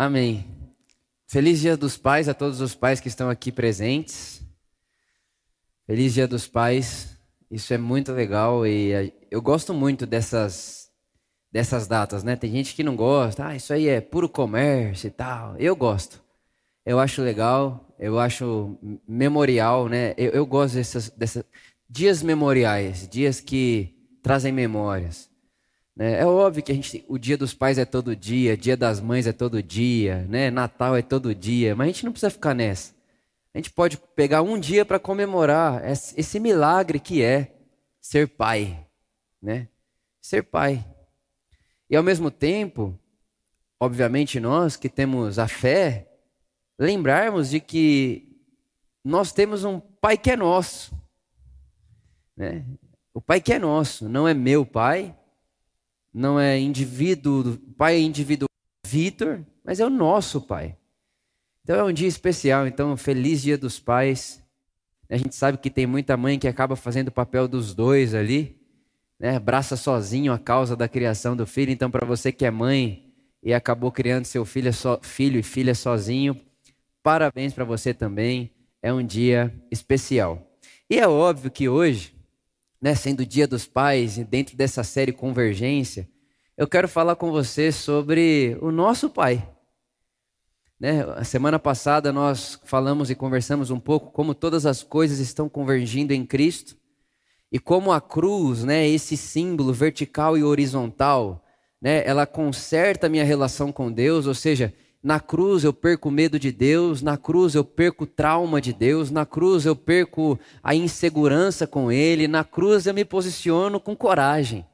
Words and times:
Amém. 0.00 0.46
Feliz 1.26 1.60
Dia 1.60 1.76
dos 1.76 1.98
Pais 1.98 2.26
a 2.26 2.32
todos 2.32 2.62
os 2.62 2.74
pais 2.74 3.00
que 3.00 3.08
estão 3.08 3.28
aqui 3.28 3.52
presentes. 3.52 4.42
Feliz 5.86 6.14
Dia 6.14 6.26
dos 6.26 6.48
Pais. 6.48 7.18
Isso 7.50 7.74
é 7.74 7.76
muito 7.76 8.10
legal 8.10 8.66
e 8.66 9.12
eu 9.30 9.42
gosto 9.42 9.74
muito 9.74 10.06
dessas 10.06 10.90
dessas 11.52 11.86
datas, 11.86 12.24
né? 12.24 12.34
Tem 12.34 12.50
gente 12.50 12.74
que 12.74 12.82
não 12.82 12.96
gosta. 12.96 13.48
Ah, 13.48 13.54
isso 13.54 13.74
aí 13.74 13.88
é 13.88 14.00
puro 14.00 14.26
comércio 14.26 15.08
e 15.08 15.10
tal. 15.10 15.54
Eu 15.58 15.76
gosto. 15.76 16.22
Eu 16.86 16.98
acho 16.98 17.20
legal. 17.20 17.94
Eu 17.98 18.18
acho 18.18 18.78
memorial, 19.06 19.86
né? 19.86 20.14
Eu, 20.16 20.30
eu 20.30 20.46
gosto 20.46 20.76
dessas, 20.76 21.10
dessas 21.10 21.44
dias 21.86 22.22
memoriais, 22.22 23.06
dias 23.06 23.38
que 23.38 23.94
trazem 24.22 24.50
memórias. 24.50 25.29
Né? 26.00 26.20
É 26.20 26.24
óbvio 26.24 26.62
que 26.62 26.72
a 26.72 26.74
gente, 26.74 27.04
o 27.06 27.18
dia 27.18 27.36
dos 27.36 27.52
pais 27.52 27.76
é 27.76 27.84
todo 27.84 28.16
dia, 28.16 28.56
dia 28.56 28.74
das 28.74 29.00
mães 29.00 29.26
é 29.26 29.32
todo 29.34 29.62
dia, 29.62 30.26
né? 30.30 30.50
Natal 30.50 30.96
é 30.96 31.02
todo 31.02 31.34
dia, 31.34 31.76
mas 31.76 31.84
a 31.84 31.92
gente 31.92 32.06
não 32.06 32.12
precisa 32.12 32.30
ficar 32.30 32.54
nessa. 32.54 32.94
A 33.52 33.58
gente 33.58 33.70
pode 33.70 33.98
pegar 34.16 34.40
um 34.40 34.58
dia 34.58 34.86
para 34.86 34.98
comemorar 34.98 35.82
esse 35.86 36.40
milagre 36.40 36.98
que 36.98 37.22
é 37.22 37.54
ser 38.00 38.28
pai, 38.28 38.86
né? 39.42 39.68
Ser 40.22 40.42
pai. 40.42 40.82
E 41.90 41.94
ao 41.94 42.02
mesmo 42.02 42.30
tempo, 42.30 42.98
obviamente 43.78 44.40
nós 44.40 44.76
que 44.76 44.88
temos 44.88 45.38
a 45.38 45.46
fé, 45.46 46.08
lembrarmos 46.78 47.50
de 47.50 47.60
que 47.60 48.40
nós 49.04 49.32
temos 49.32 49.64
um 49.64 49.78
pai 49.78 50.16
que 50.16 50.30
é 50.30 50.36
nosso. 50.36 50.94
Né? 52.34 52.64
O 53.12 53.20
pai 53.20 53.38
que 53.40 53.52
é 53.52 53.58
nosso, 53.58 54.08
não 54.08 54.26
é 54.26 54.32
meu 54.32 54.64
pai, 54.64 55.14
não 56.12 56.38
é 56.38 56.58
indivíduo, 56.58 57.56
pai 57.76 57.96
é 57.96 58.00
indivíduo 58.00 58.46
Vitor, 58.86 59.40
mas 59.64 59.78
é 59.78 59.86
o 59.86 59.90
nosso 59.90 60.40
pai. 60.40 60.76
Então 61.62 61.76
é 61.76 61.84
um 61.84 61.92
dia 61.92 62.08
especial, 62.08 62.66
então 62.66 62.96
feliz 62.96 63.42
dia 63.42 63.56
dos 63.56 63.78
pais. 63.78 64.42
A 65.08 65.16
gente 65.16 65.34
sabe 65.34 65.58
que 65.58 65.70
tem 65.70 65.86
muita 65.86 66.16
mãe 66.16 66.38
que 66.38 66.48
acaba 66.48 66.74
fazendo 66.74 67.08
o 67.08 67.12
papel 67.12 67.46
dos 67.46 67.74
dois 67.74 68.14
ali, 68.14 68.60
né? 69.18 69.36
Abraça 69.36 69.76
sozinho 69.76 70.32
a 70.32 70.38
causa 70.38 70.74
da 70.74 70.88
criação 70.88 71.36
do 71.36 71.46
filho. 71.46 71.70
Então 71.70 71.90
para 71.90 72.06
você 72.06 72.32
que 72.32 72.44
é 72.44 72.50
mãe 72.50 73.12
e 73.42 73.54
acabou 73.54 73.92
criando 73.92 74.24
seu 74.24 74.44
filho, 74.44 74.72
so, 74.72 74.98
filho 75.02 75.38
e 75.38 75.42
filha 75.42 75.74
sozinho, 75.74 76.36
parabéns 77.02 77.52
para 77.52 77.64
você 77.64 77.94
também. 77.94 78.50
É 78.82 78.92
um 78.92 79.04
dia 79.04 79.54
especial. 79.70 80.50
E 80.88 80.98
é 80.98 81.06
óbvio 81.06 81.50
que 81.50 81.68
hoje 81.68 82.14
né, 82.80 82.94
sendo 82.94 83.20
o 83.20 83.26
Dia 83.26 83.46
dos 83.46 83.66
Pais, 83.66 84.16
dentro 84.18 84.56
dessa 84.56 84.82
série 84.82 85.12
Convergência, 85.12 86.08
eu 86.56 86.66
quero 86.66 86.88
falar 86.88 87.16
com 87.16 87.30
você 87.30 87.70
sobre 87.70 88.56
o 88.60 88.70
nosso 88.70 89.10
Pai. 89.10 89.46
Né? 90.78 91.02
A 91.16 91.24
semana 91.24 91.58
passada 91.58 92.10
nós 92.12 92.58
falamos 92.64 93.10
e 93.10 93.14
conversamos 93.14 93.70
um 93.70 93.78
pouco 93.78 94.10
como 94.10 94.34
todas 94.34 94.64
as 94.64 94.82
coisas 94.82 95.18
estão 95.18 95.48
convergindo 95.48 96.14
em 96.14 96.24
Cristo 96.24 96.76
e 97.52 97.58
como 97.58 97.92
a 97.92 98.00
cruz, 98.00 98.64
né, 98.64 98.88
esse 98.88 99.16
símbolo 99.16 99.72
vertical 99.72 100.38
e 100.38 100.44
horizontal, 100.44 101.44
né, 101.82 102.02
ela 102.06 102.26
conserta 102.26 103.08
a 103.08 103.10
minha 103.10 103.24
relação 103.24 103.72
com 103.72 103.90
Deus, 103.90 104.26
ou 104.26 104.34
seja, 104.34 104.72
na 105.02 105.18
cruz 105.18 105.64
eu 105.64 105.72
perco 105.72 106.10
o 106.10 106.12
medo 106.12 106.38
de 106.38 106.52
Deus, 106.52 107.00
na 107.00 107.16
cruz 107.16 107.54
eu 107.54 107.64
perco 107.64 108.04
o 108.04 108.06
trauma 108.06 108.60
de 108.60 108.72
Deus, 108.72 109.10
na 109.10 109.24
cruz 109.24 109.64
eu 109.64 109.74
perco 109.74 110.38
a 110.62 110.74
insegurança 110.74 111.66
com 111.66 111.90
Ele, 111.90 112.28
na 112.28 112.44
cruz 112.44 112.86
eu 112.86 112.92
me 112.92 113.04
posiciono 113.04 113.80
com 113.80 113.96
coragem. 113.96 114.66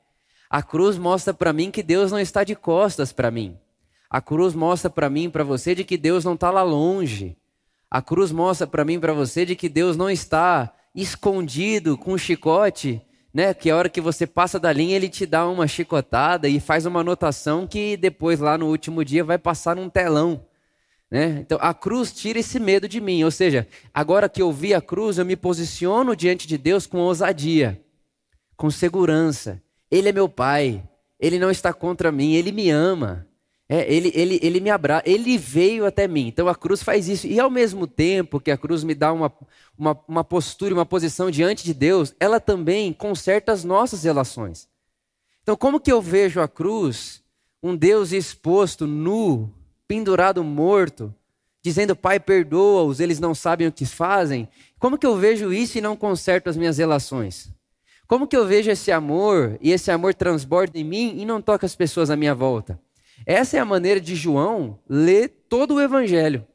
A 0.50 0.62
cruz 0.62 0.98
mostra 0.98 1.32
para 1.32 1.52
mim 1.52 1.70
que 1.70 1.82
Deus 1.82 2.10
não 2.10 2.18
está 2.18 2.42
de 2.42 2.56
costas 2.56 3.12
para 3.12 3.30
mim. 3.30 3.56
A 4.10 4.20
cruz 4.20 4.54
mostra 4.54 4.90
para 4.90 5.08
mim 5.08 5.30
para 5.30 5.44
você 5.44 5.74
de 5.74 5.84
que 5.84 5.96
Deus 5.96 6.24
não 6.24 6.34
está 6.34 6.50
lá 6.50 6.62
longe. 6.62 7.36
A 7.88 8.02
cruz 8.02 8.32
mostra 8.32 8.66
para 8.66 8.84
mim 8.84 8.98
para 8.98 9.12
você 9.12 9.44
de 9.44 9.54
que 9.54 9.68
Deus 9.68 9.96
não 9.96 10.10
está 10.10 10.72
escondido 10.94 11.96
com 11.96 12.14
um 12.14 12.18
chicote 12.18 13.00
né? 13.36 13.52
Que 13.52 13.68
a 13.68 13.76
hora 13.76 13.90
que 13.90 14.00
você 14.00 14.26
passa 14.26 14.58
da 14.58 14.72
linha, 14.72 14.96
ele 14.96 15.10
te 15.10 15.26
dá 15.26 15.46
uma 15.46 15.68
chicotada 15.68 16.48
e 16.48 16.58
faz 16.58 16.86
uma 16.86 17.00
anotação 17.00 17.66
que 17.66 17.94
depois, 17.94 18.40
lá 18.40 18.56
no 18.56 18.66
último 18.66 19.04
dia, 19.04 19.22
vai 19.22 19.36
passar 19.36 19.76
num 19.76 19.90
telão. 19.90 20.42
Né? 21.10 21.40
Então, 21.42 21.58
a 21.60 21.74
cruz 21.74 22.14
tira 22.14 22.38
esse 22.38 22.58
medo 22.58 22.88
de 22.88 22.98
mim. 22.98 23.22
Ou 23.24 23.30
seja, 23.30 23.68
agora 23.92 24.26
que 24.26 24.40
eu 24.40 24.50
vi 24.50 24.72
a 24.72 24.80
cruz, 24.80 25.18
eu 25.18 25.26
me 25.26 25.36
posiciono 25.36 26.16
diante 26.16 26.48
de 26.48 26.56
Deus 26.56 26.86
com 26.86 26.96
ousadia, 26.96 27.78
com 28.56 28.70
segurança. 28.70 29.62
Ele 29.90 30.08
é 30.08 30.12
meu 30.12 30.30
pai, 30.30 30.82
ele 31.20 31.38
não 31.38 31.50
está 31.50 31.74
contra 31.74 32.10
mim, 32.10 32.32
ele 32.32 32.50
me 32.50 32.70
ama. 32.70 33.28
É, 33.68 33.92
ele, 33.92 34.12
ele, 34.14 34.38
ele 34.42 34.60
me 34.60 34.70
abraça, 34.70 35.02
ele 35.04 35.36
veio 35.36 35.86
até 35.86 36.06
mim. 36.06 36.28
Então 36.28 36.46
a 36.46 36.54
cruz 36.54 36.82
faz 36.82 37.08
isso. 37.08 37.26
E 37.26 37.40
ao 37.40 37.50
mesmo 37.50 37.86
tempo 37.86 38.38
que 38.38 38.50
a 38.50 38.56
cruz 38.56 38.84
me 38.84 38.94
dá 38.94 39.12
uma, 39.12 39.32
uma, 39.76 39.98
uma 40.06 40.24
postura, 40.24 40.72
uma 40.72 40.86
posição 40.86 41.30
diante 41.30 41.64
de 41.64 41.74
Deus, 41.74 42.14
ela 42.20 42.38
também 42.38 42.92
conserta 42.92 43.50
as 43.52 43.64
nossas 43.64 44.04
relações. 44.04 44.68
Então, 45.42 45.56
como 45.56 45.80
que 45.80 45.92
eu 45.92 46.00
vejo 46.00 46.40
a 46.40 46.48
cruz, 46.48 47.22
um 47.62 47.76
Deus 47.76 48.12
exposto, 48.12 48.86
nu, 48.86 49.52
pendurado, 49.86 50.42
morto, 50.42 51.14
dizendo, 51.62 51.96
Pai, 51.96 52.20
perdoa-os, 52.20 53.00
eles 53.00 53.18
não 53.18 53.34
sabem 53.34 53.66
o 53.66 53.72
que 53.72 53.84
fazem? 53.84 54.48
Como 54.78 54.98
que 54.98 55.06
eu 55.06 55.16
vejo 55.16 55.52
isso 55.52 55.78
e 55.78 55.80
não 55.80 55.96
conserto 55.96 56.48
as 56.48 56.56
minhas 56.56 56.78
relações? 56.78 57.52
Como 58.06 58.26
que 58.26 58.36
eu 58.36 58.46
vejo 58.46 58.70
esse 58.70 58.92
amor 58.92 59.58
e 59.60 59.72
esse 59.72 59.90
amor 59.90 60.14
transborda 60.14 60.78
em 60.78 60.84
mim 60.84 61.16
e 61.18 61.24
não 61.24 61.42
toca 61.42 61.66
as 61.66 61.74
pessoas 61.74 62.10
à 62.10 62.16
minha 62.16 62.34
volta? 62.34 62.80
Essa 63.24 63.56
é 63.56 63.60
a 63.60 63.64
maneira 63.64 64.00
de 64.00 64.14
João 64.14 64.78
ler 64.88 65.46
todo 65.48 65.74
o 65.74 65.80
evangelho. 65.80 66.46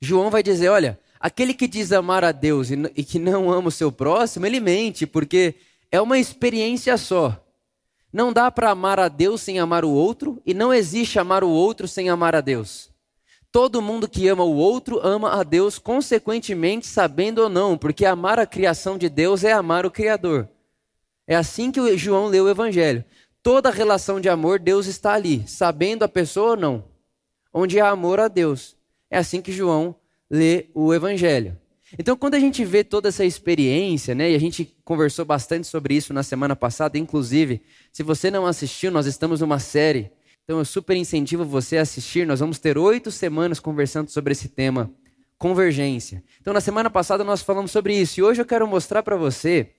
João 0.00 0.30
vai 0.30 0.42
dizer: 0.42 0.68
olha, 0.68 0.98
aquele 1.18 1.52
que 1.52 1.66
diz 1.66 1.92
amar 1.92 2.24
a 2.24 2.32
Deus 2.32 2.70
e 2.70 3.04
que 3.04 3.18
não 3.18 3.50
ama 3.50 3.68
o 3.68 3.72
seu 3.72 3.90
próximo, 3.90 4.46
ele 4.46 4.60
mente, 4.60 5.06
porque 5.06 5.54
é 5.90 6.00
uma 6.00 6.18
experiência 6.18 6.96
só. 6.96 7.40
Não 8.12 8.32
dá 8.32 8.50
para 8.50 8.70
amar 8.70 9.00
a 9.00 9.08
Deus 9.08 9.40
sem 9.40 9.58
amar 9.58 9.84
o 9.84 9.90
outro, 9.90 10.40
e 10.46 10.54
não 10.54 10.72
existe 10.72 11.18
amar 11.18 11.42
o 11.42 11.50
outro 11.50 11.88
sem 11.88 12.08
amar 12.08 12.34
a 12.34 12.40
Deus. 12.40 12.90
Todo 13.50 13.82
mundo 13.82 14.08
que 14.08 14.28
ama 14.28 14.44
o 14.44 14.56
outro 14.56 15.00
ama 15.02 15.40
a 15.40 15.42
Deus, 15.42 15.78
consequentemente, 15.78 16.86
sabendo 16.86 17.42
ou 17.42 17.48
não, 17.48 17.78
porque 17.78 18.04
amar 18.04 18.38
a 18.38 18.46
criação 18.46 18.98
de 18.98 19.08
Deus 19.08 19.44
é 19.44 19.52
amar 19.52 19.86
o 19.86 19.90
Criador. 19.90 20.48
É 21.26 21.34
assim 21.34 21.70
que 21.70 21.96
João 21.96 22.26
leu 22.26 22.44
o 22.44 22.50
Evangelho 22.50 23.04
toda 23.44 23.70
relação 23.70 24.18
de 24.18 24.28
amor, 24.28 24.58
Deus 24.58 24.86
está 24.86 25.12
ali, 25.12 25.46
sabendo 25.46 26.02
a 26.02 26.08
pessoa 26.08 26.52
ou 26.52 26.56
não. 26.56 26.84
Onde 27.52 27.78
há 27.78 27.90
amor 27.90 28.18
a 28.18 28.26
Deus. 28.26 28.74
É 29.10 29.18
assim 29.18 29.42
que 29.42 29.52
João 29.52 29.94
lê 30.30 30.70
o 30.74 30.94
Evangelho. 30.94 31.56
Então, 31.98 32.16
quando 32.16 32.34
a 32.34 32.40
gente 32.40 32.64
vê 32.64 32.82
toda 32.82 33.10
essa 33.10 33.22
experiência, 33.22 34.14
né, 34.14 34.32
e 34.32 34.34
a 34.34 34.40
gente 34.40 34.74
conversou 34.82 35.26
bastante 35.26 35.66
sobre 35.66 35.94
isso 35.94 36.14
na 36.14 36.22
semana 36.22 36.56
passada, 36.56 36.98
inclusive, 36.98 37.60
se 37.92 38.02
você 38.02 38.30
não 38.30 38.46
assistiu, 38.46 38.90
nós 38.90 39.06
estamos 39.06 39.42
numa 39.42 39.58
série, 39.58 40.10
então 40.42 40.58
eu 40.58 40.64
super 40.64 40.96
incentivo 40.96 41.44
você 41.44 41.76
a 41.76 41.82
assistir. 41.82 42.26
Nós 42.26 42.40
vamos 42.40 42.58
ter 42.58 42.78
oito 42.78 43.10
semanas 43.10 43.60
conversando 43.60 44.10
sobre 44.10 44.32
esse 44.32 44.48
tema, 44.48 44.90
convergência. 45.36 46.24
Então, 46.40 46.54
na 46.54 46.62
semana 46.62 46.88
passada 46.88 47.22
nós 47.22 47.42
falamos 47.42 47.70
sobre 47.70 47.94
isso, 47.94 48.18
e 48.18 48.22
hoje 48.22 48.40
eu 48.40 48.46
quero 48.46 48.66
mostrar 48.66 49.02
para 49.02 49.16
você 49.16 49.70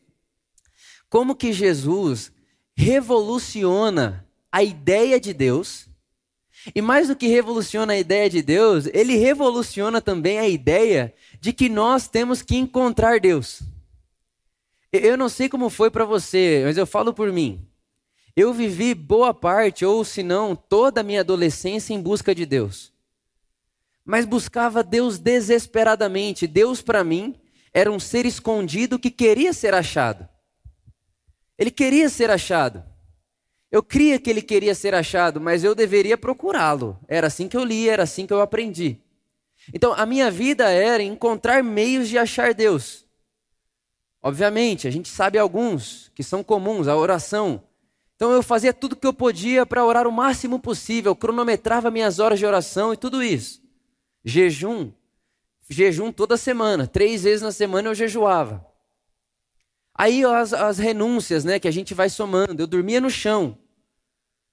como 1.09 1.35
que 1.35 1.51
Jesus 1.51 2.31
revoluciona 2.75 4.27
a 4.51 4.63
ideia 4.63 5.19
de 5.19 5.33
Deus. 5.33 5.87
E 6.73 6.81
mais 6.81 7.07
do 7.07 7.15
que 7.15 7.27
revoluciona 7.27 7.93
a 7.93 7.97
ideia 7.97 8.29
de 8.29 8.41
Deus, 8.41 8.87
ele 8.93 9.15
revoluciona 9.15 10.01
também 10.01 10.39
a 10.39 10.47
ideia 10.47 11.13
de 11.39 11.53
que 11.53 11.69
nós 11.69 12.07
temos 12.07 12.41
que 12.41 12.55
encontrar 12.55 13.19
Deus. 13.19 13.61
Eu 14.91 15.17
não 15.17 15.29
sei 15.29 15.47
como 15.47 15.69
foi 15.69 15.91
para 15.91 16.05
você, 16.05 16.63
mas 16.65 16.77
eu 16.77 16.87
falo 16.87 17.13
por 17.13 17.31
mim. 17.31 17.67
Eu 18.35 18.53
vivi 18.53 18.93
boa 18.93 19.33
parte, 19.33 19.85
ou 19.85 20.03
se 20.03 20.23
não, 20.23 20.55
toda 20.55 21.01
a 21.01 21.03
minha 21.03 21.21
adolescência 21.21 21.93
em 21.93 22.01
busca 22.01 22.33
de 22.33 22.45
Deus. 22.45 22.91
Mas 24.03 24.25
buscava 24.25 24.83
Deus 24.83 25.17
desesperadamente. 25.19 26.47
Deus, 26.47 26.81
para 26.81 27.03
mim, 27.03 27.35
era 27.73 27.91
um 27.91 27.99
ser 27.99 28.25
escondido 28.25 28.99
que 28.99 29.11
queria 29.11 29.53
ser 29.53 29.73
achado. 29.73 30.28
Ele 31.57 31.72
queria 31.72 32.09
ser 32.09 32.29
achado. 32.29 32.84
Eu 33.72 33.84
cria 33.84 34.19
que 34.19 34.29
ele 34.29 34.41
queria 34.41 34.75
ser 34.75 34.93
achado, 34.93 35.41
mas 35.41 35.63
eu 35.63 35.75
deveria 35.75 36.17
procurá-lo. 36.17 36.97
Era 37.07 37.28
assim 37.28 37.47
que 37.47 37.57
eu 37.57 37.63
li, 37.63 37.90
era 37.90 38.03
assim 38.03 38.25
que 38.25 38.34
eu 38.34 38.41
aprendi. 38.41 39.02
Então, 39.73 39.93
a 39.93 40.05
minha 40.05 40.29
vida 40.29 40.69
era 40.69 41.02
encontrar 41.02 41.63
meios 41.63 42.07
de 42.07 42.17
achar 42.17 42.53
Deus. 42.53 43.05
Obviamente, 44.22 44.87
a 44.87 44.91
gente 44.91 45.09
sabe 45.09 45.37
alguns 45.37 46.11
que 46.16 46.23
são 46.23 46.43
comuns, 46.43 46.87
a 46.87 46.96
oração. 46.96 47.63
Então, 48.16 48.31
eu 48.31 48.41
fazia 48.41 48.73
tudo 48.73 48.93
o 48.93 48.96
que 48.96 49.07
eu 49.07 49.13
podia 49.13 49.66
para 49.66 49.85
orar 49.85 50.07
o 50.07 50.11
máximo 50.11 50.59
possível, 50.59 51.16
cronometrava 51.16 51.91
minhas 51.91 52.19
horas 52.19 52.40
de 52.40 52.46
oração 52.46 52.93
e 52.93 52.97
tudo 52.97 53.22
isso. 53.22 53.61
Jejum, 54.23 54.91
jejum 55.69 56.11
toda 56.11 56.37
semana, 56.37 56.87
três 56.87 57.23
vezes 57.23 57.41
na 57.41 57.52
semana 57.52 57.90
eu 57.90 57.96
jejuava. 57.96 58.66
Aí 59.97 60.25
as, 60.25 60.51
as 60.51 60.77
renúncias, 60.77 61.45
né, 61.45 61.57
que 61.57 61.67
a 61.67 61.71
gente 61.71 61.93
vai 61.93 62.09
somando. 62.09 62.61
Eu 62.61 62.67
dormia 62.67 62.99
no 62.99 63.09
chão. 63.09 63.57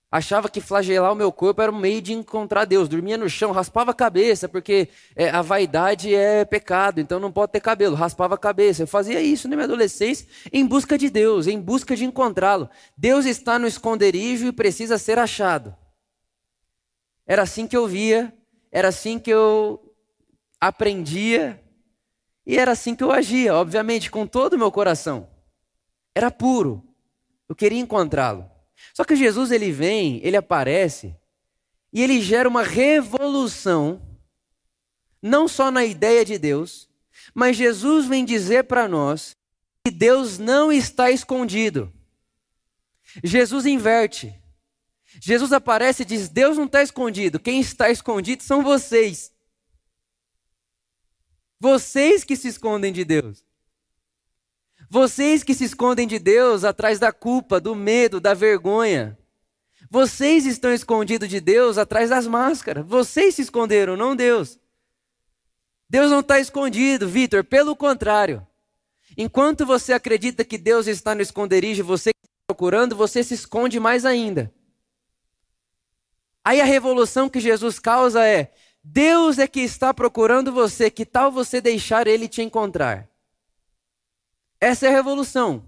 Achava 0.09 0.49
que 0.49 0.61
flagelar 0.61 1.11
o 1.11 1.17
meu 1.17 1.33
corpo 1.33 1.63
era 1.63 1.73
um 1.73 1.79
meio 1.79 2.01
de 2.01 2.13
encontrar 2.13 2.67
Deus. 2.67 2.87
Dormia 2.87 3.17
no 3.17 3.29
chão, 3.31 3.51
raspava 3.51 3.93
a 3.93 3.95
cabeça, 3.95 4.47
porque 4.47 4.89
é, 5.17 5.31
a 5.31 5.41
vaidade 5.41 6.15
é 6.15 6.45
pecado, 6.45 7.01
então 7.01 7.19
não 7.19 7.33
pode 7.33 7.51
ter 7.51 7.61
cabelo. 7.61 7.97
Raspava 7.97 8.35
a 8.35 8.39
cabeça. 8.39 8.83
Eu 8.83 8.87
fazia 8.87 9.23
isso 9.23 9.49
na 9.49 9.57
minha 9.57 9.65
adolescência 9.65 10.29
em 10.53 10.67
busca 10.67 10.99
de 10.99 11.09
Deus, 11.09 11.47
em 11.47 11.59
busca 11.59 11.97
de 11.97 12.05
encontrá-lo. 12.05 12.69
Deus 12.97 13.25
está 13.25 13.59
no 13.59 13.67
esconderijo 13.67 14.47
e 14.47 14.53
precisa 14.53 14.99
ser 14.99 15.19
achado. 15.19 15.75
Era 17.27 17.43
assim 17.43 17.67
que 17.67 17.77
eu 17.77 17.89
via, 17.89 18.33
era 18.71 18.89
assim 18.89 19.19
que 19.19 19.31
eu 19.31 19.95
aprendia 20.61 21.59
e 22.47 22.59
era 22.59 22.73
assim 22.73 22.95
que 22.95 23.03
eu 23.03 23.11
agia, 23.11 23.55
obviamente, 23.55 24.11
com 24.11 24.27
todo 24.27 24.53
o 24.53 24.59
meu 24.59 24.71
coração. 24.71 25.32
Era 26.15 26.31
puro. 26.31 26.83
Eu 27.49 27.55
queria 27.55 27.81
encontrá-lo. 27.81 28.51
Só 28.95 29.05
que 29.05 29.17
Jesus 29.17 29.51
ele 29.51 29.71
vem, 29.71 30.21
ele 30.23 30.37
aparece 30.37 31.17
e 31.93 32.03
ele 32.03 32.21
gera 32.21 32.49
uma 32.49 32.63
revolução 32.63 34.01
não 35.21 35.47
só 35.47 35.71
na 35.71 35.85
ideia 35.85 36.25
de 36.25 36.39
Deus, 36.39 36.89
mas 37.35 37.57
Jesus 37.57 38.07
vem 38.07 38.25
dizer 38.25 38.65
para 38.65 38.89
nós 38.89 39.37
que 39.85 39.91
Deus 39.91 40.39
não 40.39 40.73
está 40.73 41.11
escondido. 41.11 41.93
Jesus 43.23 43.67
inverte. 43.67 44.35
Jesus 45.21 45.53
aparece 45.53 46.03
e 46.03 46.07
diz: 46.07 46.29
Deus 46.29 46.57
não 46.57 46.65
está 46.65 46.83
escondido, 46.83 47.39
quem 47.39 47.61
está 47.61 47.91
escondido 47.91 48.43
são 48.43 48.63
vocês. 48.63 49.33
Vocês 51.61 52.25
que 52.25 52.35
se 52.35 52.49
escondem 52.49 52.93
de 52.93 53.05
Deus. 53.05 53.45
Vocês 54.93 55.43
que 55.43 55.55
se 55.55 55.65
escondem 55.65 56.07
de 56.07 56.19
Deus 56.19 56.65
atrás 56.65 56.99
da 56.99 57.11
culpa, 57.11 57.59
do 57.59 57.75
medo, 57.75 58.21
da 58.21 58.35
vergonha. 58.35 59.19
Vocês 59.91 60.45
estão 60.45 60.71
escondidos 60.71 61.31
de 61.31 61.41
Deus 61.41 61.79
atrás 61.79 62.11
das 62.11 62.27
máscaras. 62.27 62.85
Vocês 62.87 63.37
se 63.37 63.41
esconderam, 63.41 63.97
não 63.97 64.15
Deus. 64.15 64.59
Deus 65.89 66.11
não 66.11 66.21
está 66.21 66.39
escondido, 66.39 67.09
Vitor. 67.09 67.43
Pelo 67.43 67.75
contrário. 67.75 68.47
Enquanto 69.17 69.65
você 69.65 69.95
acredita 69.95 70.45
que 70.45 70.59
Deus 70.59 70.87
está 70.87 71.15
no 71.15 71.23
esconderijo, 71.23 71.83
você 71.83 72.11
está 72.11 72.29
procurando, 72.47 72.95
você 72.95 73.25
se 73.25 73.33
esconde 73.33 73.81
mais 73.81 74.05
ainda. 74.05 74.53
Aí 76.45 76.61
a 76.61 76.67
revolução 76.67 77.31
que 77.31 77.41
Jesus 77.41 77.79
causa 77.79 78.29
é: 78.29 78.53
Deus 78.85 79.39
é 79.39 79.47
que 79.47 79.61
está 79.61 79.95
procurando 79.95 80.53
você, 80.53 80.91
que 80.91 81.07
tal 81.07 81.33
você 81.33 81.63
deixar 81.63 82.07
ele 82.07 82.29
te 82.29 82.43
encontrar? 82.43 83.11
Essa 84.63 84.87
é 84.87 84.91
a 84.91 84.93
revolução. 84.93 85.65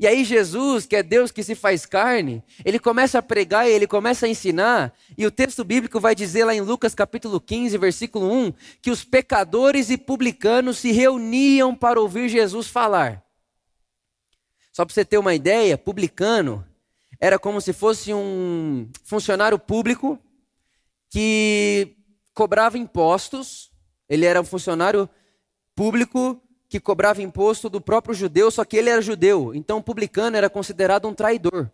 E 0.00 0.04
aí 0.04 0.24
Jesus, 0.24 0.84
que 0.84 0.96
é 0.96 1.02
Deus 1.04 1.30
que 1.30 1.44
se 1.44 1.54
faz 1.54 1.86
carne, 1.86 2.42
ele 2.64 2.76
começa 2.76 3.20
a 3.20 3.22
pregar 3.22 3.68
e 3.68 3.72
ele 3.72 3.86
começa 3.86 4.26
a 4.26 4.28
ensinar, 4.28 4.92
e 5.16 5.24
o 5.24 5.30
texto 5.30 5.62
bíblico 5.62 6.00
vai 6.00 6.12
dizer 6.12 6.44
lá 6.44 6.52
em 6.52 6.60
Lucas 6.60 6.92
capítulo 6.92 7.40
15, 7.40 7.78
versículo 7.78 8.28
1, 8.28 8.52
que 8.82 8.90
os 8.90 9.04
pecadores 9.04 9.90
e 9.90 9.96
publicanos 9.96 10.78
se 10.78 10.90
reuniam 10.90 11.72
para 11.72 12.00
ouvir 12.00 12.28
Jesus 12.28 12.66
falar. 12.66 13.24
Só 14.72 14.84
para 14.84 14.92
você 14.92 15.04
ter 15.04 15.18
uma 15.18 15.32
ideia, 15.32 15.78
publicano 15.78 16.66
era 17.20 17.38
como 17.38 17.60
se 17.60 17.72
fosse 17.72 18.12
um 18.12 18.90
funcionário 19.04 19.56
público 19.56 20.18
que 21.08 21.94
cobrava 22.34 22.76
impostos, 22.76 23.70
ele 24.08 24.26
era 24.26 24.40
um 24.40 24.44
funcionário 24.44 25.08
público 25.76 26.42
que 26.68 26.80
cobrava 26.80 27.22
imposto 27.22 27.68
do 27.68 27.80
próprio 27.80 28.14
judeu, 28.14 28.50
só 28.50 28.64
que 28.64 28.76
ele 28.76 28.90
era 28.90 29.00
judeu. 29.00 29.54
Então, 29.54 29.78
o 29.78 29.82
publicano 29.82 30.36
era 30.36 30.50
considerado 30.50 31.06
um 31.08 31.14
traidor. 31.14 31.70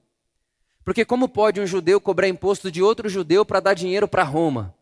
Porque 0.84 1.04
como 1.04 1.28
pode 1.28 1.60
um 1.60 1.66
judeu 1.66 2.00
cobrar 2.00 2.28
imposto 2.28 2.70
de 2.70 2.82
outro 2.82 3.08
judeu 3.08 3.44
para 3.44 3.60
dar 3.60 3.74
dinheiro 3.74 4.08
para 4.08 4.22
Roma? 4.22 4.74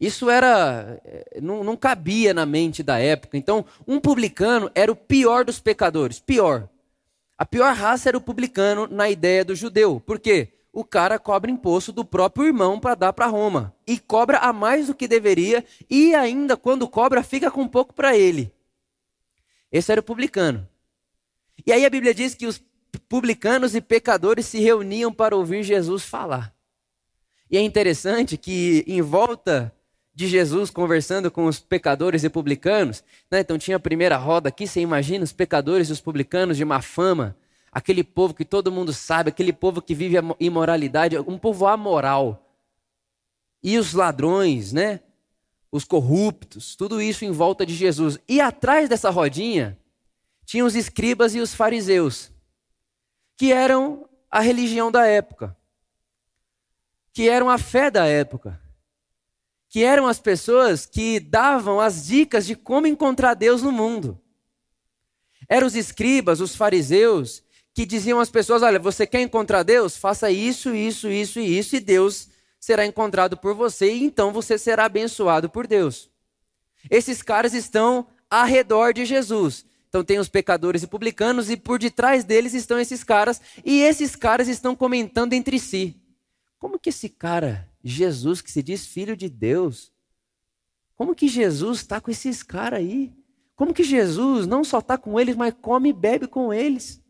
Isso 0.00 0.28
era 0.28 1.00
eh, 1.04 1.40
não, 1.42 1.64
não 1.64 1.76
cabia 1.76 2.32
na 2.32 2.46
mente 2.46 2.82
da 2.82 2.98
época. 2.98 3.36
Então, 3.36 3.64
um 3.86 3.98
publicano 3.98 4.70
era 4.74 4.92
o 4.92 4.96
pior 4.96 5.44
dos 5.44 5.58
pecadores, 5.58 6.20
pior. 6.20 6.68
A 7.36 7.44
pior 7.44 7.74
raça 7.74 8.08
era 8.08 8.16
o 8.16 8.20
publicano 8.20 8.86
na 8.86 9.10
ideia 9.10 9.44
do 9.44 9.54
judeu. 9.54 10.00
Por 10.00 10.18
quê? 10.18 10.48
O 10.72 10.84
cara 10.84 11.18
cobra 11.18 11.50
imposto 11.50 11.90
do 11.90 12.04
próprio 12.04 12.46
irmão 12.46 12.78
para 12.78 12.94
dar 12.94 13.12
para 13.12 13.26
Roma. 13.26 13.74
E 13.86 13.98
cobra 13.98 14.38
a 14.38 14.52
mais 14.52 14.88
do 14.88 14.94
que 14.94 15.08
deveria, 15.08 15.64
e 15.88 16.14
ainda 16.14 16.56
quando 16.56 16.86
cobra, 16.86 17.22
fica 17.22 17.50
com 17.50 17.66
pouco 17.66 17.94
para 17.94 18.16
ele. 18.16 18.52
Esse 19.70 19.92
era 19.92 20.00
o 20.00 20.04
publicano. 20.04 20.68
E 21.66 21.72
aí 21.72 21.84
a 21.84 21.90
Bíblia 21.90 22.14
diz 22.14 22.34
que 22.34 22.46
os 22.46 22.62
publicanos 23.08 23.74
e 23.74 23.80
pecadores 23.80 24.46
se 24.46 24.60
reuniam 24.60 25.12
para 25.12 25.36
ouvir 25.36 25.62
Jesus 25.62 26.04
falar. 26.04 26.54
E 27.50 27.56
é 27.56 27.60
interessante 27.60 28.36
que 28.36 28.84
em 28.86 29.00
volta 29.00 29.72
de 30.14 30.26
Jesus 30.26 30.70
conversando 30.70 31.30
com 31.30 31.44
os 31.44 31.60
pecadores 31.60 32.24
e 32.24 32.30
publicanos, 32.30 33.04
né? 33.30 33.40
então 33.40 33.58
tinha 33.58 33.76
a 33.76 33.80
primeira 33.80 34.16
roda 34.16 34.48
aqui, 34.48 34.66
você 34.66 34.80
imagina 34.80 35.22
os 35.22 35.32
pecadores 35.32 35.88
e 35.88 35.92
os 35.92 36.00
publicanos 36.00 36.56
de 36.56 36.64
má 36.64 36.80
fama, 36.80 37.36
aquele 37.70 38.02
povo 38.02 38.32
que 38.32 38.44
todo 38.44 38.72
mundo 38.72 38.92
sabe, 38.94 39.28
aquele 39.28 39.52
povo 39.52 39.82
que 39.82 39.94
vive 39.94 40.16
a 40.16 40.22
imoralidade, 40.40 41.18
um 41.18 41.36
povo 41.36 41.66
amoral. 41.66 42.42
E 43.62 43.78
os 43.78 43.92
ladrões, 43.92 44.72
né? 44.72 45.00
Os 45.76 45.84
corruptos, 45.84 46.74
tudo 46.74 47.00
isso 47.00 47.24
em 47.24 47.30
volta 47.30 47.66
de 47.66 47.74
Jesus. 47.74 48.18
E 48.28 48.40
atrás 48.40 48.88
dessa 48.88 49.10
rodinha 49.10 49.78
tinham 50.44 50.66
os 50.66 50.74
escribas 50.74 51.34
e 51.34 51.40
os 51.40 51.54
fariseus, 51.54 52.32
que 53.36 53.52
eram 53.52 54.08
a 54.30 54.40
religião 54.40 54.90
da 54.90 55.06
época, 55.06 55.56
que 57.12 57.28
eram 57.28 57.48
a 57.50 57.58
fé 57.58 57.90
da 57.90 58.06
época, 58.06 58.60
que 59.68 59.84
eram 59.84 60.06
as 60.06 60.18
pessoas 60.18 60.86
que 60.86 61.20
davam 61.20 61.80
as 61.80 62.06
dicas 62.06 62.46
de 62.46 62.54
como 62.54 62.86
encontrar 62.86 63.34
Deus 63.34 63.62
no 63.62 63.72
mundo. 63.72 64.20
Eram 65.48 65.66
os 65.66 65.76
escribas, 65.76 66.40
os 66.40 66.56
fariseus, 66.56 67.42
que 67.74 67.84
diziam 67.84 68.18
às 68.18 68.30
pessoas: 68.30 68.62
olha, 68.62 68.78
você 68.78 69.06
quer 69.06 69.20
encontrar 69.20 69.62
Deus? 69.62 69.96
Faça 69.96 70.30
isso, 70.30 70.74
isso, 70.74 71.08
isso 71.10 71.38
e 71.38 71.58
isso, 71.58 71.76
e 71.76 71.80
Deus 71.80 72.28
será 72.66 72.84
encontrado 72.84 73.36
por 73.36 73.54
você 73.54 73.94
e 73.94 74.02
então 74.02 74.32
você 74.32 74.58
será 74.58 74.86
abençoado 74.86 75.48
por 75.48 75.68
Deus. 75.68 76.10
Esses 76.90 77.22
caras 77.22 77.54
estão 77.54 78.08
ao 78.28 78.44
redor 78.44 78.92
de 78.92 79.04
Jesus. 79.04 79.64
Então 79.88 80.02
tem 80.02 80.18
os 80.18 80.28
pecadores 80.28 80.82
e 80.82 80.88
publicanos 80.88 81.48
e 81.48 81.56
por 81.56 81.78
detrás 81.78 82.24
deles 82.24 82.54
estão 82.54 82.76
esses 82.76 83.04
caras 83.04 83.40
e 83.64 83.82
esses 83.82 84.16
caras 84.16 84.48
estão 84.48 84.74
comentando 84.74 85.32
entre 85.32 85.60
si. 85.60 85.94
Como 86.58 86.76
que 86.76 86.88
esse 86.88 87.08
cara, 87.08 87.70
Jesus, 87.84 88.40
que 88.40 88.50
se 88.50 88.64
diz 88.64 88.84
filho 88.84 89.16
de 89.16 89.28
Deus, 89.28 89.92
como 90.96 91.14
que 91.14 91.28
Jesus 91.28 91.78
está 91.78 92.00
com 92.00 92.10
esses 92.10 92.42
caras 92.42 92.80
aí? 92.80 93.12
Como 93.54 93.72
que 93.72 93.84
Jesus 93.84 94.44
não 94.44 94.64
só 94.64 94.80
está 94.80 94.98
com 94.98 95.20
eles, 95.20 95.36
mas 95.36 95.54
come 95.62 95.90
e 95.90 95.92
bebe 95.92 96.26
com 96.26 96.52
eles? 96.52 97.00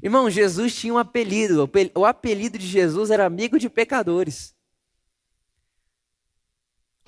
Irmão, 0.00 0.30
Jesus 0.30 0.72
tinha 0.72 0.94
um 0.94 0.98
apelido. 0.98 1.68
O 1.96 2.06
apelido 2.06 2.56
de 2.56 2.66
Jesus 2.68 3.10
era 3.10 3.26
amigo 3.26 3.58
de 3.58 3.68
pecadores. 3.68 4.54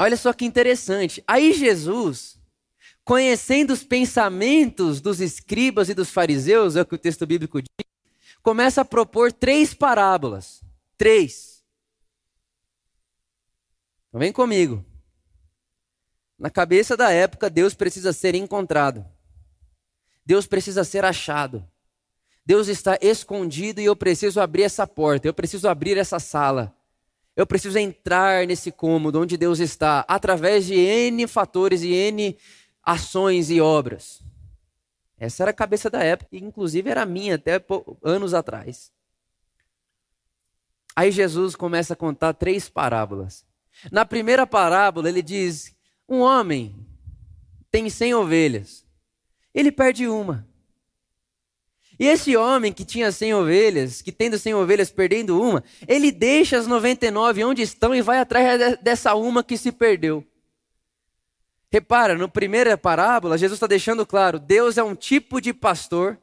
Olha 0.02 0.16
só 0.16 0.32
que 0.32 0.44
interessante. 0.44 1.22
Aí 1.28 1.52
Jesus, 1.52 2.36
conhecendo 3.04 3.72
os 3.72 3.84
pensamentos 3.84 5.00
dos 5.00 5.20
escribas 5.20 5.88
e 5.88 5.94
dos 5.94 6.10
fariseus, 6.10 6.74
é 6.74 6.82
o 6.82 6.84
que 6.84 6.96
o 6.96 6.98
texto 6.98 7.24
bíblico 7.24 7.62
diz, 7.62 7.86
começa 8.42 8.80
a 8.80 8.84
propor 8.84 9.32
três 9.32 9.72
parábolas. 9.72 10.60
Três. 10.98 11.62
Então 14.08 14.18
vem 14.18 14.32
comigo. 14.32 14.84
Na 16.36 16.50
cabeça 16.50 16.96
da 16.96 17.12
época, 17.12 17.48
Deus 17.48 17.72
precisa 17.72 18.12
ser 18.12 18.34
encontrado. 18.34 19.06
Deus 20.26 20.48
precisa 20.48 20.82
ser 20.82 21.04
achado. 21.04 21.64
Deus 22.44 22.66
está 22.66 22.98
escondido 23.00 23.80
e 23.80 23.84
eu 23.84 23.94
preciso 23.94 24.40
abrir 24.40 24.64
essa 24.64 24.84
porta, 24.84 25.28
eu 25.28 25.34
preciso 25.34 25.68
abrir 25.68 25.96
essa 25.96 26.18
sala. 26.18 26.76
Eu 27.34 27.46
preciso 27.46 27.78
entrar 27.78 28.46
nesse 28.46 28.70
cômodo 28.70 29.20
onde 29.20 29.36
Deus 29.36 29.58
está, 29.58 30.04
através 30.06 30.66
de 30.66 30.74
N 30.74 31.26
fatores 31.26 31.82
e 31.82 31.92
N 31.92 32.36
ações 32.82 33.50
e 33.50 33.60
obras. 33.60 34.22
Essa 35.18 35.44
era 35.44 35.50
a 35.50 35.54
cabeça 35.54 35.88
da 35.88 36.02
época, 36.02 36.36
e 36.36 36.42
inclusive 36.42 36.90
era 36.90 37.06
minha 37.06 37.36
até 37.36 37.64
anos 38.02 38.34
atrás. 38.34 38.92
Aí 40.94 41.10
Jesus 41.10 41.56
começa 41.56 41.94
a 41.94 41.96
contar 41.96 42.34
três 42.34 42.68
parábolas. 42.68 43.46
Na 43.90 44.04
primeira 44.04 44.46
parábola, 44.46 45.08
ele 45.08 45.22
diz: 45.22 45.74
Um 46.08 46.20
homem 46.20 46.74
tem 47.70 47.88
cem 47.88 48.14
ovelhas, 48.14 48.84
ele 49.54 49.72
perde 49.72 50.06
uma. 50.06 50.46
E 52.02 52.06
esse 52.06 52.36
homem 52.36 52.72
que 52.72 52.84
tinha 52.84 53.12
100 53.12 53.34
ovelhas, 53.34 54.02
que 54.02 54.10
tendo 54.10 54.36
100 54.36 54.54
ovelhas 54.54 54.90
perdendo 54.90 55.40
uma, 55.40 55.62
ele 55.86 56.10
deixa 56.10 56.58
as 56.58 56.66
99 56.66 57.44
onde 57.44 57.62
estão 57.62 57.94
e 57.94 58.02
vai 58.02 58.18
atrás 58.18 58.76
dessa 58.78 59.14
uma 59.14 59.44
que 59.44 59.56
se 59.56 59.70
perdeu. 59.70 60.26
Repara, 61.70 62.18
na 62.18 62.26
primeira 62.26 62.76
parábola, 62.76 63.38
Jesus 63.38 63.56
está 63.56 63.68
deixando 63.68 64.04
claro: 64.04 64.40
Deus 64.40 64.76
é 64.76 64.82
um 64.82 64.96
tipo 64.96 65.40
de 65.40 65.54
pastor 65.54 66.18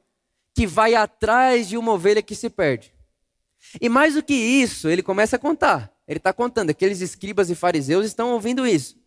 que 0.54 0.68
vai 0.68 0.96
atrás 0.96 1.70
de 1.70 1.78
uma 1.78 1.94
ovelha 1.94 2.22
que 2.22 2.36
se 2.36 2.50
perde. 2.50 2.94
E 3.80 3.88
mais 3.88 4.16
do 4.16 4.22
que 4.22 4.34
isso, 4.34 4.90
ele 4.90 5.02
começa 5.02 5.38
a 5.38 5.40
contar. 5.40 5.90
Ele 6.06 6.18
está 6.18 6.34
contando, 6.34 6.72
aqueles 6.72 7.00
escribas 7.00 7.50
e 7.50 7.56
fariseus 7.56 8.06
estão 8.06 8.34
ouvindo 8.34 8.68
isso. 8.68 8.98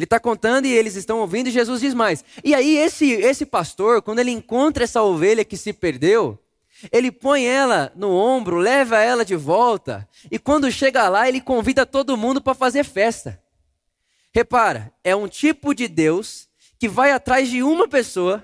Ele 0.00 0.06
está 0.06 0.18
contando 0.18 0.64
e 0.64 0.72
eles 0.72 0.96
estão 0.96 1.18
ouvindo 1.18 1.48
e 1.48 1.50
Jesus 1.50 1.82
diz 1.82 1.92
mais. 1.92 2.24
E 2.42 2.54
aí 2.54 2.78
esse, 2.78 3.12
esse 3.12 3.44
pastor, 3.44 4.00
quando 4.00 4.18
ele 4.18 4.30
encontra 4.30 4.82
essa 4.82 5.02
ovelha 5.02 5.44
que 5.44 5.58
se 5.58 5.74
perdeu, 5.74 6.38
ele 6.90 7.12
põe 7.12 7.44
ela 7.44 7.92
no 7.94 8.10
ombro, 8.10 8.56
leva 8.56 8.98
ela 8.98 9.26
de 9.26 9.36
volta 9.36 10.08
e 10.30 10.38
quando 10.38 10.72
chega 10.72 11.06
lá 11.10 11.28
ele 11.28 11.38
convida 11.38 11.84
todo 11.84 12.16
mundo 12.16 12.40
para 12.40 12.54
fazer 12.54 12.82
festa. 12.82 13.38
Repara, 14.32 14.90
é 15.04 15.14
um 15.14 15.28
tipo 15.28 15.74
de 15.74 15.86
Deus 15.86 16.48
que 16.78 16.88
vai 16.88 17.12
atrás 17.12 17.50
de 17.50 17.62
uma 17.62 17.86
pessoa. 17.86 18.42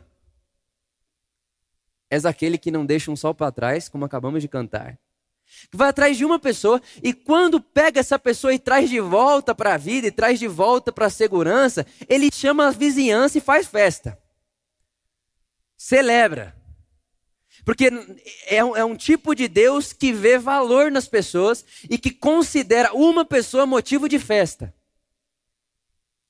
És 2.11 2.27
aquele 2.27 2.59
que 2.59 2.71
não 2.71 2.85
deixa 2.85 3.11
um 3.11 3.17
sol 3.17 3.35
para 3.35 3.51
trás, 3.51 3.89
como 3.89 4.05
acabamos 4.05 4.43
de 4.43 4.49
cantar 4.49 4.99
que 5.71 5.77
vai 5.77 5.89
atrás 5.89 6.17
de 6.17 6.25
uma 6.25 6.39
pessoa 6.39 6.81
e 7.03 7.13
quando 7.13 7.61
pega 7.61 8.01
essa 8.01 8.19
pessoa 8.19 8.53
e 8.55 8.59
traz 8.59 8.89
de 8.89 9.01
volta 9.01 9.55
para 9.55 9.75
a 9.75 9.77
vida 9.77 10.07
e 10.07 10.11
traz 10.11 10.39
de 10.39 10.49
volta 10.49 10.93
para 10.93 11.07
a 11.07 11.11
segurança, 11.11 11.87
ele 12.09 12.31
chama 12.33 12.69
a 12.69 12.71
vizinhança 12.71 13.39
e 13.39 13.41
faz 13.41 13.67
festa. 13.67 14.19
Celebra. 15.77 16.57
Porque 17.65 17.91
é 18.47 18.65
um, 18.65 18.77
é 18.77 18.85
um 18.85 18.97
tipo 18.97 19.35
de 19.35 19.49
Deus 19.49 19.93
que 19.93 20.13
vê 20.13 20.39
valor 20.39 20.91
nas 20.91 21.09
pessoas 21.09 21.65
e 21.91 21.99
que 21.99 22.11
considera 22.11 22.93
uma 22.95 23.25
pessoa 23.25 23.67
motivo 23.67 24.09
de 24.09 24.19
festa. 24.19 24.73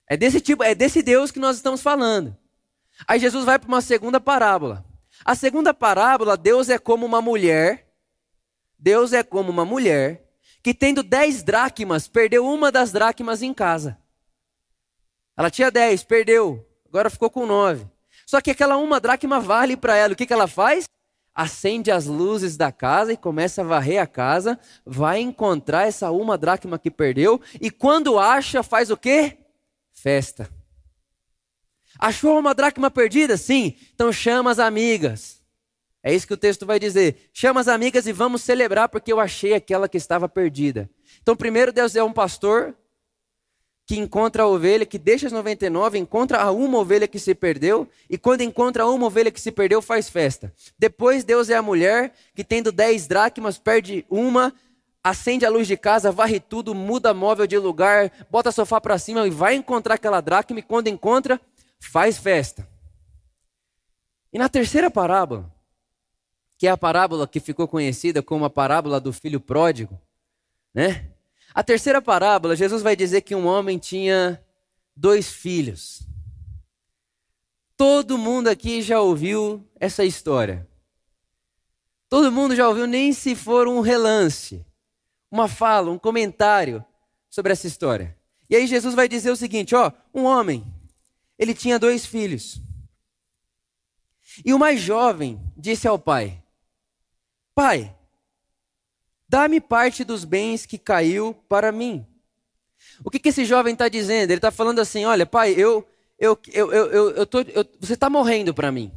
É 0.08 0.16
desse 0.16 0.40
tipo, 0.40 0.62
é 0.62 0.74
desse 0.74 1.02
Deus 1.02 1.30
que 1.30 1.38
nós 1.38 1.56
estamos 1.56 1.82
falando. 1.82 2.36
Aí 3.06 3.18
Jesus 3.18 3.44
vai 3.44 3.58
para 3.58 3.68
uma 3.68 3.80
segunda 3.82 4.20
parábola. 4.20 4.84
A 5.24 5.34
segunda 5.34 5.74
parábola, 5.74 6.36
Deus 6.36 6.68
é 6.68 6.78
como 6.78 7.04
uma 7.04 7.20
mulher 7.20 7.85
Deus 8.78 9.12
é 9.12 9.22
como 9.22 9.50
uma 9.50 9.64
mulher 9.64 10.24
que, 10.62 10.74
tendo 10.74 11.02
dez 11.02 11.42
dracmas, 11.42 12.08
perdeu 12.08 12.46
uma 12.46 12.70
das 12.72 12.92
dracmas 12.92 13.42
em 13.42 13.54
casa. 13.54 13.98
Ela 15.36 15.50
tinha 15.50 15.70
dez, 15.70 16.02
perdeu, 16.02 16.66
agora 16.88 17.10
ficou 17.10 17.30
com 17.30 17.46
nove. 17.46 17.86
Só 18.26 18.40
que 18.40 18.50
aquela 18.50 18.76
uma 18.76 18.98
dracma 18.98 19.38
vale 19.38 19.76
para 19.76 19.96
ela. 19.96 20.12
O 20.12 20.16
que, 20.16 20.26
que 20.26 20.32
ela 20.32 20.48
faz? 20.48 20.88
Acende 21.34 21.90
as 21.90 22.06
luzes 22.06 22.56
da 22.56 22.72
casa 22.72 23.12
e 23.12 23.16
começa 23.16 23.60
a 23.60 23.64
varrer 23.64 24.00
a 24.00 24.06
casa. 24.06 24.58
Vai 24.84 25.20
encontrar 25.20 25.86
essa 25.86 26.10
uma 26.10 26.36
dracma 26.36 26.78
que 26.78 26.90
perdeu. 26.90 27.40
E 27.60 27.70
quando 27.70 28.18
acha, 28.18 28.62
faz 28.62 28.90
o 28.90 28.96
quê? 28.96 29.38
Festa. 29.92 30.50
Achou 31.98 32.38
uma 32.38 32.54
dracma 32.54 32.90
perdida? 32.90 33.36
Sim. 33.36 33.76
Então 33.94 34.12
chama 34.12 34.50
as 34.50 34.58
amigas 34.58 35.35
é 36.06 36.14
isso 36.14 36.24
que 36.24 36.34
o 36.34 36.36
texto 36.36 36.64
vai 36.64 36.78
dizer. 36.78 37.28
Chama 37.32 37.60
as 37.60 37.66
amigas 37.66 38.06
e 38.06 38.12
vamos 38.12 38.40
celebrar 38.42 38.88
porque 38.88 39.12
eu 39.12 39.18
achei 39.18 39.54
aquela 39.54 39.88
que 39.88 39.96
estava 39.96 40.28
perdida. 40.28 40.88
Então, 41.20 41.34
primeiro, 41.34 41.72
Deus 41.72 41.96
é 41.96 42.04
um 42.04 42.12
pastor 42.12 42.76
que 43.84 43.98
encontra 43.98 44.44
a 44.44 44.46
ovelha, 44.46 44.86
que 44.86 45.00
deixa 45.00 45.26
as 45.26 45.32
99, 45.32 45.98
encontra 45.98 46.40
a 46.40 46.52
uma 46.52 46.78
ovelha 46.78 47.08
que 47.08 47.18
se 47.18 47.34
perdeu, 47.34 47.88
e 48.08 48.16
quando 48.16 48.42
encontra 48.42 48.86
uma 48.86 49.04
ovelha 49.04 49.32
que 49.32 49.40
se 49.40 49.50
perdeu, 49.50 49.82
faz 49.82 50.08
festa. 50.08 50.54
Depois, 50.78 51.24
Deus 51.24 51.50
é 51.50 51.56
a 51.56 51.62
mulher 51.62 52.12
que, 52.36 52.44
tendo 52.44 52.70
10 52.70 53.08
dracmas, 53.08 53.58
perde 53.58 54.06
uma, 54.08 54.54
acende 55.02 55.44
a 55.44 55.50
luz 55.50 55.66
de 55.66 55.76
casa, 55.76 56.12
varre 56.12 56.38
tudo, 56.38 56.72
muda 56.72 57.12
móvel 57.12 57.48
de 57.48 57.58
lugar, 57.58 58.12
bota 58.30 58.52
sofá 58.52 58.80
para 58.80 58.96
cima 58.96 59.26
e 59.26 59.30
vai 59.30 59.56
encontrar 59.56 59.96
aquela 59.96 60.20
dracma, 60.20 60.60
e 60.60 60.62
quando 60.62 60.86
encontra, 60.86 61.40
faz 61.80 62.16
festa. 62.16 62.64
E 64.32 64.38
na 64.38 64.48
terceira 64.48 64.88
parábola, 64.88 65.55
que 66.58 66.66
é 66.66 66.70
a 66.70 66.76
parábola 66.76 67.28
que 67.28 67.40
ficou 67.40 67.68
conhecida 67.68 68.22
como 68.22 68.44
a 68.44 68.50
parábola 68.50 69.00
do 69.00 69.12
filho 69.12 69.40
pródigo, 69.40 70.00
né? 70.72 71.10
A 71.54 71.62
terceira 71.62 72.02
parábola, 72.02 72.56
Jesus 72.56 72.82
vai 72.82 72.94
dizer 72.94 73.22
que 73.22 73.34
um 73.34 73.46
homem 73.46 73.78
tinha 73.78 74.42
dois 74.94 75.30
filhos. 75.30 76.02
Todo 77.76 78.18
mundo 78.18 78.48
aqui 78.48 78.80
já 78.82 79.00
ouviu 79.00 79.66
essa 79.78 80.04
história. 80.04 80.66
Todo 82.08 82.32
mundo 82.32 82.54
já 82.54 82.68
ouviu, 82.68 82.86
nem 82.86 83.12
se 83.12 83.34
for 83.34 83.68
um 83.68 83.80
relance, 83.80 84.64
uma 85.30 85.48
fala, 85.48 85.90
um 85.90 85.98
comentário 85.98 86.84
sobre 87.28 87.52
essa 87.52 87.66
história. 87.66 88.16
E 88.48 88.56
aí 88.56 88.66
Jesus 88.66 88.94
vai 88.94 89.08
dizer 89.08 89.30
o 89.30 89.36
seguinte: 89.36 89.74
ó, 89.74 89.90
um 90.14 90.24
homem, 90.24 90.64
ele 91.38 91.52
tinha 91.52 91.78
dois 91.78 92.06
filhos. 92.06 92.60
E 94.44 94.54
o 94.54 94.58
mais 94.58 94.80
jovem 94.80 95.40
disse 95.56 95.88
ao 95.88 95.98
pai: 95.98 96.42
Pai, 97.56 97.96
dá-me 99.26 99.62
parte 99.62 100.04
dos 100.04 100.26
bens 100.26 100.66
que 100.66 100.76
caiu 100.76 101.32
para 101.48 101.72
mim. 101.72 102.06
O 103.02 103.10
que, 103.10 103.18
que 103.18 103.30
esse 103.30 103.46
jovem 103.46 103.72
está 103.72 103.88
dizendo? 103.88 104.30
Ele 104.30 104.34
está 104.34 104.50
falando 104.50 104.78
assim: 104.78 105.06
olha, 105.06 105.24
pai, 105.24 105.54
eu, 105.56 105.88
eu, 106.18 106.38
eu, 106.52 106.70
eu, 106.72 107.10
eu, 107.12 107.26
tô, 107.26 107.40
eu 107.40 107.64
você 107.80 107.94
está 107.94 108.10
morrendo 108.10 108.52
para 108.52 108.70
mim. 108.70 108.92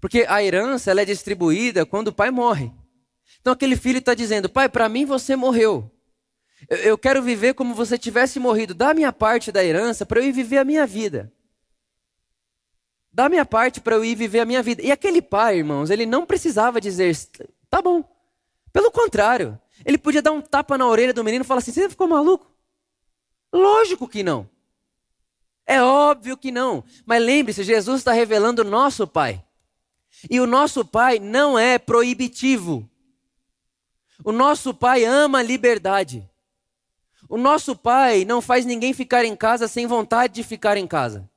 Porque 0.00 0.26
a 0.28 0.42
herança 0.42 0.90
ela 0.90 1.02
é 1.02 1.04
distribuída 1.04 1.86
quando 1.86 2.08
o 2.08 2.12
pai 2.12 2.32
morre. 2.32 2.72
Então 3.40 3.52
aquele 3.52 3.76
filho 3.76 4.00
está 4.00 4.14
dizendo: 4.14 4.48
pai, 4.48 4.68
para 4.68 4.88
mim 4.88 5.04
você 5.04 5.36
morreu. 5.36 5.88
Eu, 6.68 6.78
eu 6.78 6.98
quero 6.98 7.22
viver 7.22 7.54
como 7.54 7.72
você 7.72 7.96
tivesse 7.96 8.40
morrido. 8.40 8.74
Dá 8.74 8.90
a 8.90 8.94
minha 8.94 9.12
parte 9.12 9.52
da 9.52 9.64
herança 9.64 10.04
para 10.04 10.18
eu 10.18 10.24
ir 10.24 10.32
viver 10.32 10.58
a 10.58 10.64
minha 10.64 10.84
vida. 10.88 11.32
Dá 13.14 13.26
a 13.26 13.28
minha 13.28 13.46
parte 13.46 13.80
para 13.80 13.94
eu 13.94 14.04
ir 14.04 14.16
viver 14.16 14.40
a 14.40 14.44
minha 14.44 14.60
vida. 14.60 14.82
E 14.82 14.90
aquele 14.90 15.22
pai, 15.22 15.58
irmãos, 15.58 15.88
ele 15.88 16.04
não 16.04 16.26
precisava 16.26 16.80
dizer, 16.80 17.16
tá 17.70 17.80
bom. 17.80 18.02
Pelo 18.72 18.90
contrário, 18.90 19.56
ele 19.86 19.96
podia 19.96 20.20
dar 20.20 20.32
um 20.32 20.40
tapa 20.40 20.76
na 20.76 20.84
orelha 20.84 21.14
do 21.14 21.22
menino 21.22 21.44
e 21.44 21.46
falar 21.46 21.58
assim: 21.58 21.70
você 21.70 21.88
ficou 21.88 22.08
maluco? 22.08 22.52
Lógico 23.52 24.08
que 24.08 24.24
não. 24.24 24.50
É 25.64 25.80
óbvio 25.80 26.36
que 26.36 26.50
não. 26.50 26.82
Mas 27.06 27.22
lembre-se, 27.22 27.62
Jesus 27.62 28.00
está 28.00 28.12
revelando 28.12 28.62
o 28.62 28.68
nosso 28.68 29.06
Pai. 29.06 29.44
E 30.28 30.40
o 30.40 30.46
nosso 30.46 30.84
Pai 30.84 31.20
não 31.20 31.56
é 31.56 31.78
proibitivo. 31.78 32.90
O 34.24 34.32
nosso 34.32 34.74
Pai 34.74 35.04
ama 35.04 35.38
a 35.38 35.42
liberdade. 35.42 36.28
O 37.28 37.38
nosso 37.38 37.76
Pai 37.76 38.24
não 38.24 38.42
faz 38.42 38.66
ninguém 38.66 38.92
ficar 38.92 39.24
em 39.24 39.36
casa 39.36 39.68
sem 39.68 39.86
vontade 39.86 40.34
de 40.34 40.42
ficar 40.42 40.76
em 40.76 40.86
casa. 40.86 41.30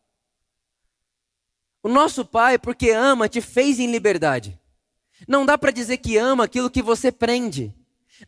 O 1.84 1.90
nosso 1.90 2.26
Pai, 2.26 2.58
porque 2.58 2.90
ama, 2.90 3.30
te 3.30 3.42
fez 3.42 3.80
em 3.80 3.92
liberdade. 3.92 4.60
Não 5.28 5.46
dá 5.46 5.58
para 5.58 5.72
dizer 5.72 5.98
que 5.98 6.18
ama 6.18 6.44
aquilo 6.44 6.70
que 6.70 6.82
você 6.82 7.12
prende. 7.12 7.74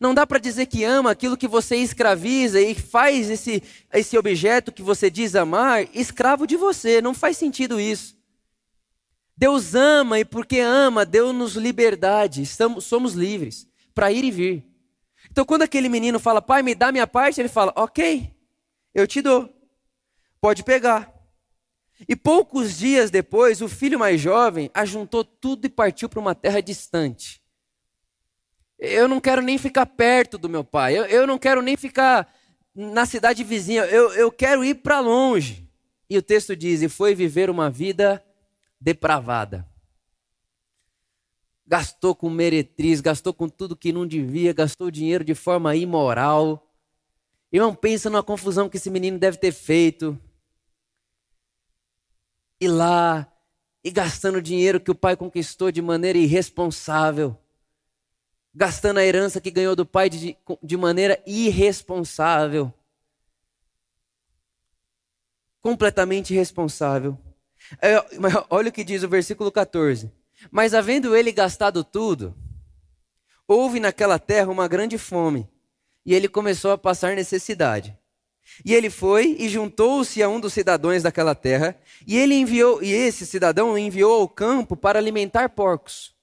Não 0.00 0.14
dá 0.14 0.26
para 0.26 0.38
dizer 0.38 0.66
que 0.66 0.84
ama 0.84 1.10
aquilo 1.10 1.36
que 1.36 1.48
você 1.48 1.76
escraviza 1.76 2.60
e 2.60 2.74
faz 2.74 3.28
esse, 3.28 3.62
esse 3.92 4.16
objeto 4.16 4.70
que 4.70 4.82
você 4.82 5.10
diz 5.10 5.34
amar 5.34 5.88
escravo 5.94 6.46
de 6.46 6.56
você. 6.56 7.00
Não 7.00 7.12
faz 7.12 7.36
sentido 7.36 7.80
isso. 7.80 8.16
Deus 9.36 9.74
ama 9.74 10.20
e 10.20 10.24
porque 10.24 10.60
ama, 10.60 11.04
deu-nos 11.04 11.54
liberdade. 11.54 12.42
Estamos, 12.42 12.84
somos 12.84 13.14
livres 13.14 13.66
para 13.94 14.12
ir 14.12 14.24
e 14.24 14.30
vir. 14.30 14.64
Então, 15.30 15.44
quando 15.44 15.62
aquele 15.62 15.88
menino 15.88 16.18
fala, 16.18 16.42
pai, 16.42 16.62
me 16.62 16.74
dá 16.74 16.92
minha 16.92 17.06
parte, 17.06 17.40
ele 17.40 17.48
fala, 17.48 17.72
ok, 17.74 18.34
eu 18.94 19.06
te 19.06 19.22
dou. 19.22 19.48
Pode 20.40 20.62
pegar. 20.62 21.12
E 22.08 22.16
poucos 22.16 22.78
dias 22.78 23.10
depois, 23.10 23.60
o 23.60 23.68
filho 23.68 23.98
mais 23.98 24.20
jovem 24.20 24.70
ajuntou 24.72 25.24
tudo 25.24 25.66
e 25.66 25.70
partiu 25.70 26.08
para 26.08 26.20
uma 26.20 26.34
terra 26.34 26.60
distante. 26.60 27.42
Eu 28.78 29.06
não 29.06 29.20
quero 29.20 29.42
nem 29.42 29.58
ficar 29.58 29.84
perto 29.84 30.38
do 30.38 30.48
meu 30.48 30.64
pai, 30.64 30.98
eu, 30.98 31.04
eu 31.04 31.26
não 31.26 31.38
quero 31.38 31.60
nem 31.60 31.76
ficar 31.76 32.32
na 32.74 33.04
cidade 33.04 33.44
vizinha, 33.44 33.84
eu, 33.84 34.12
eu 34.14 34.32
quero 34.32 34.64
ir 34.64 34.76
para 34.76 35.00
longe. 35.00 35.68
E 36.08 36.16
o 36.16 36.22
texto 36.22 36.56
diz: 36.56 36.80
e 36.80 36.88
foi 36.88 37.14
viver 37.14 37.50
uma 37.50 37.68
vida 37.68 38.24
depravada. 38.80 39.68
Gastou 41.66 42.14
com 42.14 42.30
meretriz, 42.30 43.00
gastou 43.00 43.34
com 43.34 43.48
tudo 43.48 43.76
que 43.76 43.92
não 43.92 44.06
devia, 44.06 44.52
gastou 44.52 44.90
dinheiro 44.90 45.22
de 45.22 45.34
forma 45.34 45.76
imoral. 45.76 46.66
Irmão, 47.52 47.74
pensa 47.74 48.08
numa 48.08 48.22
confusão 48.22 48.68
que 48.68 48.76
esse 48.76 48.90
menino 48.90 49.18
deve 49.18 49.36
ter 49.36 49.52
feito 49.52 50.18
ir 52.60 52.68
lá 52.68 53.26
e 53.82 53.90
gastando 53.90 54.42
dinheiro 54.42 54.80
que 54.80 54.90
o 54.90 54.94
pai 54.94 55.16
conquistou 55.16 55.72
de 55.72 55.80
maneira 55.80 56.18
irresponsável, 56.18 57.36
gastando 58.54 58.98
a 58.98 59.04
herança 59.04 59.40
que 59.40 59.50
ganhou 59.50 59.74
do 59.74 59.86
pai 59.86 60.10
de, 60.10 60.36
de 60.62 60.76
maneira 60.76 61.20
irresponsável, 61.26 62.72
completamente 65.62 66.34
irresponsável. 66.34 67.18
É, 67.80 67.96
olha 68.50 68.68
o 68.68 68.72
que 68.72 68.84
diz 68.84 69.02
o 69.02 69.08
versículo 69.08 69.50
14: 69.50 70.12
Mas 70.50 70.74
havendo 70.74 71.16
ele 71.16 71.32
gastado 71.32 71.82
tudo, 71.82 72.34
houve 73.48 73.80
naquela 73.80 74.18
terra 74.18 74.50
uma 74.50 74.68
grande 74.68 74.98
fome, 74.98 75.48
e 76.04 76.14
ele 76.14 76.28
começou 76.28 76.72
a 76.72 76.78
passar 76.78 77.14
necessidade. 77.14 77.96
E 78.64 78.74
ele 78.74 78.90
foi 78.90 79.36
e 79.38 79.48
juntou-se 79.48 80.22
a 80.22 80.28
um 80.28 80.40
dos 80.40 80.52
cidadãos 80.52 81.02
daquela 81.02 81.34
terra, 81.34 81.78
e 82.06 82.18
ele 82.18 82.34
enviou, 82.34 82.82
e 82.82 82.92
esse 82.92 83.26
cidadão 83.26 83.76
enviou 83.76 84.20
ao 84.20 84.28
campo 84.28 84.76
para 84.76 84.98
alimentar 84.98 85.48
porcos. 85.50 86.14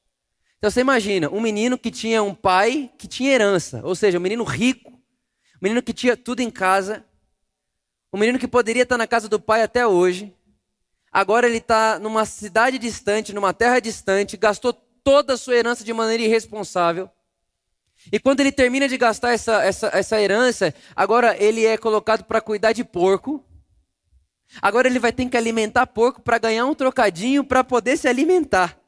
Então 0.57 0.72
você 0.72 0.81
imagina, 0.81 1.29
um 1.29 1.39
menino 1.39 1.77
que 1.77 1.91
tinha 1.91 2.24
um 2.24 2.34
pai 2.34 2.91
que 2.98 3.07
tinha 3.07 3.31
herança, 3.31 3.81
ou 3.84 3.96
seja, 3.96 4.17
um 4.17 4.22
menino 4.22 4.43
rico, 4.43 4.91
um 4.91 5.62
menino 5.62 5.81
que 5.81 5.93
tinha 5.93 6.17
tudo 6.17 6.41
em 6.41 6.50
casa, 6.50 7.05
um 8.12 8.17
menino 8.17 8.39
que 8.39 8.48
poderia 8.48 8.84
estar 8.84 8.98
na 8.98 9.07
casa 9.07 9.29
do 9.29 9.39
pai 9.39 9.62
até 9.62 9.86
hoje, 9.86 10.34
agora 11.12 11.48
ele 11.48 11.57
está 11.57 12.00
numa 12.00 12.25
cidade 12.25 12.79
distante, 12.79 13.34
numa 13.34 13.53
terra 13.53 13.79
distante, 13.79 14.38
gastou 14.38 14.74
toda 14.74 15.34
a 15.34 15.38
sua 15.38 15.55
herança 15.55 15.84
de 15.84 15.93
maneira 15.93 16.24
irresponsável. 16.24 17.10
E 18.12 18.20
quando 18.20 18.40
ele 18.40 18.52
termina 18.52 18.88
de 18.88 18.98
gastar 18.98 19.32
essa, 19.34 19.64
essa, 19.64 19.90
essa 19.94 20.22
herança, 20.22 20.74
agora 20.96 21.36
ele 21.42 21.66
é 21.66 21.78
colocado 21.78 22.24
para 22.24 22.42
cuidar 22.42 22.72
de 22.72 22.84
porco. 22.84 23.44
Agora 24.62 24.88
ele 24.88 25.00
vai 25.00 25.12
ter 25.12 25.28
que 25.28 25.38
alimentar 25.38 25.88
porco 25.88 26.22
para 26.22 26.38
ganhar 26.38 26.66
um 26.66 26.74
trocadinho 26.74 27.44
para 27.44 27.64
poder 27.64 27.98
se 27.98 28.08
alimentar. 28.08 28.80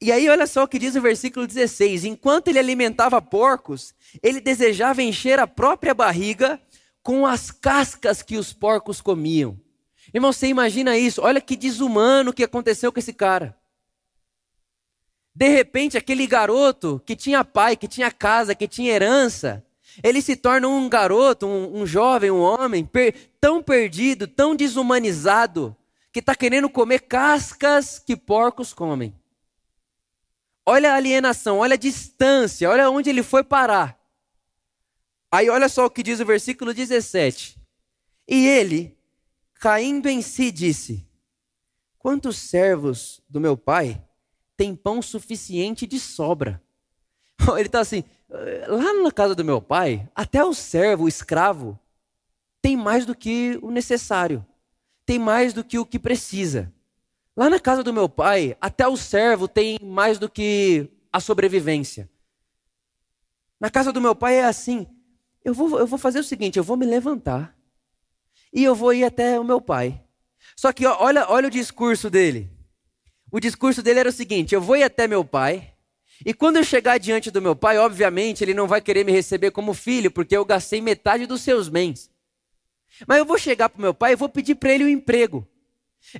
E 0.00 0.10
aí, 0.10 0.28
olha 0.28 0.46
só 0.46 0.64
o 0.64 0.68
que 0.68 0.78
diz 0.78 0.94
o 0.96 1.00
versículo 1.00 1.46
16: 1.46 2.04
enquanto 2.04 2.48
ele 2.48 2.58
alimentava 2.58 3.20
porcos, 3.20 3.94
ele 4.22 4.40
desejava 4.40 5.02
encher 5.02 5.38
a 5.38 5.46
própria 5.46 5.94
barriga 5.94 6.60
com 7.02 7.26
as 7.26 7.50
cascas 7.50 8.22
que 8.22 8.36
os 8.36 8.52
porcos 8.52 9.00
comiam. 9.00 9.60
Irmão, 10.12 10.32
você 10.32 10.46
imagina 10.46 10.96
isso? 10.96 11.20
Olha 11.20 11.40
que 11.40 11.54
desumano 11.54 12.32
que 12.32 12.42
aconteceu 12.42 12.90
com 12.90 12.98
esse 12.98 13.12
cara. 13.12 13.54
De 15.34 15.48
repente, 15.48 15.98
aquele 15.98 16.26
garoto 16.26 17.02
que 17.04 17.16
tinha 17.16 17.44
pai, 17.44 17.76
que 17.76 17.88
tinha 17.88 18.10
casa, 18.10 18.54
que 18.54 18.68
tinha 18.68 18.92
herança, 18.92 19.64
ele 20.02 20.22
se 20.22 20.36
torna 20.36 20.68
um 20.68 20.88
garoto, 20.88 21.46
um, 21.46 21.82
um 21.82 21.86
jovem, 21.86 22.30
um 22.30 22.40
homem, 22.40 22.84
per, 22.84 23.14
tão 23.40 23.62
perdido, 23.62 24.28
tão 24.28 24.54
desumanizado, 24.54 25.76
que 26.12 26.20
está 26.20 26.34
querendo 26.36 26.70
comer 26.70 27.00
cascas 27.00 27.98
que 27.98 28.16
porcos 28.16 28.72
comem. 28.72 29.12
Olha 30.64 30.92
a 30.92 30.96
alienação, 30.96 31.58
olha 31.58 31.74
a 31.74 31.78
distância, 31.78 32.70
olha 32.70 32.88
onde 32.88 33.10
ele 33.10 33.22
foi 33.22 33.42
parar. 33.42 33.98
Aí 35.30 35.50
olha 35.50 35.68
só 35.68 35.86
o 35.86 35.90
que 35.90 36.02
diz 36.02 36.20
o 36.20 36.24
versículo 36.24 36.72
17. 36.72 37.60
E 38.28 38.46
ele, 38.46 38.96
caindo 39.54 40.08
em 40.08 40.22
si, 40.22 40.52
disse: 40.52 41.04
Quantos 41.98 42.38
servos 42.38 43.20
do 43.28 43.40
meu 43.40 43.56
pai 43.56 44.00
têm 44.56 44.74
pão 44.74 45.00
suficiente 45.00 45.86
de 45.86 45.98
sobra? 45.98 46.62
Ele 47.56 47.66
está 47.66 47.80
assim, 47.80 48.04
lá 48.66 48.92
na 48.94 49.10
casa 49.10 49.34
do 49.34 49.44
meu 49.44 49.60
pai, 49.60 50.08
até 50.14 50.44
o 50.44 50.54
servo, 50.54 51.04
o 51.04 51.08
escravo, 51.08 51.78
tem 52.62 52.76
mais 52.76 53.04
do 53.04 53.14
que 53.14 53.58
o 53.62 53.70
necessário, 53.70 54.44
tem 55.04 55.18
mais 55.18 55.52
do 55.52 55.62
que 55.62 55.78
o 55.78 55.84
que 55.84 55.98
precisa. 55.98 56.72
Lá 57.36 57.50
na 57.50 57.58
casa 57.58 57.82
do 57.82 57.92
meu 57.92 58.08
pai, 58.08 58.56
até 58.60 58.86
o 58.86 58.96
servo 58.96 59.48
tem 59.48 59.78
mais 59.82 60.18
do 60.18 60.28
que 60.28 60.88
a 61.12 61.20
sobrevivência. 61.20 62.08
Na 63.60 63.70
casa 63.70 63.92
do 63.92 64.00
meu 64.00 64.14
pai 64.14 64.36
é 64.36 64.44
assim: 64.44 64.86
eu 65.44 65.52
vou, 65.52 65.78
eu 65.78 65.86
vou 65.86 65.98
fazer 65.98 66.20
o 66.20 66.24
seguinte, 66.24 66.58
eu 66.58 66.64
vou 66.64 66.76
me 66.76 66.86
levantar 66.86 67.56
e 68.52 68.62
eu 68.62 68.74
vou 68.74 68.94
ir 68.94 69.04
até 69.04 69.38
o 69.38 69.44
meu 69.44 69.60
pai. 69.60 70.02
Só 70.56 70.72
que 70.72 70.86
olha, 70.86 71.28
olha 71.28 71.48
o 71.48 71.50
discurso 71.50 72.08
dele. 72.08 72.53
O 73.34 73.40
discurso 73.40 73.82
dele 73.82 73.98
era 73.98 74.08
o 74.10 74.12
seguinte: 74.12 74.54
eu 74.54 74.60
vou 74.60 74.76
ir 74.76 74.84
até 74.84 75.08
meu 75.08 75.24
pai, 75.24 75.72
e 76.24 76.32
quando 76.32 76.54
eu 76.54 76.62
chegar 76.62 76.98
diante 76.98 77.32
do 77.32 77.42
meu 77.42 77.56
pai, 77.56 77.76
obviamente 77.76 78.44
ele 78.44 78.54
não 78.54 78.68
vai 78.68 78.80
querer 78.80 79.04
me 79.04 79.10
receber 79.10 79.50
como 79.50 79.74
filho, 79.74 80.08
porque 80.08 80.36
eu 80.36 80.44
gastei 80.44 80.80
metade 80.80 81.26
dos 81.26 81.42
seus 81.42 81.68
bens. 81.68 82.08
Mas 83.08 83.18
eu 83.18 83.24
vou 83.24 83.36
chegar 83.36 83.68
para 83.68 83.78
o 83.80 83.82
meu 83.82 83.92
pai 83.92 84.12
e 84.12 84.16
vou 84.16 84.28
pedir 84.28 84.54
para 84.54 84.72
ele 84.72 84.84
um 84.84 84.88
emprego. 84.88 85.44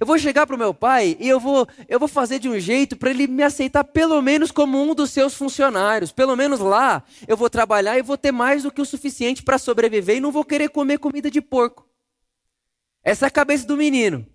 Eu 0.00 0.04
vou 0.04 0.18
chegar 0.18 0.44
para 0.44 0.56
o 0.56 0.58
meu 0.58 0.74
pai 0.74 1.16
e 1.20 1.28
eu 1.28 1.38
vou, 1.38 1.68
eu 1.88 2.00
vou 2.00 2.08
fazer 2.08 2.40
de 2.40 2.48
um 2.48 2.58
jeito 2.58 2.96
para 2.96 3.10
ele 3.10 3.28
me 3.28 3.44
aceitar 3.44 3.84
pelo 3.84 4.20
menos 4.20 4.50
como 4.50 4.82
um 4.82 4.92
dos 4.92 5.10
seus 5.10 5.34
funcionários. 5.34 6.10
Pelo 6.10 6.34
menos 6.34 6.58
lá 6.58 7.04
eu 7.28 7.36
vou 7.36 7.48
trabalhar 7.48 7.96
e 7.96 8.02
vou 8.02 8.18
ter 8.18 8.32
mais 8.32 8.64
do 8.64 8.72
que 8.72 8.82
o 8.82 8.84
suficiente 8.84 9.40
para 9.40 9.56
sobreviver 9.56 10.16
e 10.16 10.20
não 10.20 10.32
vou 10.32 10.44
querer 10.44 10.68
comer 10.68 10.98
comida 10.98 11.30
de 11.30 11.40
porco. 11.40 11.88
Essa 13.04 13.26
é 13.26 13.28
a 13.28 13.30
cabeça 13.30 13.64
do 13.68 13.76
menino. 13.76 14.26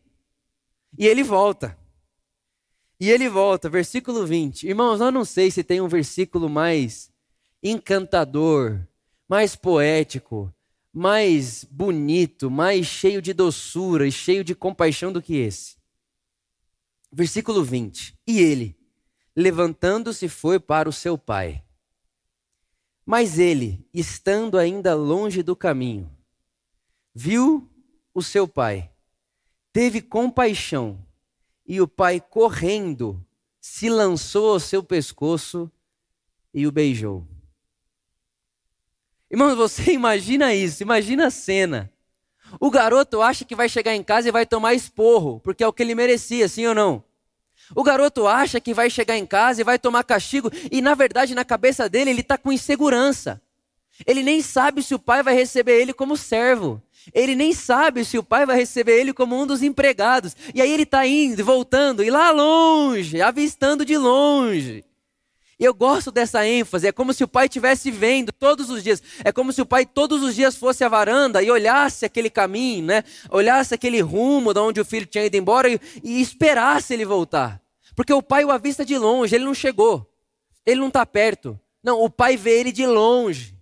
E 0.98 1.06
ele 1.06 1.24
volta. 1.24 1.78
E 3.00 3.10
ele 3.10 3.30
volta, 3.30 3.70
versículo 3.70 4.26
20. 4.26 4.68
Irmãos, 4.68 5.00
eu 5.00 5.12
não 5.12 5.24
sei 5.24 5.50
se 5.50 5.64
tem 5.64 5.80
um 5.80 5.88
versículo 5.88 6.50
mais 6.50 7.10
encantador, 7.64 8.86
mais 9.28 9.56
poético, 9.56 10.54
mais 10.92 11.64
bonito, 11.64 12.52
mais 12.52 12.88
cheio 12.88 13.22
de 13.22 13.32
doçura 13.32 14.06
e 14.06 14.12
cheio 14.12 14.44
de 14.44 14.54
compaixão 14.54 15.14
do 15.14 15.22
que 15.22 15.36
esse. 15.36 15.78
Versículo 17.12 17.64
20. 17.64 18.18
E 18.28 18.40
ele, 18.40 18.78
levantando-se, 19.34 20.28
foi 20.28 20.60
para 20.60 20.90
o 20.90 20.94
seu 20.94 21.18
pai. 21.18 21.64
Mas 23.06 23.40
ele, 23.40 23.88
estando 23.94 24.58
ainda 24.58 24.94
longe 24.94 25.42
do 25.42 25.56
caminho, 25.56 26.12
viu 27.16 27.68
o 28.14 28.22
seu 28.22 28.48
pai, 28.48 28.92
teve 29.72 30.02
compaixão, 30.02 31.04
e 31.70 31.80
o 31.80 31.88
pai, 31.88 32.20
correndo, 32.20 33.24
se 33.62 33.90
lançou 33.90 34.54
ao 34.54 34.60
seu 34.60 34.82
pescoço 34.82 35.72
e 36.52 36.66
o 36.66 36.72
beijou. 36.72 37.28
Irmãos, 39.30 39.54
você 39.54 39.94
imagina 39.94 40.52
isso, 40.52 40.82
imagina 40.82 41.28
a 41.28 41.32
cena. 41.32 41.94
O 42.60 42.72
garoto 42.72 43.22
acha 43.22 43.46
que 43.46 43.54
vai 43.54 43.70
chegar 43.70 43.94
em 43.94 44.04
casa 44.04 44.28
e 44.28 44.32
vai 44.32 44.48
tomar 44.48 44.74
esporro, 44.74 45.40
porque 45.42 45.64
é 45.64 45.68
o 45.68 45.72
que 45.72 45.84
ele 45.84 45.94
merecia, 45.94 46.48
sim 46.48 46.66
ou 46.66 46.74
não? 46.74 47.04
O 47.76 47.84
garoto 47.84 48.26
acha 48.26 48.60
que 48.60 48.74
vai 48.74 48.90
chegar 48.90 49.16
em 49.16 49.26
casa 49.28 49.62
e 49.62 49.64
vai 49.64 49.78
tomar 49.78 50.04
castigo, 50.04 50.50
e 50.72 50.82
na 50.82 50.96
verdade, 50.96 51.36
na 51.36 51.46
cabeça 51.46 51.88
dele, 51.88 52.10
ele 52.10 52.22
está 52.22 52.36
com 52.36 52.52
insegurança. 52.52 53.40
Ele 54.06 54.24
nem 54.24 54.42
sabe 54.42 54.82
se 54.82 54.96
o 54.96 55.00
pai 55.00 55.24
vai 55.24 55.34
receber 55.34 55.82
ele 55.82 55.94
como 55.94 56.18
servo. 56.18 56.82
Ele 57.14 57.36
nem 57.36 57.54
sabe 57.54 58.04
se 58.06 58.18
o 58.18 58.24
pai 58.24 58.46
vai 58.46 58.58
receber 58.58 59.00
ele 59.00 59.14
como 59.14 59.40
um 59.40 59.46
dos 59.46 59.64
empregados. 59.64 60.36
E 60.54 60.62
aí 60.62 60.72
ele 60.72 60.84
está 60.84 61.06
indo, 61.06 61.44
voltando, 61.44 62.04
e 62.04 62.10
lá 62.10 62.32
longe, 62.32 63.22
avistando 63.22 63.86
de 63.86 63.98
longe, 63.98 64.84
eu 65.60 65.74
gosto 65.74 66.10
dessa 66.10 66.48
ênfase, 66.48 66.88
é 66.88 66.92
como 66.92 67.14
se 67.14 67.22
o 67.22 67.28
pai 67.28 67.48
estivesse 67.48 67.92
vendo 67.92 68.32
todos 68.32 68.70
os 68.70 68.82
dias. 68.82 69.04
É 69.26 69.32
como 69.32 69.52
se 69.52 69.62
o 69.62 69.66
pai 69.66 69.86
todos 69.86 70.24
os 70.24 70.34
dias 70.34 70.56
fosse 70.56 70.86
à 70.86 70.88
varanda 70.88 71.44
e 71.44 71.52
olhasse 71.52 72.06
aquele 72.06 72.30
caminho, 72.30 72.86
né? 72.86 73.04
Olhasse 73.30 73.74
aquele 73.74 74.00
rumo 74.00 74.54
de 74.54 74.60
onde 74.62 74.80
o 74.80 74.86
filho 74.86 75.06
tinha 75.06 75.26
ido 75.26 75.36
embora 75.36 75.70
e, 75.70 75.78
e 76.02 76.22
esperasse 76.22 76.94
ele 76.94 77.04
voltar. 77.04 77.62
Porque 77.94 78.14
o 78.14 78.22
pai 78.22 78.46
o 78.46 78.52
avista 78.52 78.86
de 78.86 78.98
longe, 78.98 79.36
ele 79.36 79.44
não 79.44 79.54
chegou. 79.54 80.10
Ele 80.66 80.80
não 80.80 80.88
está 80.88 81.06
perto. 81.06 81.60
Não, 81.84 82.02
o 82.02 82.10
pai 82.10 82.38
vê 82.38 82.58
ele 82.62 82.72
de 82.72 82.88
longe. 82.88 83.59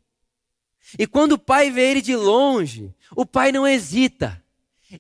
E 0.98 1.08
quando 1.08 1.34
o 1.34 1.40
pai 1.40 1.72
vê 1.72 1.92
ele 1.92 2.02
de 2.02 2.16
longe, 2.16 2.94
o 3.16 3.26
pai 3.26 3.52
não 3.52 3.68
hesita. 3.68 4.42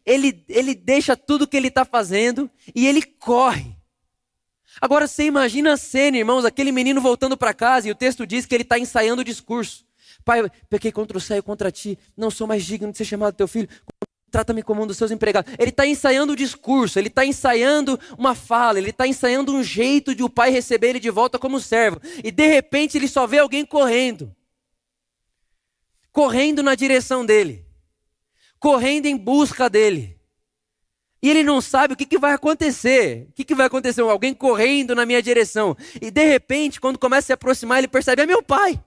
Ele, 0.05 0.43
ele 0.49 0.75
deixa 0.75 1.15
tudo 1.15 1.47
que 1.47 1.55
ele 1.55 1.69
está 1.69 1.85
fazendo 1.85 2.49
e 2.75 2.87
ele 2.87 3.01
corre. 3.01 3.75
Agora 4.81 5.07
você 5.07 5.23
imagina 5.23 5.73
a 5.73 5.77
cena, 5.77 6.17
irmãos, 6.17 6.45
aquele 6.45 6.71
menino 6.71 7.01
voltando 7.01 7.37
para 7.37 7.53
casa 7.53 7.87
e 7.87 7.91
o 7.91 7.95
texto 7.95 8.27
diz 8.27 8.45
que 8.45 8.53
ele 8.53 8.63
está 8.63 8.77
ensaiando 8.77 9.21
o 9.21 9.25
discurso. 9.25 9.85
Pai, 10.23 10.49
pequei 10.69 10.91
contra 10.91 11.17
o 11.17 11.21
céu 11.21 11.37
e 11.37 11.41
contra 11.41 11.71
ti, 11.71 11.97
não 12.15 12.29
sou 12.29 12.47
mais 12.47 12.63
digno 12.65 12.91
de 12.91 12.97
ser 12.97 13.05
chamado 13.05 13.33
teu 13.33 13.47
filho, 13.47 13.69
trata-me 14.29 14.61
como 14.61 14.83
um 14.83 14.87
dos 14.87 14.97
seus 14.97 15.09
empregados. 15.09 15.51
Ele 15.57 15.69
está 15.69 15.87
ensaiando 15.87 16.33
o 16.33 16.35
discurso, 16.35 16.99
ele 16.99 17.07
está 17.07 17.25
ensaiando 17.25 17.99
uma 18.17 18.35
fala, 18.35 18.77
ele 18.77 18.89
está 18.89 19.07
ensaiando 19.07 19.53
um 19.53 19.63
jeito 19.63 20.13
de 20.13 20.21
o 20.21 20.29
pai 20.29 20.51
receber 20.51 20.89
ele 20.89 20.99
de 20.99 21.09
volta 21.09 21.39
como 21.39 21.59
servo. 21.59 22.01
E 22.23 22.29
de 22.29 22.45
repente 22.45 22.97
ele 22.97 23.07
só 23.07 23.25
vê 23.25 23.39
alguém 23.39 23.65
correndo. 23.65 24.35
Correndo 26.17 26.63
na 26.63 26.73
direção 26.73 27.23
dele. 27.23 27.63
Correndo 28.59 29.05
em 29.05 29.15
busca 29.15 29.69
dele. 29.69 30.19
E 31.21 31.29
ele 31.29 31.43
não 31.43 31.61
sabe 31.61 31.93
o 31.93 31.95
que, 31.95 32.07
que 32.07 32.17
vai 32.17 32.33
acontecer. 32.33 33.27
O 33.29 33.33
que, 33.33 33.43
que 33.43 33.53
vai 33.53 33.67
acontecer? 33.67 34.01
Alguém 34.01 34.33
correndo 34.33 34.95
na 34.95 35.05
minha 35.05 35.21
direção. 35.21 35.77
E 36.01 36.09
de 36.09 36.25
repente, 36.25 36.81
quando 36.81 36.97
começa 36.97 37.25
a 37.25 37.27
se 37.27 37.33
aproximar, 37.33 37.77
ele 37.77 37.87
percebe: 37.87 38.23
é 38.23 38.25
meu 38.25 38.41
pai. 38.41 38.83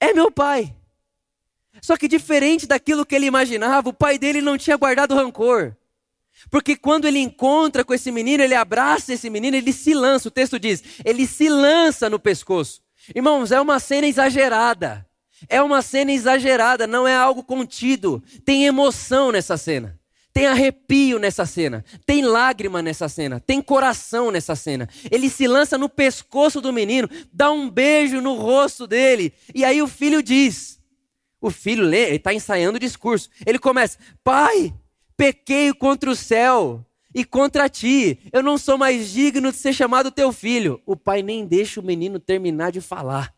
É 0.00 0.14
meu 0.14 0.30
pai. 0.30 0.74
Só 1.82 1.94
que 1.94 2.08
diferente 2.08 2.66
daquilo 2.66 3.04
que 3.04 3.14
ele 3.14 3.26
imaginava, 3.26 3.90
o 3.90 3.92
pai 3.92 4.18
dele 4.18 4.40
não 4.40 4.56
tinha 4.56 4.78
guardado 4.78 5.14
rancor. 5.14 5.76
Porque 6.50 6.74
quando 6.74 7.06
ele 7.06 7.18
encontra 7.18 7.84
com 7.84 7.92
esse 7.92 8.10
menino, 8.10 8.42
ele 8.42 8.54
abraça 8.54 9.12
esse 9.12 9.28
menino, 9.28 9.58
ele 9.58 9.74
se 9.74 9.92
lança, 9.92 10.28
o 10.28 10.30
texto 10.30 10.58
diz, 10.58 10.82
ele 11.04 11.26
se 11.26 11.50
lança 11.50 12.08
no 12.08 12.18
pescoço. 12.18 12.80
Irmãos, 13.14 13.52
é 13.52 13.60
uma 13.60 13.78
cena 13.78 14.06
exagerada. 14.06 15.06
É 15.48 15.62
uma 15.62 15.82
cena 15.82 16.12
exagerada, 16.12 16.86
não 16.86 17.06
é 17.06 17.14
algo 17.14 17.42
contido. 17.42 18.22
Tem 18.44 18.64
emoção 18.64 19.30
nessa 19.30 19.56
cena. 19.56 19.98
Tem 20.32 20.46
arrepio 20.46 21.18
nessa 21.18 21.44
cena, 21.44 21.84
tem 22.06 22.22
lágrima 22.22 22.80
nessa 22.80 23.08
cena, 23.08 23.40
tem 23.40 23.60
coração 23.60 24.30
nessa 24.30 24.54
cena. 24.54 24.88
Ele 25.10 25.28
se 25.28 25.48
lança 25.48 25.76
no 25.76 25.88
pescoço 25.88 26.60
do 26.60 26.72
menino, 26.72 27.08
dá 27.32 27.50
um 27.50 27.68
beijo 27.68 28.20
no 28.20 28.34
rosto 28.34 28.86
dele, 28.86 29.32
e 29.52 29.64
aí 29.64 29.82
o 29.82 29.88
filho 29.88 30.22
diz: 30.22 30.78
o 31.40 31.50
filho 31.50 31.82
lê, 31.82 32.04
ele 32.04 32.16
está 32.16 32.32
ensaiando 32.32 32.76
o 32.76 32.80
discurso. 32.80 33.28
Ele 33.44 33.58
começa: 33.58 33.98
Pai, 34.22 34.72
pequei 35.16 35.72
contra 35.72 36.08
o 36.08 36.14
céu, 36.14 36.86
e 37.14 37.24
contra 37.24 37.68
ti. 37.68 38.18
Eu 38.32 38.42
não 38.42 38.58
sou 38.58 38.78
mais 38.78 39.10
digno 39.10 39.50
de 39.50 39.58
ser 39.58 39.72
chamado 39.72 40.10
teu 40.10 40.32
filho. 40.32 40.80
O 40.86 40.96
pai 40.96 41.22
nem 41.22 41.46
deixa 41.46 41.80
o 41.80 41.84
menino 41.84 42.18
terminar 42.18 42.70
de 42.70 42.80
falar. 42.80 43.34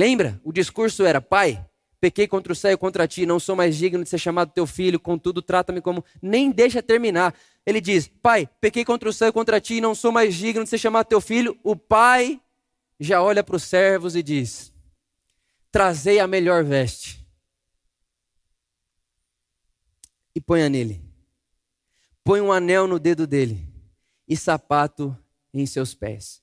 Lembra? 0.00 0.40
O 0.42 0.50
discurso 0.50 1.04
era: 1.04 1.20
Pai, 1.20 1.62
pequei 2.00 2.26
contra 2.26 2.54
o 2.54 2.56
céu 2.56 2.72
e 2.72 2.76
contra 2.78 3.06
ti, 3.06 3.26
não 3.26 3.38
sou 3.38 3.54
mais 3.54 3.76
digno 3.76 4.02
de 4.02 4.08
ser 4.08 4.16
chamado 4.16 4.50
teu 4.50 4.66
filho, 4.66 4.98
contudo 4.98 5.42
trata-me 5.42 5.82
como. 5.82 6.02
Nem 6.22 6.50
deixa 6.50 6.82
terminar. 6.82 7.34
Ele 7.66 7.82
diz: 7.82 8.08
Pai, 8.08 8.48
pequei 8.62 8.82
contra 8.82 9.10
o 9.10 9.12
céu 9.12 9.28
e 9.28 9.32
contra 9.32 9.60
ti, 9.60 9.78
não 9.78 9.94
sou 9.94 10.10
mais 10.10 10.34
digno 10.34 10.64
de 10.64 10.70
ser 10.70 10.78
chamado 10.78 11.06
teu 11.06 11.20
filho. 11.20 11.54
O 11.62 11.76
pai 11.76 12.40
já 12.98 13.22
olha 13.22 13.44
para 13.44 13.56
os 13.56 13.62
servos 13.62 14.16
e 14.16 14.22
diz: 14.22 14.72
Trazei 15.70 16.18
a 16.18 16.26
melhor 16.26 16.64
veste 16.64 17.22
e 20.34 20.40
ponha 20.40 20.70
nele. 20.70 21.04
Põe 22.24 22.40
um 22.40 22.50
anel 22.50 22.86
no 22.86 22.98
dedo 22.98 23.26
dele 23.26 23.68
e 24.26 24.34
sapato 24.34 25.14
em 25.52 25.66
seus 25.66 25.94
pés. 25.94 26.40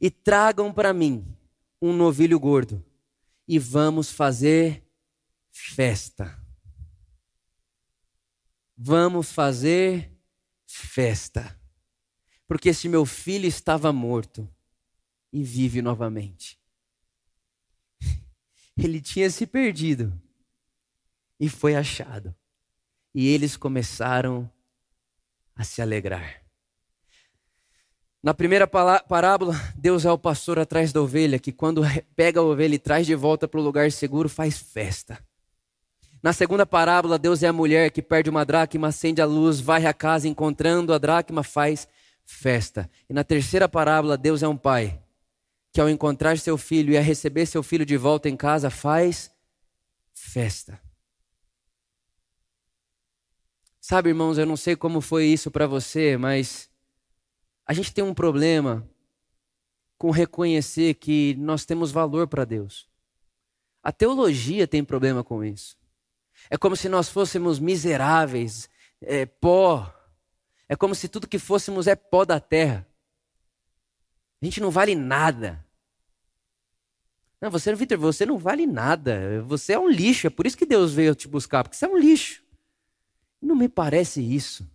E 0.00 0.10
tragam 0.10 0.72
para 0.72 0.92
mim 0.92 1.24
um 1.80 1.92
novilho 1.92 2.40
gordo 2.40 2.84
e 3.46 3.58
vamos 3.58 4.10
fazer 4.10 4.84
festa. 5.50 6.36
Vamos 8.76 9.32
fazer 9.32 10.12
festa. 10.66 11.58
Porque 12.46 12.68
esse 12.68 12.88
meu 12.88 13.04
filho 13.06 13.46
estava 13.46 13.92
morto 13.92 14.48
e 15.32 15.42
vive 15.42 15.80
novamente. 15.82 16.58
Ele 18.76 19.00
tinha 19.00 19.30
se 19.30 19.46
perdido 19.46 20.20
e 21.38 21.48
foi 21.48 21.74
achado. 21.74 22.34
E 23.14 23.28
eles 23.28 23.56
começaram 23.56 24.50
a 25.54 25.64
se 25.64 25.80
alegrar. 25.80 26.45
Na 28.26 28.34
primeira 28.34 28.66
parábola, 28.66 29.54
Deus 29.76 30.04
é 30.04 30.10
o 30.10 30.18
pastor 30.18 30.58
atrás 30.58 30.92
da 30.92 31.00
ovelha, 31.00 31.38
que 31.38 31.52
quando 31.52 31.82
pega 32.16 32.40
a 32.40 32.42
ovelha 32.42 32.74
e 32.74 32.78
traz 32.78 33.06
de 33.06 33.14
volta 33.14 33.46
para 33.46 33.60
o 33.60 33.62
lugar 33.62 33.92
seguro, 33.92 34.28
faz 34.28 34.58
festa. 34.58 35.24
Na 36.20 36.32
segunda 36.32 36.66
parábola, 36.66 37.20
Deus 37.20 37.44
é 37.44 37.46
a 37.46 37.52
mulher 37.52 37.88
que 37.92 38.02
perde 38.02 38.28
uma 38.28 38.44
dracma, 38.44 38.88
acende 38.88 39.22
a 39.22 39.24
luz, 39.24 39.60
varre 39.60 39.86
a 39.86 39.94
casa, 39.94 40.26
encontrando 40.26 40.92
a 40.92 40.98
dracma, 40.98 41.44
faz 41.44 41.86
festa. 42.24 42.90
E 43.08 43.12
na 43.12 43.22
terceira 43.22 43.68
parábola, 43.68 44.18
Deus 44.18 44.42
é 44.42 44.48
um 44.48 44.56
pai 44.56 45.00
que, 45.72 45.80
ao 45.80 45.88
encontrar 45.88 46.36
seu 46.36 46.58
filho 46.58 46.94
e 46.94 46.98
a 46.98 47.02
receber 47.02 47.46
seu 47.46 47.62
filho 47.62 47.86
de 47.86 47.96
volta 47.96 48.28
em 48.28 48.36
casa, 48.36 48.70
faz 48.70 49.30
festa. 50.12 50.80
Sabe, 53.80 54.08
irmãos, 54.08 54.36
eu 54.36 54.46
não 54.46 54.56
sei 54.56 54.74
como 54.74 55.00
foi 55.00 55.26
isso 55.26 55.48
para 55.48 55.68
você, 55.68 56.16
mas 56.16 56.68
a 57.66 57.72
gente 57.72 57.92
tem 57.92 58.04
um 58.04 58.14
problema 58.14 58.88
com 59.98 60.10
reconhecer 60.10 60.94
que 60.94 61.34
nós 61.36 61.64
temos 61.64 61.90
valor 61.90 62.28
para 62.28 62.44
Deus. 62.44 62.88
A 63.82 63.90
teologia 63.90 64.66
tem 64.68 64.84
problema 64.84 65.24
com 65.24 65.44
isso. 65.44 65.76
É 66.48 66.56
como 66.56 66.76
se 66.76 66.88
nós 66.88 67.08
fôssemos 67.08 67.58
miseráveis, 67.58 68.68
é, 69.00 69.26
pó. 69.26 69.92
É 70.68 70.76
como 70.76 70.94
se 70.94 71.08
tudo 71.08 71.28
que 71.28 71.38
fôssemos 71.38 71.86
é 71.86 71.96
pó 71.96 72.24
da 72.24 72.38
terra. 72.38 72.86
A 74.40 74.44
gente 74.44 74.60
não 74.60 74.70
vale 74.70 74.94
nada. 74.94 75.64
Não, 77.40 77.50
você, 77.50 77.74
Vitor, 77.74 77.98
você 77.98 78.24
não 78.24 78.38
vale 78.38 78.66
nada. 78.66 79.42
Você 79.42 79.72
é 79.72 79.78
um 79.78 79.88
lixo. 79.88 80.26
É 80.26 80.30
por 80.30 80.46
isso 80.46 80.56
que 80.56 80.66
Deus 80.66 80.92
veio 80.92 81.14
te 81.14 81.26
buscar, 81.26 81.64
porque 81.64 81.76
você 81.76 81.84
é 81.84 81.88
um 81.88 81.98
lixo. 81.98 82.44
Não 83.40 83.56
me 83.56 83.68
parece 83.68 84.20
isso. 84.22 84.68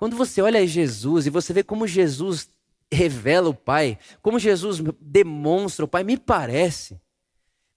Quando 0.00 0.16
você 0.16 0.40
olha 0.40 0.66
Jesus 0.66 1.26
e 1.26 1.30
você 1.30 1.52
vê 1.52 1.62
como 1.62 1.86
Jesus 1.86 2.48
revela 2.90 3.50
o 3.50 3.54
Pai, 3.54 3.98
como 4.22 4.38
Jesus 4.38 4.80
demonstra 4.98 5.84
o 5.84 5.88
Pai, 5.88 6.02
me 6.02 6.16
parece. 6.16 6.98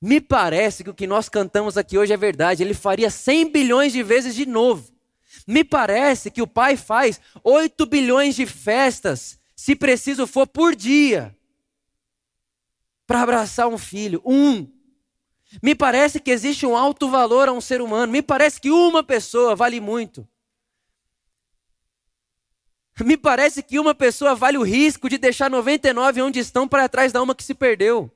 Me 0.01 0.21
parece 0.21 0.86
que 0.86 0.89
o 0.89 0.93
que 0.93 1.05
nós 1.05 1.27
cantamos 1.27 1.77
aqui 1.77 1.97
hoje 1.97 2.13
é 2.13 2.17
verdade. 2.17 2.63
Ele 2.63 2.73
faria 2.73 3.09
100 3.09 3.51
bilhões 3.51 3.91
de 3.91 4.01
vezes 4.01 4.33
de 4.36 4.45
novo. 4.45 4.89
Me 5.45 5.65
parece 5.65 6.31
que 6.31 6.41
o 6.41 6.47
Pai 6.47 6.77
faz 6.77 7.19
8 7.43 7.86
bilhões 7.88 8.36
de 8.36 8.45
festas, 8.45 9.38
se 9.53 9.75
preciso 9.75 10.25
for, 10.25 10.47
por 10.47 10.73
dia, 10.73 11.36
para 13.05 13.21
abraçar 13.21 13.67
um 13.67 13.77
filho. 13.77 14.21
Um. 14.25 14.65
Me 15.62 15.75
parece 15.75 16.21
que 16.21 16.31
existe 16.31 16.65
um 16.65 16.77
alto 16.77 17.09
valor 17.09 17.49
a 17.49 17.51
um 17.51 17.59
ser 17.59 17.81
humano. 17.81 18.13
Me 18.13 18.21
parece 18.21 18.62
que 18.62 18.71
uma 18.71 19.03
pessoa 19.03 19.57
vale 19.57 19.81
muito. 19.81 20.25
Me 23.01 23.17
parece 23.17 23.63
que 23.63 23.79
uma 23.79 23.95
pessoa 23.95 24.36
vale 24.36 24.58
o 24.58 24.63
risco 24.63 25.10
de 25.10 25.17
deixar 25.17 25.49
99 25.49 26.21
onde 26.21 26.39
estão 26.39 26.67
para 26.67 26.88
trás 26.88 27.12
da 27.12 27.21
uma 27.21 27.34
que 27.34 27.43
se 27.43 27.56
perdeu. 27.56 28.12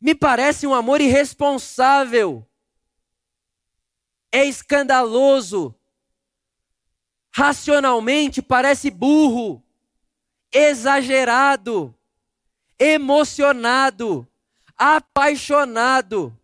Me 0.00 0.14
parece 0.14 0.66
um 0.66 0.74
amor 0.74 1.00
irresponsável. 1.00 2.46
É 4.30 4.44
escandaloso. 4.44 5.74
Racionalmente 7.34 8.42
parece 8.42 8.90
burro, 8.90 9.62
exagerado, 10.52 11.94
emocionado, 12.78 14.28
apaixonado. 14.76 16.36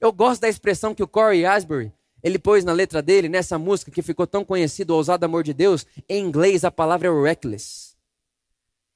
Eu 0.00 0.12
gosto 0.12 0.42
da 0.42 0.48
expressão 0.48 0.94
que 0.94 1.02
o 1.02 1.08
Corey 1.08 1.44
Asbury 1.44 1.92
ele 2.24 2.38
pôs 2.38 2.64
na 2.64 2.72
letra 2.72 3.02
dele, 3.02 3.28
nessa 3.28 3.58
música 3.58 3.90
que 3.90 4.00
ficou 4.00 4.26
tão 4.26 4.46
conhecida, 4.46 4.94
Ousado 4.94 5.26
Amor 5.26 5.44
de 5.44 5.52
Deus, 5.52 5.86
em 6.08 6.24
inglês 6.24 6.64
a 6.64 6.70
palavra 6.70 7.06
é 7.06 7.22
reckless. 7.22 7.94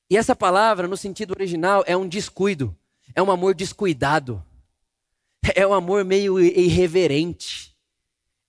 E 0.08 0.16
essa 0.16 0.34
palavra, 0.34 0.88
no 0.88 0.96
sentido 0.96 1.32
original, 1.32 1.84
é 1.86 1.94
um 1.94 2.08
descuido, 2.08 2.74
é 3.14 3.22
um 3.22 3.30
amor 3.30 3.54
descuidado, 3.54 4.42
é 5.54 5.66
um 5.66 5.74
amor 5.74 6.06
meio 6.06 6.40
irreverente, 6.40 7.76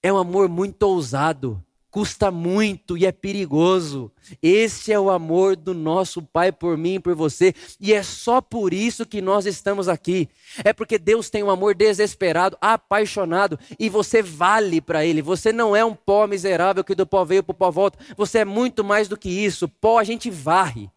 é 0.01 0.13
um 0.13 0.17
amor 0.17 0.47
muito 0.47 0.81
ousado, 0.83 1.61
custa 1.89 2.31
muito 2.31 2.97
e 2.97 3.05
é 3.05 3.11
perigoso. 3.11 4.11
Esse 4.41 4.91
é 4.91 4.99
o 4.99 5.09
amor 5.09 5.55
do 5.55 5.73
nosso 5.73 6.21
Pai 6.21 6.51
por 6.51 6.77
mim 6.77 6.95
e 6.95 6.99
por 6.99 7.15
você, 7.15 7.53
e 7.79 7.93
é 7.93 8.03
só 8.03 8.41
por 8.41 8.73
isso 8.73 9.05
que 9.05 9.21
nós 9.21 9.45
estamos 9.45 9.89
aqui. 9.89 10.29
É 10.63 10.71
porque 10.71 10.97
Deus 10.97 11.29
tem 11.29 11.43
um 11.43 11.49
amor 11.49 11.73
desesperado, 11.75 12.57
apaixonado, 12.61 13.59
e 13.79 13.89
você 13.89 14.21
vale 14.21 14.81
para 14.81 15.05
Ele. 15.05 15.21
Você 15.21 15.51
não 15.51 15.75
é 15.75 15.83
um 15.83 15.95
pó 15.95 16.27
miserável 16.27 16.83
que 16.83 16.95
do 16.95 17.07
pó 17.07 17.23
veio 17.25 17.43
para 17.43 17.51
o 17.51 17.55
pó 17.55 17.71
volta. 17.71 17.99
Você 18.15 18.39
é 18.39 18.45
muito 18.45 18.83
mais 18.83 19.07
do 19.07 19.17
que 19.17 19.29
isso. 19.29 19.67
Pó 19.67 19.99
a 19.99 20.03
gente 20.03 20.29
varre. 20.29 20.89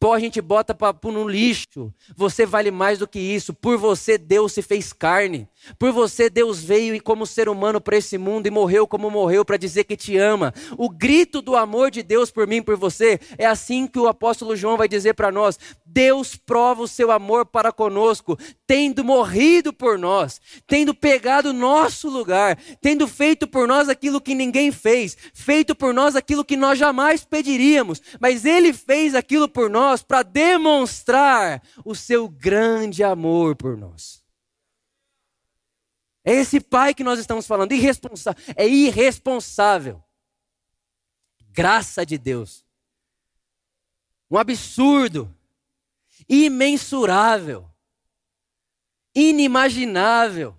Pó 0.00 0.14
a 0.14 0.20
gente 0.20 0.40
bota 0.40 0.74
para 0.74 0.94
no 1.04 1.28
lixo. 1.28 1.92
Você 2.16 2.46
vale 2.46 2.70
mais 2.70 3.00
do 3.00 3.08
que 3.08 3.18
isso. 3.18 3.52
Por 3.52 3.76
você 3.76 4.16
Deus 4.16 4.52
se 4.52 4.62
fez 4.62 4.92
carne. 4.92 5.48
Por 5.78 5.92
você 5.92 6.30
Deus 6.30 6.62
veio 6.62 6.94
e 6.94 7.00
como 7.00 7.26
ser 7.26 7.48
humano 7.48 7.80
para 7.80 7.96
esse 7.96 8.16
mundo 8.16 8.46
e 8.46 8.50
morreu 8.50 8.86
como 8.86 9.10
morreu 9.10 9.44
para 9.44 9.56
dizer 9.56 9.84
que 9.84 9.96
te 9.96 10.16
ama. 10.16 10.52
O 10.76 10.88
grito 10.88 11.42
do 11.42 11.56
amor 11.56 11.90
de 11.90 12.02
Deus 12.02 12.30
por 12.30 12.46
mim 12.46 12.62
por 12.62 12.76
você 12.76 13.18
é 13.36 13.46
assim 13.46 13.86
que 13.86 13.98
o 13.98 14.08
apóstolo 14.08 14.56
João 14.56 14.76
vai 14.76 14.88
dizer 14.88 15.14
para 15.14 15.30
nós: 15.32 15.58
Deus 15.84 16.36
prova 16.36 16.82
o 16.82 16.88
seu 16.88 17.10
amor 17.10 17.46
para 17.46 17.72
conosco, 17.72 18.38
tendo 18.66 19.04
morrido 19.04 19.72
por 19.72 19.98
nós, 19.98 20.40
tendo 20.66 20.94
pegado 20.94 21.52
nosso 21.52 22.08
lugar, 22.08 22.58
tendo 22.80 23.08
feito 23.08 23.46
por 23.46 23.66
nós 23.66 23.88
aquilo 23.88 24.20
que 24.20 24.34
ninguém 24.34 24.70
fez, 24.70 25.16
feito 25.34 25.74
por 25.74 25.92
nós 25.92 26.14
aquilo 26.16 26.44
que 26.44 26.56
nós 26.56 26.78
jamais 26.78 27.24
pediríamos, 27.24 28.00
mas 28.20 28.44
ele 28.44 28.72
fez 28.72 29.14
aquilo 29.14 29.48
por 29.48 29.68
nós 29.68 30.02
para 30.02 30.22
demonstrar 30.22 31.62
o 31.84 31.94
seu 31.94 32.28
grande 32.28 33.02
amor 33.02 33.56
por 33.56 33.76
nós. 33.76 34.17
É 36.28 36.32
esse 36.32 36.60
pai 36.60 36.92
que 36.92 37.02
nós 37.02 37.18
estamos 37.18 37.46
falando, 37.46 37.72
irresponsável, 37.72 38.44
é 38.54 38.68
irresponsável. 38.68 40.04
Graça 41.52 42.04
de 42.04 42.18
Deus. 42.18 42.66
Um 44.30 44.36
absurdo, 44.36 45.34
imensurável, 46.28 47.66
inimaginável. 49.14 50.54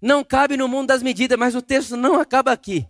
Não 0.00 0.24
cabe 0.24 0.56
no 0.56 0.66
mundo 0.66 0.88
das 0.88 1.04
medidas, 1.04 1.38
mas 1.38 1.54
o 1.54 1.62
texto 1.62 1.96
não 1.96 2.18
acaba 2.18 2.50
aqui. 2.50 2.84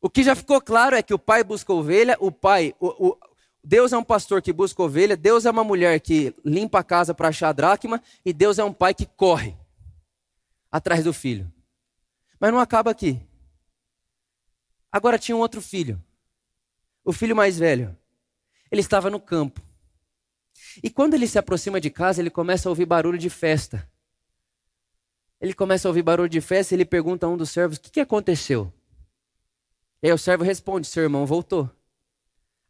O 0.00 0.10
que 0.10 0.24
já 0.24 0.34
ficou 0.34 0.60
claro 0.60 0.96
é 0.96 1.02
que 1.02 1.14
o 1.14 1.18
pai 1.18 1.44
busca 1.44 1.72
ovelha, 1.72 2.16
o 2.18 2.32
pai, 2.32 2.74
o, 2.80 3.10
o, 3.10 3.18
Deus 3.62 3.92
é 3.92 3.96
um 3.96 4.02
pastor 4.02 4.42
que 4.42 4.52
busca 4.52 4.82
ovelha, 4.82 5.16
Deus 5.16 5.46
é 5.46 5.50
uma 5.52 5.62
mulher 5.62 6.00
que 6.00 6.34
limpa 6.44 6.80
a 6.80 6.84
casa 6.84 7.14
para 7.14 7.28
achar 7.28 7.50
a 7.50 7.52
dracma, 7.52 8.02
e 8.24 8.32
Deus 8.32 8.58
é 8.58 8.64
um 8.64 8.72
pai 8.72 8.92
que 8.92 9.06
corre 9.06 9.56
atrás 10.70 11.04
do 11.04 11.12
filho. 11.12 11.52
Mas 12.40 12.52
não 12.52 12.60
acaba 12.60 12.90
aqui. 12.90 13.20
Agora 14.90 15.18
tinha 15.18 15.36
um 15.36 15.40
outro 15.40 15.60
filho, 15.60 16.02
o 17.04 17.12
filho 17.12 17.36
mais 17.36 17.58
velho. 17.58 17.96
Ele 18.70 18.80
estava 18.80 19.10
no 19.10 19.20
campo. 19.20 19.60
E 20.82 20.90
quando 20.90 21.14
ele 21.14 21.26
se 21.26 21.38
aproxima 21.38 21.80
de 21.80 21.90
casa, 21.90 22.20
ele 22.20 22.30
começa 22.30 22.68
a 22.68 22.70
ouvir 22.70 22.86
barulho 22.86 23.18
de 23.18 23.30
festa. 23.30 23.88
Ele 25.40 25.54
começa 25.54 25.86
a 25.86 25.90
ouvir 25.90 26.02
barulho 26.02 26.28
de 26.28 26.40
festa 26.40 26.74
e 26.74 26.76
ele 26.76 26.84
pergunta 26.84 27.26
a 27.26 27.28
um 27.28 27.36
dos 27.36 27.50
servos: 27.50 27.78
O 27.78 27.80
que, 27.80 27.90
que 27.90 28.00
aconteceu? 28.00 28.72
E 30.02 30.08
aí 30.08 30.12
o 30.12 30.18
servo 30.18 30.44
responde: 30.44 30.86
seu 30.86 31.02
irmão 31.02 31.26
voltou. 31.26 31.70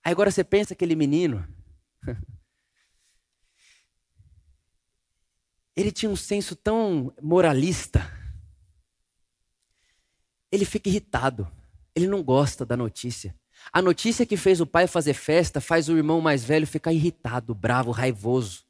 Aí 0.04 0.12
agora 0.12 0.30
você 0.30 0.44
pensa 0.44 0.74
aquele 0.74 0.94
menino. 0.94 1.46
Ele 5.78 5.92
tinha 5.92 6.10
um 6.10 6.16
senso 6.16 6.56
tão 6.56 7.14
moralista. 7.22 8.12
Ele 10.50 10.64
fica 10.64 10.88
irritado. 10.88 11.48
Ele 11.94 12.08
não 12.08 12.20
gosta 12.20 12.66
da 12.66 12.76
notícia. 12.76 13.32
A 13.72 13.80
notícia 13.80 14.26
que 14.26 14.36
fez 14.36 14.60
o 14.60 14.66
pai 14.66 14.88
fazer 14.88 15.14
festa 15.14 15.60
faz 15.60 15.88
o 15.88 15.96
irmão 15.96 16.20
mais 16.20 16.42
velho 16.42 16.66
ficar 16.66 16.92
irritado, 16.92 17.54
bravo, 17.54 17.92
raivoso. 17.92 18.64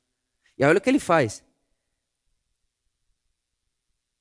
E 0.58 0.62
olha 0.62 0.76
o 0.76 0.80
que 0.82 0.90
ele 0.90 0.98
faz. 0.98 1.42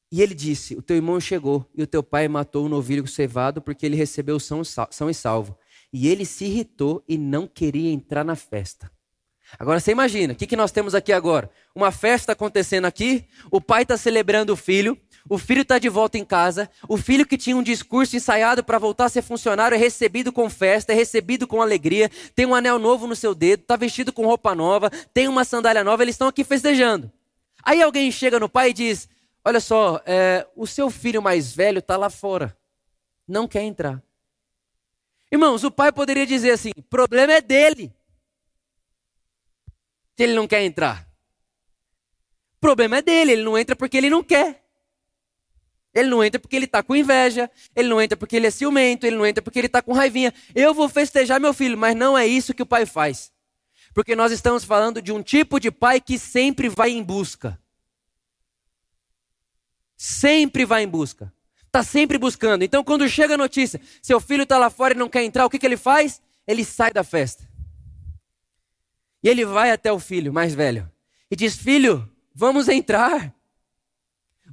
E 0.09 0.21
ele 0.21 0.33
disse: 0.33 0.73
O 0.73 0.81
teu 0.81 0.95
irmão 0.95 1.19
chegou 1.19 1.69
e 1.75 1.83
o 1.83 1.87
teu 1.87 2.01
pai 2.01 2.29
matou 2.29 2.67
o 2.67 2.69
novilho 2.69 3.05
cevado 3.05 3.61
porque 3.61 3.85
ele 3.85 3.97
recebeu 3.97 4.39
são, 4.39 4.61
e 4.61 5.13
salvo. 5.13 5.59
E 5.91 6.07
ele 6.07 6.23
se 6.23 6.45
irritou 6.45 7.03
e 7.05 7.17
não 7.17 7.47
queria 7.47 7.91
entrar 7.91 8.23
na 8.23 8.37
festa. 8.37 8.89
Agora 9.57 9.79
você 9.79 9.91
imagina, 9.91 10.33
o 10.33 10.35
que, 10.35 10.45
que 10.45 10.55
nós 10.55 10.71
temos 10.71 10.93
aqui 10.93 11.11
agora? 11.13 11.49
Uma 11.73 11.91
festa 11.91 12.33
acontecendo 12.33 12.85
aqui, 12.85 13.25
o 13.49 13.61
pai 13.61 13.83
está 13.83 13.97
celebrando 13.97 14.53
o 14.53 14.57
filho, 14.57 14.97
o 15.29 15.37
filho 15.37 15.61
está 15.61 15.79
de 15.79 15.89
volta 15.89 16.17
em 16.17 16.25
casa, 16.25 16.69
o 16.87 16.97
filho 16.97 17.25
que 17.25 17.37
tinha 17.37 17.55
um 17.55 17.63
discurso 17.63 18.15
ensaiado 18.15 18.63
para 18.63 18.77
voltar 18.77 19.05
a 19.05 19.09
ser 19.09 19.21
funcionário 19.21 19.75
é 19.75 19.77
recebido 19.77 20.31
com 20.31 20.49
festa, 20.49 20.91
é 20.91 20.95
recebido 20.95 21.47
com 21.47 21.61
alegria, 21.61 22.09
tem 22.35 22.45
um 22.45 22.55
anel 22.55 22.77
novo 22.79 23.07
no 23.07 23.15
seu 23.15 23.33
dedo, 23.33 23.61
está 23.61 23.75
vestido 23.75 24.11
com 24.13 24.25
roupa 24.25 24.53
nova, 24.53 24.89
tem 25.13 25.27
uma 25.27 25.43
sandália 25.43 25.83
nova, 25.83 26.03
eles 26.03 26.15
estão 26.15 26.27
aqui 26.27 26.43
festejando. 26.43 27.11
Aí 27.63 27.81
alguém 27.81 28.11
chega 28.11 28.39
no 28.39 28.47
pai 28.47 28.69
e 28.69 28.73
diz: 28.73 29.09
Olha 29.43 29.59
só, 29.59 30.01
é, 30.05 30.45
o 30.55 30.67
seu 30.67 30.89
filho 30.89 31.21
mais 31.21 31.51
velho 31.53 31.79
está 31.79 31.97
lá 31.97 32.09
fora, 32.09 32.55
não 33.27 33.47
quer 33.47 33.63
entrar. 33.63 34.01
Irmãos, 35.31 35.63
o 35.63 35.71
pai 35.71 35.91
poderia 35.91 36.25
dizer 36.25 36.51
assim: 36.51 36.71
problema 36.89 37.33
é 37.33 37.41
dele. 37.41 37.93
Que 40.17 40.23
ele 40.23 40.33
não 40.33 40.45
quer 40.45 40.63
entrar. 40.63 41.07
O 42.57 42.59
problema 42.59 42.97
é 42.97 43.01
dele, 43.01 43.31
ele 43.31 43.43
não 43.43 43.57
entra 43.57 43.75
porque 43.75 43.95
ele 43.95 44.09
não 44.09 44.21
quer. 44.21 44.63
Ele 45.93 46.09
não 46.09 46.23
entra 46.23 46.39
porque 46.39 46.55
ele 46.55 46.65
está 46.65 46.83
com 46.83 46.95
inveja, 46.95 47.49
ele 47.75 47.87
não 47.87 48.01
entra 48.01 48.17
porque 48.17 48.35
ele 48.35 48.47
é 48.47 48.51
ciumento, 48.51 49.05
ele 49.05 49.15
não 49.15 49.25
entra 49.25 49.41
porque 49.41 49.59
ele 49.59 49.67
está 49.67 49.81
com 49.81 49.93
raivinha. 49.93 50.33
Eu 50.53 50.73
vou 50.73 50.89
festejar 50.89 51.39
meu 51.39 51.53
filho, 51.53 51.77
mas 51.77 51.95
não 51.95 52.17
é 52.17 52.27
isso 52.27 52.53
que 52.53 52.61
o 52.61 52.67
pai 52.67 52.85
faz. 52.85 53.31
Porque 53.93 54.15
nós 54.15 54.31
estamos 54.31 54.63
falando 54.63 55.01
de 55.01 55.11
um 55.11 55.23
tipo 55.23 55.59
de 55.59 55.71
pai 55.71 56.01
que 56.01 56.19
sempre 56.19 56.67
vai 56.67 56.91
em 56.91 57.01
busca. 57.01 57.59
Sempre 59.95 60.65
vai 60.65 60.83
em 60.83 60.87
busca. 60.87 61.33
Está 61.65 61.83
sempre 61.83 62.17
buscando. 62.17 62.63
Então, 62.63 62.83
quando 62.83 63.07
chega 63.07 63.35
a 63.35 63.37
notícia, 63.37 63.79
seu 64.01 64.19
filho 64.19 64.43
está 64.43 64.57
lá 64.57 64.69
fora 64.69 64.93
e 64.93 64.97
não 64.97 65.09
quer 65.09 65.23
entrar, 65.23 65.45
o 65.45 65.49
que, 65.49 65.59
que 65.59 65.65
ele 65.65 65.77
faz? 65.77 66.21
Ele 66.45 66.63
sai 66.63 66.91
da 66.91 67.03
festa. 67.03 67.46
E 69.23 69.29
ele 69.29 69.45
vai 69.45 69.71
até 69.71 69.91
o 69.91 69.99
filho 69.99 70.33
mais 70.33 70.53
velho 70.53 70.89
e 71.29 71.35
diz: 71.35 71.55
Filho, 71.55 72.09
vamos 72.33 72.67
entrar. 72.67 73.33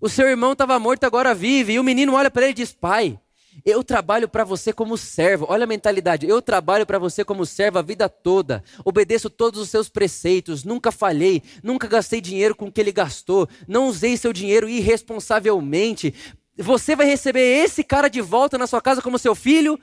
O 0.00 0.09
seu 0.09 0.29
irmão 0.29 0.53
estava 0.53 0.79
morto, 0.79 1.05
agora 1.05 1.35
vive. 1.35 1.74
E 1.74 1.79
o 1.79 1.85
menino 1.85 2.14
olha 2.14 2.31
para 2.31 2.42
ele 2.42 2.53
e 2.53 2.55
diz: 2.55 2.72
Pai, 2.72 3.18
eu 3.64 3.85
trabalho 3.85 4.29
para 4.29 4.44
você 4.44 4.72
como 4.72 4.96
servo. 4.96 5.46
Olha 5.48 5.64
a 5.64 5.66
mentalidade. 5.66 6.27
Eu 6.27 6.42
trabalho 6.42 6.85
para 6.85 6.98
você 6.98 7.24
como 7.24 7.46
servo 7.46 7.79
a 7.79 7.83
vida 7.83 8.09
toda. 8.09 8.64
Obedeço 8.85 9.31
todos 9.31 9.61
os 9.61 9.68
seus 9.68 9.88
preceitos. 9.88 10.64
Nunca 10.64 10.90
falhei. 10.90 11.42
Nunca 11.62 11.87
gastei 11.87 12.20
dinheiro 12.20 12.55
com 12.55 12.66
o 12.66 12.72
que 12.72 12.81
ele 12.81 12.92
gastou. 12.92 13.48
Não 13.68 13.87
usei 13.87 14.16
seu 14.16 14.33
dinheiro 14.33 14.68
irresponsavelmente. 14.68 16.14
Você 16.57 16.96
vai 16.96 17.07
receber 17.07 17.64
esse 17.64 17.85
cara 17.85 18.09
de 18.09 18.20
volta 18.20 18.59
na 18.59 18.66
sua 18.66 18.81
casa 18.81 19.03
como 19.03 19.18
seu 19.18 19.35
filho? 19.35 19.79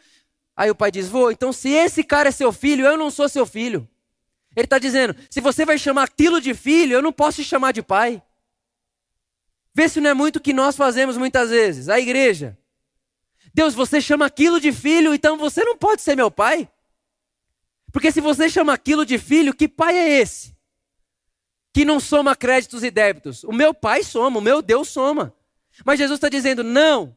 Aí 0.55 0.69
o 0.69 0.75
pai 0.75 0.91
diz: 0.91 1.07
Vou. 1.07 1.31
Então, 1.31 1.53
se 1.53 1.69
esse 1.69 2.03
cara 2.03 2.29
é 2.29 2.31
seu 2.31 2.51
filho, 2.51 2.85
eu 2.85 2.97
não 2.97 3.09
sou 3.09 3.29
seu 3.29 3.45
filho. 3.45 3.87
Ele 4.55 4.65
está 4.65 4.77
dizendo: 4.77 5.15
se 5.29 5.39
você 5.39 5.65
vai 5.65 5.77
chamar 5.77 6.03
aquilo 6.03 6.41
de 6.41 6.53
filho, 6.53 6.93
eu 6.93 7.01
não 7.01 7.11
posso 7.13 7.41
te 7.41 7.47
chamar 7.47 7.71
de 7.71 7.81
pai. 7.81 8.21
Vê 9.73 9.87
se 9.87 10.01
não 10.01 10.09
é 10.09 10.13
muito 10.13 10.37
o 10.37 10.41
que 10.41 10.53
nós 10.53 10.75
fazemos 10.75 11.17
muitas 11.17 11.49
vezes. 11.49 11.87
A 11.87 11.99
igreja. 11.99 12.57
Deus, 13.53 13.73
você 13.73 14.01
chama 14.01 14.25
aquilo 14.25 14.59
de 14.59 14.71
filho, 14.71 15.13
então 15.13 15.37
você 15.37 15.63
não 15.63 15.77
pode 15.77 16.01
ser 16.01 16.15
meu 16.15 16.29
pai. 16.29 16.69
Porque 17.91 18.11
se 18.11 18.21
você 18.21 18.49
chama 18.49 18.73
aquilo 18.73 19.05
de 19.05 19.17
filho, 19.17 19.53
que 19.53 19.67
pai 19.67 19.97
é 19.97 20.19
esse? 20.21 20.55
Que 21.73 21.83
não 21.83 21.99
soma 21.99 22.35
créditos 22.35 22.83
e 22.83 22.91
débitos. 22.91 23.43
O 23.43 23.51
meu 23.51 23.73
pai 23.73 24.03
soma, 24.03 24.39
o 24.39 24.41
meu 24.41 24.61
Deus 24.61 24.89
soma. 24.89 25.33
Mas 25.85 25.99
Jesus 25.99 26.17
está 26.17 26.29
dizendo: 26.29 26.63
não, 26.63 27.15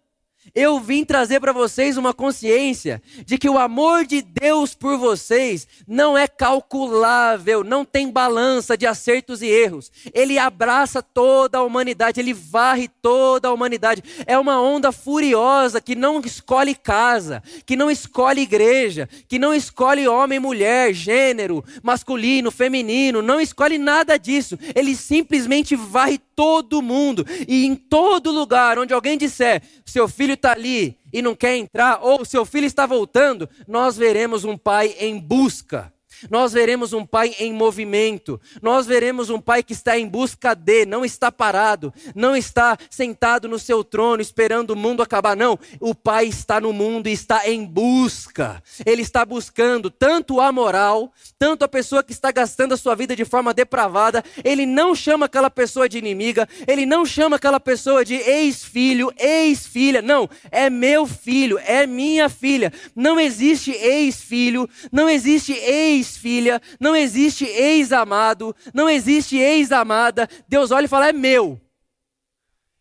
eu 0.54 0.80
vim 0.80 1.04
trazer 1.04 1.40
para 1.40 1.52
vocês 1.52 1.96
uma 1.96 2.12
consciência 2.12 3.00
de 3.24 3.38
que 3.38 3.48
o 3.48 3.58
amor 3.58 4.04
de 4.04 4.22
Deus 4.22 4.74
por 4.74 4.98
vocês 4.98 5.66
não 5.86 6.18
é 6.18 6.26
calculável, 6.26 7.62
não 7.62 7.84
tem 7.84 8.10
balança 8.10 8.76
de 8.76 8.86
acertos 8.86 9.42
e 9.42 9.46
erros. 9.46 9.90
Ele 10.12 10.38
abraça 10.38 11.02
toda 11.02 11.58
a 11.58 11.62
humanidade, 11.62 12.20
ele 12.20 12.34
varre 12.34 12.88
toda 13.00 13.48
a 13.48 13.52
humanidade. 13.52 14.02
É 14.26 14.38
uma 14.38 14.60
onda 14.60 14.92
furiosa 14.92 15.80
que 15.80 15.94
não 15.94 16.20
escolhe 16.20 16.74
casa, 16.74 17.42
que 17.64 17.76
não 17.76 17.90
escolhe 17.90 18.42
igreja, 18.42 19.08
que 19.28 19.38
não 19.38 19.54
escolhe 19.54 20.08
homem, 20.08 20.38
mulher, 20.38 20.92
gênero, 20.92 21.64
masculino, 21.82 22.50
feminino, 22.50 23.22
não 23.22 23.40
escolhe 23.40 23.78
nada 23.78 24.18
disso. 24.18 24.58
Ele 24.74 24.94
simplesmente 24.96 25.76
varre 25.76 26.18
todo 26.34 26.82
mundo. 26.82 27.24
E 27.46 27.64
em 27.64 27.74
todo 27.74 28.30
lugar 28.30 28.78
onde 28.78 28.92
alguém 28.92 29.16
disser, 29.16 29.62
seu 29.86 30.08
filho 30.08 30.34
está 30.34 30.52
ali 30.52 30.98
e 31.12 31.22
não 31.22 31.34
quer 31.34 31.56
entrar, 31.56 32.00
ou 32.02 32.24
seu 32.24 32.44
filho 32.44 32.66
está 32.66 32.86
voltando, 32.86 33.48
nós 33.68 33.96
veremos 33.96 34.44
um 34.44 34.56
pai 34.56 34.96
em 34.98 35.18
busca 35.18 35.93
nós 36.30 36.52
veremos 36.52 36.92
um 36.92 37.04
pai 37.04 37.34
em 37.38 37.52
movimento, 37.52 38.40
nós 38.62 38.86
veremos 38.86 39.30
um 39.30 39.40
pai 39.40 39.62
que 39.62 39.72
está 39.72 39.98
em 39.98 40.06
busca 40.06 40.54
de, 40.54 40.86
não 40.86 41.04
está 41.04 41.30
parado, 41.30 41.92
não 42.14 42.36
está 42.36 42.76
sentado 42.90 43.48
no 43.48 43.58
seu 43.58 43.82
trono 43.82 44.22
esperando 44.22 44.70
o 44.70 44.76
mundo 44.76 45.02
acabar, 45.02 45.36
não. 45.36 45.58
O 45.80 45.94
pai 45.94 46.26
está 46.26 46.60
no 46.60 46.72
mundo 46.72 47.08
e 47.08 47.12
está 47.12 47.48
em 47.48 47.64
busca, 47.64 48.62
ele 48.84 49.02
está 49.02 49.24
buscando 49.24 49.90
tanto 49.90 50.40
a 50.40 50.50
moral, 50.52 51.12
tanto 51.38 51.64
a 51.64 51.68
pessoa 51.68 52.02
que 52.02 52.12
está 52.12 52.30
gastando 52.30 52.74
a 52.74 52.76
sua 52.76 52.94
vida 52.94 53.16
de 53.16 53.24
forma 53.24 53.52
depravada, 53.52 54.22
ele 54.42 54.66
não 54.66 54.94
chama 54.94 55.26
aquela 55.26 55.50
pessoa 55.50 55.88
de 55.88 55.98
inimiga, 55.98 56.48
ele 56.66 56.86
não 56.86 57.04
chama 57.04 57.36
aquela 57.36 57.60
pessoa 57.60 58.04
de 58.04 58.14
ex-filho, 58.14 59.12
ex-filha, 59.18 60.00
não, 60.00 60.28
é 60.50 60.68
meu 60.70 61.06
filho, 61.06 61.58
é 61.58 61.86
minha 61.86 62.28
filha, 62.28 62.72
não 62.94 63.18
existe 63.18 63.72
ex-filho, 63.72 64.68
não 64.92 65.08
existe 65.08 65.52
ex 65.52 66.03
ex-filha, 66.04 66.60
não 66.78 66.94
existe 66.94 67.44
ex-amado, 67.46 68.54
não 68.72 68.88
existe 68.88 69.36
ex-amada. 69.36 70.28
Deus 70.46 70.70
olha 70.70 70.84
e 70.84 70.88
fala: 70.88 71.08
é 71.08 71.12
meu. 71.12 71.60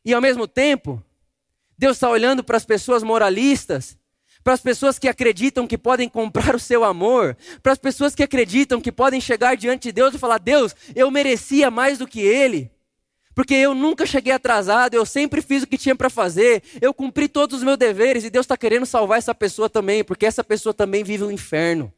E 0.05 0.13
ao 0.13 0.21
mesmo 0.21 0.47
tempo, 0.47 1.01
Deus 1.77 1.95
está 1.95 2.09
olhando 2.09 2.43
para 2.43 2.57
as 2.57 2.65
pessoas 2.65 3.01
moralistas, 3.01 3.97
para 4.43 4.53
as 4.53 4.59
pessoas 4.59 4.99
que 4.99 5.07
acreditam 5.07 5.65
que 5.65 5.77
podem 5.77 6.09
comprar 6.09 6.53
o 6.53 6.59
seu 6.59 6.83
amor, 6.83 7.37
para 7.61 7.71
as 7.71 7.79
pessoas 7.79 8.13
que 8.13 8.21
acreditam 8.21 8.81
que 8.81 8.91
podem 8.91 9.21
chegar 9.21 9.55
diante 9.55 9.83
de 9.83 9.93
Deus 9.93 10.13
e 10.13 10.19
falar: 10.19 10.37
Deus, 10.37 10.75
eu 10.93 11.09
merecia 11.09 11.71
mais 11.71 11.97
do 11.97 12.07
que 12.07 12.19
ele. 12.19 12.69
Porque 13.35 13.55
eu 13.55 13.73
nunca 13.73 14.05
cheguei 14.05 14.31
atrasado, 14.31 14.93
eu 14.93 15.05
sempre 15.07 15.41
fiz 15.41 15.63
o 15.63 15.67
que 15.67 15.77
tinha 15.77 15.95
para 15.95 16.09
fazer, 16.09 16.61
eu 16.79 16.93
cumpri 16.93 17.27
todos 17.27 17.57
os 17.57 17.63
meus 17.63 17.77
deveres 17.77 18.23
e 18.23 18.29
Deus 18.29 18.43
está 18.43 18.55
querendo 18.55 18.85
salvar 18.85 19.17
essa 19.17 19.33
pessoa 19.33 19.67
também, 19.67 20.03
porque 20.03 20.25
essa 20.25 20.43
pessoa 20.43 20.71
também 20.71 21.03
vive 21.03 21.23
o 21.23 21.27
um 21.27 21.31
inferno. 21.31 21.91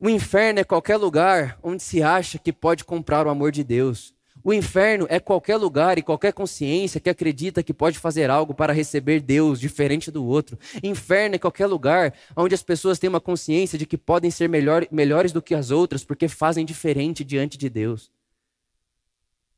O 0.00 0.08
inferno 0.08 0.60
é 0.60 0.64
qualquer 0.64 0.96
lugar 0.96 1.58
onde 1.62 1.82
se 1.82 2.02
acha 2.02 2.38
que 2.38 2.52
pode 2.52 2.84
comprar 2.84 3.26
o 3.26 3.30
amor 3.30 3.52
de 3.52 3.62
Deus. 3.62 4.14
O 4.42 4.52
inferno 4.52 5.06
é 5.08 5.18
qualquer 5.18 5.56
lugar 5.56 5.96
e 5.96 6.02
qualquer 6.02 6.32
consciência 6.32 7.00
que 7.00 7.08
acredita 7.08 7.62
que 7.62 7.72
pode 7.72 7.98
fazer 7.98 8.28
algo 8.28 8.52
para 8.52 8.74
receber 8.74 9.20
Deus 9.20 9.58
diferente 9.58 10.10
do 10.10 10.22
outro. 10.22 10.58
Inferno 10.82 11.36
é 11.36 11.38
qualquer 11.38 11.66
lugar 11.66 12.12
onde 12.36 12.54
as 12.54 12.62
pessoas 12.62 12.98
têm 12.98 13.08
uma 13.08 13.20
consciência 13.20 13.78
de 13.78 13.86
que 13.86 13.96
podem 13.96 14.30
ser 14.30 14.48
melhor, 14.48 14.86
melhores 14.90 15.32
do 15.32 15.40
que 15.40 15.54
as 15.54 15.70
outras 15.70 16.04
porque 16.04 16.28
fazem 16.28 16.66
diferente 16.66 17.24
diante 17.24 17.56
de 17.56 17.70
Deus. 17.70 18.12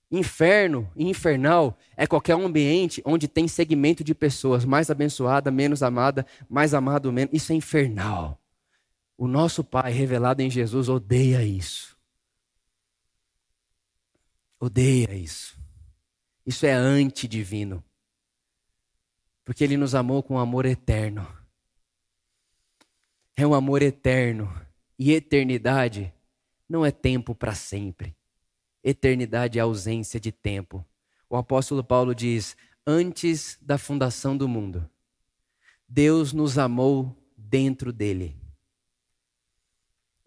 Inferno 0.09 0.88
e 0.94 1.09
infernal 1.09 1.77
é 1.96 2.07
qualquer 2.07 2.35
ambiente 2.35 3.03
onde 3.05 3.27
tem 3.27 3.49
segmento 3.49 4.05
de 4.05 4.14
pessoas 4.14 4.64
mais 4.64 4.88
abençoada, 4.88 5.51
menos 5.51 5.83
amada, 5.83 6.25
mais 6.49 6.75
amado, 6.75 7.12
menos. 7.12 7.35
Isso 7.35 7.53
é 7.53 7.57
infernal. 7.57 8.38
O 9.16 9.26
nosso 9.26 9.64
Pai 9.64 9.92
revelado 9.92 10.42
em 10.42 10.50
Jesus 10.50 10.88
odeia 10.88 11.42
isso. 11.42 11.96
Odeia 14.61 15.14
isso. 15.14 15.59
Isso 16.44 16.66
é 16.66 16.72
antidivino. 16.72 17.83
Porque 19.44 19.64
Ele 19.64 19.76
nos 19.76 19.94
amou 19.94 20.22
com 20.22 20.35
um 20.35 20.38
amor 20.38 20.66
eterno. 20.66 21.26
É 23.37 23.46
um 23.46 23.55
amor 23.55 23.83
eterno. 23.83 24.52
E 24.98 25.12
eternidade 25.12 26.12
não 26.68 26.85
é 26.85 26.90
tempo 26.90 27.35
para 27.35 27.55
sempre. 27.55 28.16
Eternidade 28.83 29.59
é 29.59 29.62
ausência 29.62 30.20
de 30.20 30.31
tempo. 30.31 30.85
O 31.29 31.37
apóstolo 31.37 31.83
Paulo 31.83 32.14
diz: 32.14 32.57
Antes 32.87 33.59
da 33.61 33.79
fundação 33.79 34.37
do 34.37 34.48
mundo, 34.48 34.88
Deus 35.88 36.33
nos 36.33 36.59
amou 36.59 37.16
dentro 37.37 37.92
dele. 37.92 38.46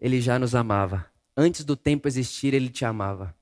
Ele 0.00 0.20
já 0.20 0.38
nos 0.38 0.54
amava. 0.54 1.10
Antes 1.36 1.64
do 1.64 1.76
tempo 1.76 2.08
existir, 2.08 2.54
ele 2.54 2.70
te 2.70 2.84
amava. 2.84 3.36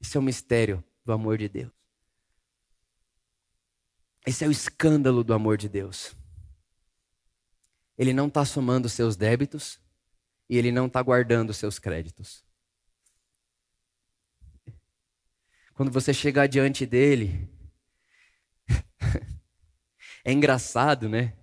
Esse 0.00 0.16
é 0.16 0.20
o 0.20 0.22
mistério 0.22 0.82
do 1.04 1.12
amor 1.12 1.38
de 1.38 1.48
Deus. 1.48 1.72
Esse 4.26 4.44
é 4.44 4.48
o 4.48 4.50
escândalo 4.50 5.22
do 5.22 5.34
amor 5.34 5.58
de 5.58 5.68
Deus. 5.68 6.16
Ele 7.96 8.12
não 8.12 8.26
está 8.26 8.44
somando 8.44 8.88
seus 8.88 9.16
débitos 9.16 9.78
e 10.48 10.56
ele 10.56 10.72
não 10.72 10.86
está 10.86 11.02
guardando 11.02 11.52
seus 11.52 11.78
créditos. 11.78 12.44
Quando 15.74 15.90
você 15.90 16.14
chegar 16.14 16.46
diante 16.46 16.86
dele, 16.86 17.48
é 20.24 20.32
engraçado, 20.32 21.08
né? 21.08 21.36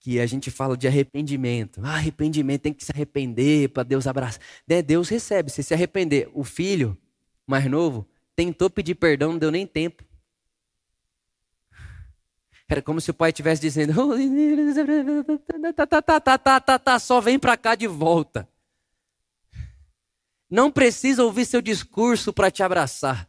Que 0.00 0.18
a 0.18 0.26
gente 0.26 0.50
fala 0.50 0.76
de 0.76 0.88
arrependimento. 0.88 1.80
Ah, 1.84 1.94
arrependimento, 1.94 2.62
tem 2.62 2.72
que 2.72 2.84
se 2.84 2.90
arrepender 2.90 3.68
para 3.68 3.82
Deus 3.82 4.06
abraçar. 4.06 4.40
Né? 4.66 4.82
Deus 4.82 5.08
recebe, 5.08 5.50
se 5.50 5.62
se 5.62 5.74
arrepender. 5.74 6.28
O 6.34 6.42
filho 6.42 6.96
mais 7.46 7.66
novo 7.66 8.08
tentou 8.34 8.70
pedir 8.70 8.94
perdão, 8.94 9.32
não 9.32 9.38
deu 9.38 9.50
nem 9.50 9.66
tempo. 9.66 10.04
Era 12.70 12.80
como 12.80 13.00
se 13.00 13.10
o 13.10 13.14
pai 13.14 13.30
estivesse 13.30 13.60
dizendo: 13.60 13.92
tá, 15.74 15.86
tá, 15.86 16.02
tá, 16.02 16.20
tá, 16.20 16.38
tá, 16.38 16.60
tá, 16.60 16.78
tá, 16.78 16.98
só 16.98 17.20
vem 17.20 17.38
para 17.38 17.56
cá 17.56 17.74
de 17.74 17.88
volta. 17.88 18.48
Não 20.48 20.70
precisa 20.70 21.24
ouvir 21.24 21.44
seu 21.46 21.60
discurso 21.60 22.32
para 22.32 22.50
te 22.50 22.62
abraçar. 22.62 23.28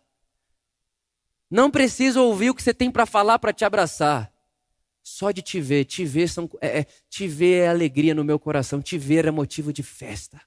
Não 1.50 1.70
precisa 1.70 2.22
ouvir 2.22 2.52
o 2.52 2.56
que 2.56 2.64
você 2.64 2.74
tem 2.74 2.90
para 2.90 3.06
falar 3.06 3.40
para 3.40 3.52
te 3.52 3.66
abraçar. 3.66 4.31
Só 5.04 5.32
de 5.32 5.42
te 5.42 5.60
ver, 5.60 5.86
te 5.86 6.06
ver, 6.06 6.28
são, 6.30 6.50
é, 6.62 6.80
é, 6.80 6.84
te 7.10 7.28
ver 7.28 7.64
é 7.64 7.68
alegria 7.68 8.14
no 8.14 8.24
meu 8.24 8.40
coração, 8.40 8.82
te 8.82 8.98
ver 8.98 9.26
é 9.26 9.32
motivo 9.32 9.74
de 9.74 9.84
festa. 9.84 10.42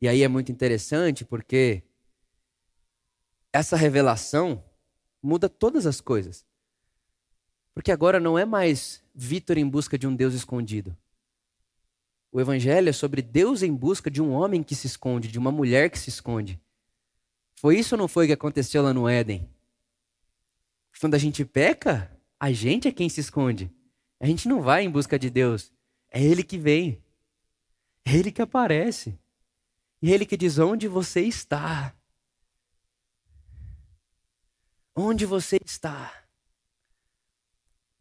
E 0.00 0.08
aí 0.08 0.22
é 0.22 0.28
muito 0.28 0.52
interessante 0.52 1.24
porque 1.24 1.82
essa 3.52 3.76
revelação 3.76 4.62
muda 5.22 5.48
todas 5.48 5.86
as 5.86 6.00
coisas. 6.00 6.46
Porque 7.74 7.92
agora 7.92 8.20
não 8.20 8.38
é 8.38 8.44
mais 8.44 9.02
Vitor 9.14 9.58
em 9.58 9.68
busca 9.68 9.98
de 9.98 10.06
um 10.06 10.14
Deus 10.14 10.34
escondido. 10.34 10.96
O 12.30 12.40
evangelho 12.40 12.88
é 12.88 12.92
sobre 12.92 13.22
Deus 13.22 13.62
em 13.62 13.74
busca 13.74 14.10
de 14.10 14.22
um 14.22 14.32
homem 14.32 14.62
que 14.62 14.74
se 14.74 14.86
esconde, 14.86 15.28
de 15.28 15.38
uma 15.38 15.50
mulher 15.50 15.90
que 15.90 15.98
se 15.98 16.10
esconde. 16.10 16.60
Foi 17.60 17.76
isso 17.76 17.96
ou 17.96 17.98
não 17.98 18.06
foi 18.06 18.28
que 18.28 18.32
aconteceu 18.32 18.80
lá 18.82 18.94
no 18.94 19.08
Éden? 19.08 19.48
Quando 21.00 21.14
a 21.14 21.18
gente 21.18 21.44
peca, 21.44 22.08
a 22.38 22.52
gente 22.52 22.86
é 22.86 22.92
quem 22.92 23.08
se 23.08 23.20
esconde. 23.20 23.68
A 24.20 24.26
gente 24.26 24.46
não 24.48 24.62
vai 24.62 24.84
em 24.84 24.90
busca 24.90 25.18
de 25.18 25.28
Deus. 25.28 25.72
É 26.08 26.22
Ele 26.22 26.44
que 26.44 26.56
vem. 26.56 27.02
É 28.04 28.14
Ele 28.14 28.30
que 28.30 28.40
aparece. 28.40 29.18
E 30.00 30.12
é 30.12 30.14
Ele 30.14 30.24
que 30.24 30.36
diz: 30.36 30.56
Onde 30.56 30.86
você 30.86 31.22
está? 31.22 31.92
Onde 34.94 35.26
você 35.26 35.58
está? 35.64 36.12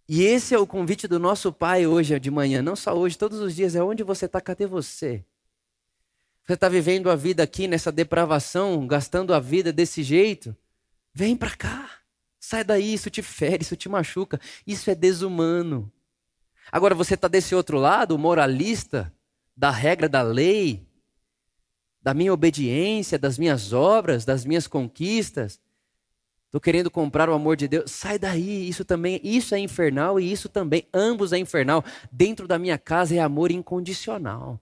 E 0.07 0.21
esse 0.21 0.53
é 0.53 0.59
o 0.59 0.67
convite 0.67 1.07
do 1.07 1.17
nosso 1.17 1.51
Pai 1.51 1.87
hoje 1.87 2.19
de 2.19 2.29
manhã, 2.29 2.61
não 2.61 2.75
só 2.75 2.95
hoje, 2.95 3.17
todos 3.17 3.39
os 3.39 3.55
dias, 3.55 3.75
é 3.75 3.81
onde 3.83 4.03
você 4.03 4.25
está, 4.25 4.39
cadê 4.39 4.67
você? 4.67 5.25
Você 6.47 6.53
está 6.53 6.69
vivendo 6.69 7.09
a 7.09 7.15
vida 7.15 7.43
aqui 7.43 7.67
nessa 7.67 7.91
depravação, 7.91 8.87
gastando 8.87 9.33
a 9.33 9.39
vida 9.39 9.73
desse 9.73 10.01
jeito? 10.01 10.55
Vem 11.13 11.35
para 11.35 11.53
cá, 11.53 11.89
sai 12.39 12.63
daí, 12.63 12.93
isso 12.93 13.09
te 13.09 13.21
fere, 13.21 13.63
isso 13.63 13.75
te 13.75 13.89
machuca, 13.89 14.39
isso 14.65 14.89
é 14.89 14.95
desumano. 14.95 15.91
Agora 16.71 16.95
você 16.95 17.15
está 17.15 17.27
desse 17.27 17.53
outro 17.53 17.77
lado, 17.77 18.17
moralista, 18.17 19.13
da 19.57 19.69
regra 19.69 20.07
da 20.07 20.21
lei, 20.21 20.87
da 22.01 22.13
minha 22.13 22.31
obediência, 22.31 23.19
das 23.19 23.37
minhas 23.37 23.73
obras, 23.73 24.23
das 24.23 24.45
minhas 24.45 24.67
conquistas. 24.67 25.59
Estou 26.45 26.61
querendo 26.61 26.89
comprar 26.89 27.29
o 27.29 27.33
amor 27.33 27.57
de 27.57 27.67
Deus. 27.67 27.91
Sai 27.91 28.17
daí, 28.17 28.69
isso 28.69 28.85
também, 28.85 29.19
isso 29.21 29.53
é 29.53 29.59
infernal 29.59 30.17
e 30.17 30.31
isso 30.31 30.47
também, 30.47 30.87
ambos 30.93 31.33
é 31.33 31.37
infernal. 31.37 31.83
Dentro 32.09 32.47
da 32.47 32.57
minha 32.57 32.77
casa 32.77 33.13
é 33.15 33.19
amor 33.19 33.51
incondicional. 33.51 34.61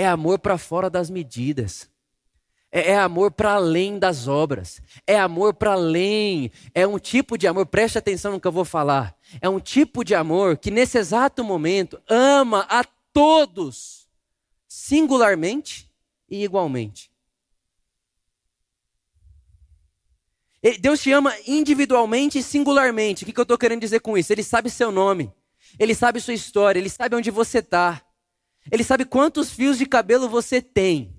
É 0.00 0.06
amor 0.06 0.38
para 0.38 0.56
fora 0.56 0.88
das 0.88 1.10
medidas. 1.10 1.86
É, 2.72 2.92
é 2.92 2.98
amor 2.98 3.30
para 3.32 3.52
além 3.52 3.98
das 3.98 4.26
obras. 4.26 4.80
É 5.06 5.20
amor 5.20 5.52
para 5.52 5.72
além. 5.72 6.50
É 6.74 6.86
um 6.86 6.98
tipo 6.98 7.36
de 7.36 7.46
amor, 7.46 7.66
preste 7.66 7.98
atenção 7.98 8.32
no 8.32 8.40
que 8.40 8.46
eu 8.46 8.52
vou 8.52 8.64
falar. 8.64 9.14
É 9.42 9.48
um 9.48 9.60
tipo 9.60 10.02
de 10.02 10.14
amor 10.14 10.56
que 10.56 10.70
nesse 10.70 10.96
exato 10.96 11.44
momento 11.44 12.00
ama 12.08 12.66
a 12.70 12.82
todos, 13.12 14.08
singularmente 14.66 15.92
e 16.30 16.42
igualmente. 16.44 17.12
Deus 20.80 21.02
te 21.02 21.12
ama 21.12 21.34
individualmente 21.46 22.38
e 22.38 22.42
singularmente. 22.42 23.24
O 23.24 23.26
que 23.26 23.38
eu 23.38 23.42
estou 23.42 23.58
querendo 23.58 23.82
dizer 23.82 24.00
com 24.00 24.16
isso? 24.16 24.32
Ele 24.32 24.42
sabe 24.42 24.70
seu 24.70 24.90
nome, 24.90 25.30
ele 25.78 25.94
sabe 25.94 26.22
sua 26.22 26.32
história, 26.32 26.78
ele 26.78 26.88
sabe 26.88 27.16
onde 27.16 27.30
você 27.30 27.58
está, 27.58 28.02
ele 28.70 28.82
sabe 28.84 29.04
quantos 29.04 29.50
fios 29.50 29.78
de 29.78 29.86
cabelo 29.86 30.28
você 30.28 30.60
tem. 30.60 31.14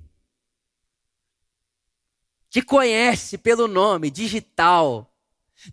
Te 2.49 2.61
conhece 2.61 3.37
pelo 3.37 3.67
nome, 3.67 4.11
digital. 4.11 5.09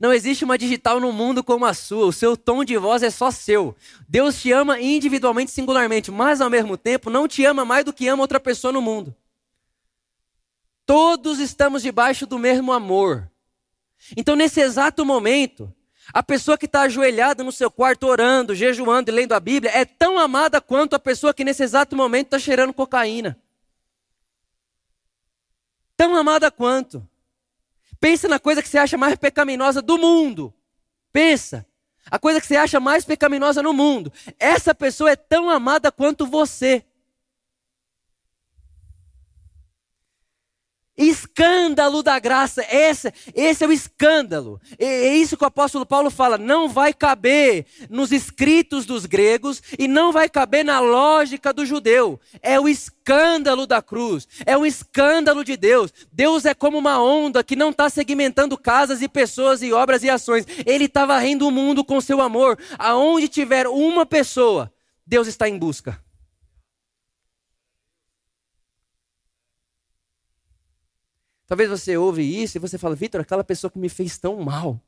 Não 0.00 0.12
existe 0.12 0.44
uma 0.44 0.58
digital 0.58 1.00
no 1.00 1.12
mundo 1.12 1.42
como 1.42 1.64
a 1.64 1.74
sua. 1.74 2.06
O 2.06 2.12
seu 2.12 2.36
tom 2.36 2.64
de 2.64 2.76
voz 2.76 3.02
é 3.02 3.10
só 3.10 3.30
seu. 3.30 3.74
Deus 4.08 4.40
te 4.40 4.52
ama 4.52 4.80
individualmente, 4.80 5.50
singularmente, 5.50 6.10
mas 6.10 6.40
ao 6.40 6.50
mesmo 6.50 6.76
tempo 6.76 7.10
não 7.10 7.26
te 7.26 7.44
ama 7.44 7.64
mais 7.64 7.84
do 7.84 7.92
que 7.92 8.06
ama 8.06 8.22
outra 8.22 8.38
pessoa 8.38 8.72
no 8.72 8.82
mundo. 8.82 9.14
Todos 10.84 11.38
estamos 11.38 11.82
debaixo 11.82 12.26
do 12.26 12.38
mesmo 12.38 12.72
amor. 12.72 13.30
Então, 14.16 14.36
nesse 14.36 14.60
exato 14.60 15.04
momento, 15.04 15.72
a 16.12 16.22
pessoa 16.22 16.56
que 16.56 16.66
está 16.66 16.82
ajoelhada 16.82 17.44
no 17.44 17.52
seu 17.52 17.70
quarto 17.70 18.06
orando, 18.06 18.54
jejuando 18.54 19.10
e 19.10 19.14
lendo 19.14 19.32
a 19.32 19.40
Bíblia 19.40 19.72
é 19.74 19.84
tão 19.84 20.18
amada 20.18 20.60
quanto 20.60 20.94
a 20.94 20.98
pessoa 20.98 21.34
que 21.34 21.44
nesse 21.44 21.62
exato 21.62 21.94
momento 21.94 22.26
está 22.26 22.38
cheirando 22.38 22.72
cocaína. 22.72 23.38
Tão 25.96 26.14
amada 26.16 26.50
quanto. 26.50 27.06
Pensa 28.00 28.28
na 28.28 28.38
coisa 28.38 28.62
que 28.62 28.68
você 28.68 28.78
acha 28.78 28.96
mais 28.96 29.16
pecaminosa 29.16 29.82
do 29.82 29.98
mundo. 29.98 30.54
Pensa. 31.12 31.66
A 32.10 32.18
coisa 32.18 32.40
que 32.40 32.46
você 32.46 32.56
acha 32.56 32.80
mais 32.80 33.04
pecaminosa 33.04 33.62
no 33.62 33.72
mundo. 33.72 34.12
Essa 34.38 34.74
pessoa 34.74 35.10
é 35.10 35.16
tão 35.16 35.50
amada 35.50 35.92
quanto 35.92 36.26
você. 36.26 36.84
Escândalo 40.98 42.02
da 42.02 42.18
graça, 42.18 42.66
esse, 42.68 43.12
esse 43.32 43.62
é 43.64 43.68
o 43.68 43.72
escândalo. 43.72 44.60
É 44.76 45.14
isso 45.14 45.36
que 45.36 45.44
o 45.44 45.46
apóstolo 45.46 45.86
Paulo 45.86 46.10
fala: 46.10 46.36
não 46.36 46.68
vai 46.68 46.92
caber 46.92 47.66
nos 47.88 48.10
escritos 48.10 48.84
dos 48.84 49.06
gregos 49.06 49.62
e 49.78 49.86
não 49.86 50.10
vai 50.10 50.28
caber 50.28 50.64
na 50.64 50.80
lógica 50.80 51.52
do 51.52 51.64
judeu. 51.64 52.18
É 52.42 52.58
o 52.58 52.68
escândalo 52.68 53.64
da 53.64 53.80
cruz, 53.80 54.26
é 54.44 54.58
o 54.58 54.66
escândalo 54.66 55.44
de 55.44 55.56
Deus. 55.56 55.92
Deus 56.12 56.44
é 56.44 56.52
como 56.52 56.76
uma 56.76 57.00
onda 57.00 57.44
que 57.44 57.54
não 57.54 57.70
está 57.70 57.88
segmentando 57.88 58.58
casas 58.58 59.00
e 59.00 59.08
pessoas 59.08 59.62
e 59.62 59.72
obras 59.72 60.02
e 60.02 60.10
ações. 60.10 60.44
Ele 60.66 60.86
está 60.86 61.06
varrendo 61.06 61.46
o 61.46 61.52
mundo 61.52 61.84
com 61.84 62.00
seu 62.00 62.20
amor. 62.20 62.58
Aonde 62.76 63.28
tiver 63.28 63.68
uma 63.68 64.04
pessoa, 64.04 64.72
Deus 65.06 65.28
está 65.28 65.48
em 65.48 65.56
busca. 65.56 66.07
Talvez 71.48 71.70
você 71.70 71.96
ouve 71.96 72.22
isso 72.22 72.58
e 72.58 72.60
você 72.60 72.76
fala, 72.76 72.94
Vitor, 72.94 73.22
aquela 73.22 73.42
pessoa 73.42 73.70
que 73.70 73.78
me 73.78 73.88
fez 73.88 74.18
tão 74.18 74.36
mal. 74.36 74.78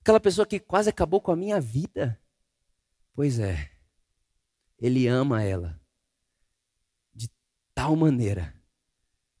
Aquela 0.00 0.20
pessoa 0.20 0.46
que 0.46 0.60
quase 0.60 0.88
acabou 0.88 1.20
com 1.20 1.32
a 1.32 1.36
minha 1.36 1.60
vida. 1.60 2.18
Pois 3.12 3.40
é, 3.40 3.68
ele 4.78 5.08
ama 5.08 5.42
ela 5.42 5.78
de 7.12 7.28
tal 7.74 7.96
maneira 7.96 8.54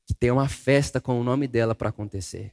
que 0.04 0.14
tem 0.14 0.32
uma 0.32 0.48
festa 0.48 1.00
com 1.00 1.20
o 1.20 1.24
nome 1.24 1.46
dela 1.46 1.72
para 1.72 1.90
acontecer. 1.90 2.52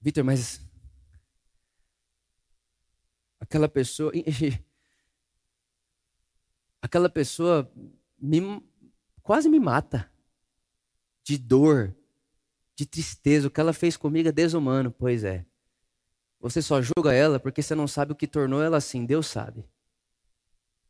Vitor, 0.00 0.24
mas 0.24 0.71
aquela 3.52 3.68
pessoa. 3.68 4.10
Aquela 6.80 7.08
pessoa 7.08 7.70
me, 8.18 8.40
quase 9.22 9.48
me 9.48 9.60
mata. 9.60 10.10
De 11.22 11.38
dor, 11.38 11.94
de 12.74 12.84
tristeza. 12.86 13.46
O 13.46 13.50
que 13.50 13.60
ela 13.60 13.72
fez 13.72 13.96
comigo 13.96 14.28
é 14.28 14.32
desumano. 14.32 14.90
Pois 14.90 15.22
é. 15.22 15.46
Você 16.40 16.60
só 16.60 16.82
julga 16.82 17.12
ela 17.12 17.38
porque 17.38 17.62
você 17.62 17.74
não 17.74 17.86
sabe 17.86 18.12
o 18.12 18.16
que 18.16 18.26
tornou 18.26 18.60
ela 18.60 18.78
assim. 18.78 19.06
Deus 19.06 19.28
sabe. 19.28 19.64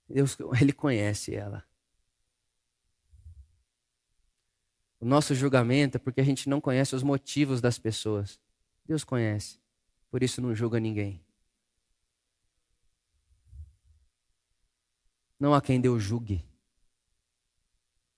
Deus, 0.08 0.36
ele 0.60 0.72
conhece 0.72 1.34
ela. 1.34 1.62
O 4.98 5.04
nosso 5.04 5.34
julgamento 5.34 5.96
é 5.96 6.00
porque 6.00 6.20
a 6.20 6.24
gente 6.24 6.48
não 6.48 6.60
conhece 6.60 6.94
os 6.94 7.02
motivos 7.02 7.60
das 7.60 7.78
pessoas. 7.78 8.40
Deus 8.86 9.04
conhece. 9.04 9.60
Por 10.10 10.22
isso 10.22 10.40
não 10.40 10.54
julga 10.54 10.78
ninguém. 10.80 11.22
Não 15.42 15.52
há 15.54 15.60
quem 15.60 15.80
Deus 15.80 16.00
julgue. 16.00 16.48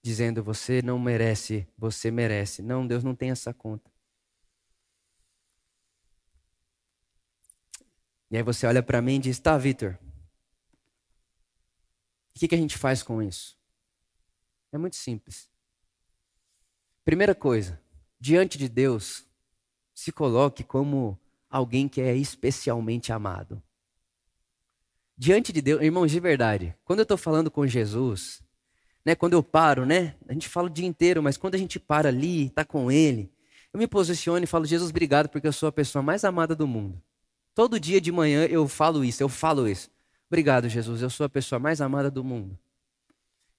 Dizendo 0.03 0.45
você 0.45 0.83
não 0.83 0.99
merece, 0.99 1.67
você 1.75 2.11
merece. 2.11 2.61
Não, 2.61 2.87
Deus 2.87 3.03
não 3.03 3.15
tem 3.15 3.31
essa 3.31 3.55
conta. 3.55 3.91
E 8.31 8.37
aí 8.37 8.43
você 8.43 8.67
olha 8.67 8.83
para 8.83 9.01
mim 9.01 9.15
e 9.15 9.21
diz: 9.21 9.39
tá, 9.39 9.57
Vitor, 9.57 9.99
o 12.35 12.39
que, 12.39 12.47
que 12.47 12.55
a 12.55 12.59
gente 12.59 12.77
faz 12.77 13.03
com 13.03 13.23
isso? 13.23 13.59
É 14.71 14.77
muito 14.77 14.97
simples. 14.97 15.49
Primeira 17.07 17.35
coisa, 17.35 17.81
diante 18.21 18.59
de 18.59 18.69
Deus, 18.69 19.27
se 19.95 20.13
coloque 20.13 20.63
como 20.63 21.19
alguém 21.49 21.89
que 21.89 22.03
é 22.03 22.15
especialmente 22.15 23.15
amado. 23.15 23.63
Diante 25.17 25.53
de 25.53 25.63
Deus, 25.63 25.81
irmãos, 25.81 26.11
de 26.11 26.19
verdade, 26.19 26.75
quando 26.85 26.99
eu 26.99 27.05
estou 27.05 27.17
falando 27.17 27.51
com 27.51 27.67
Jesus, 27.67 28.43
né, 29.05 29.15
quando 29.15 29.35
eu 29.35 29.43
paro, 29.43 29.87
né, 29.87 30.17
a 30.29 30.33
gente 30.33 30.49
fala 30.49 30.67
o 30.67 30.71
dia 30.71 30.87
inteiro, 30.87 31.23
mas 31.23 31.37
quando 31.37 31.55
a 31.55 31.59
gente 31.59 31.79
para 31.79 32.09
ali, 32.09 32.47
está 32.47 32.65
com 32.65 32.91
Ele, 32.91 33.31
eu 33.73 33.79
me 33.79 33.87
posiciono 33.87 34.43
e 34.43 34.47
falo, 34.47 34.65
Jesus, 34.65 34.91
obrigado, 34.91 35.29
porque 35.29 35.47
eu 35.47 35.53
sou 35.53 35.69
a 35.69 35.73
pessoa 35.73 36.03
mais 36.03 36.25
amada 36.25 36.55
do 36.55 36.67
mundo. 36.67 37.01
Todo 37.55 37.79
dia 37.79 38.01
de 38.01 38.11
manhã 38.11 38.45
eu 38.47 38.67
falo 38.67 39.05
isso, 39.05 39.23
eu 39.23 39.29
falo 39.29 39.69
isso. 39.69 39.89
Obrigado, 40.29 40.69
Jesus, 40.69 41.03
eu 41.03 41.11
sou 41.11 41.27
a 41.27 41.29
pessoa 41.29 41.59
mais 41.59 41.81
amada 41.81 42.11
do 42.11 42.25
mundo. 42.25 42.59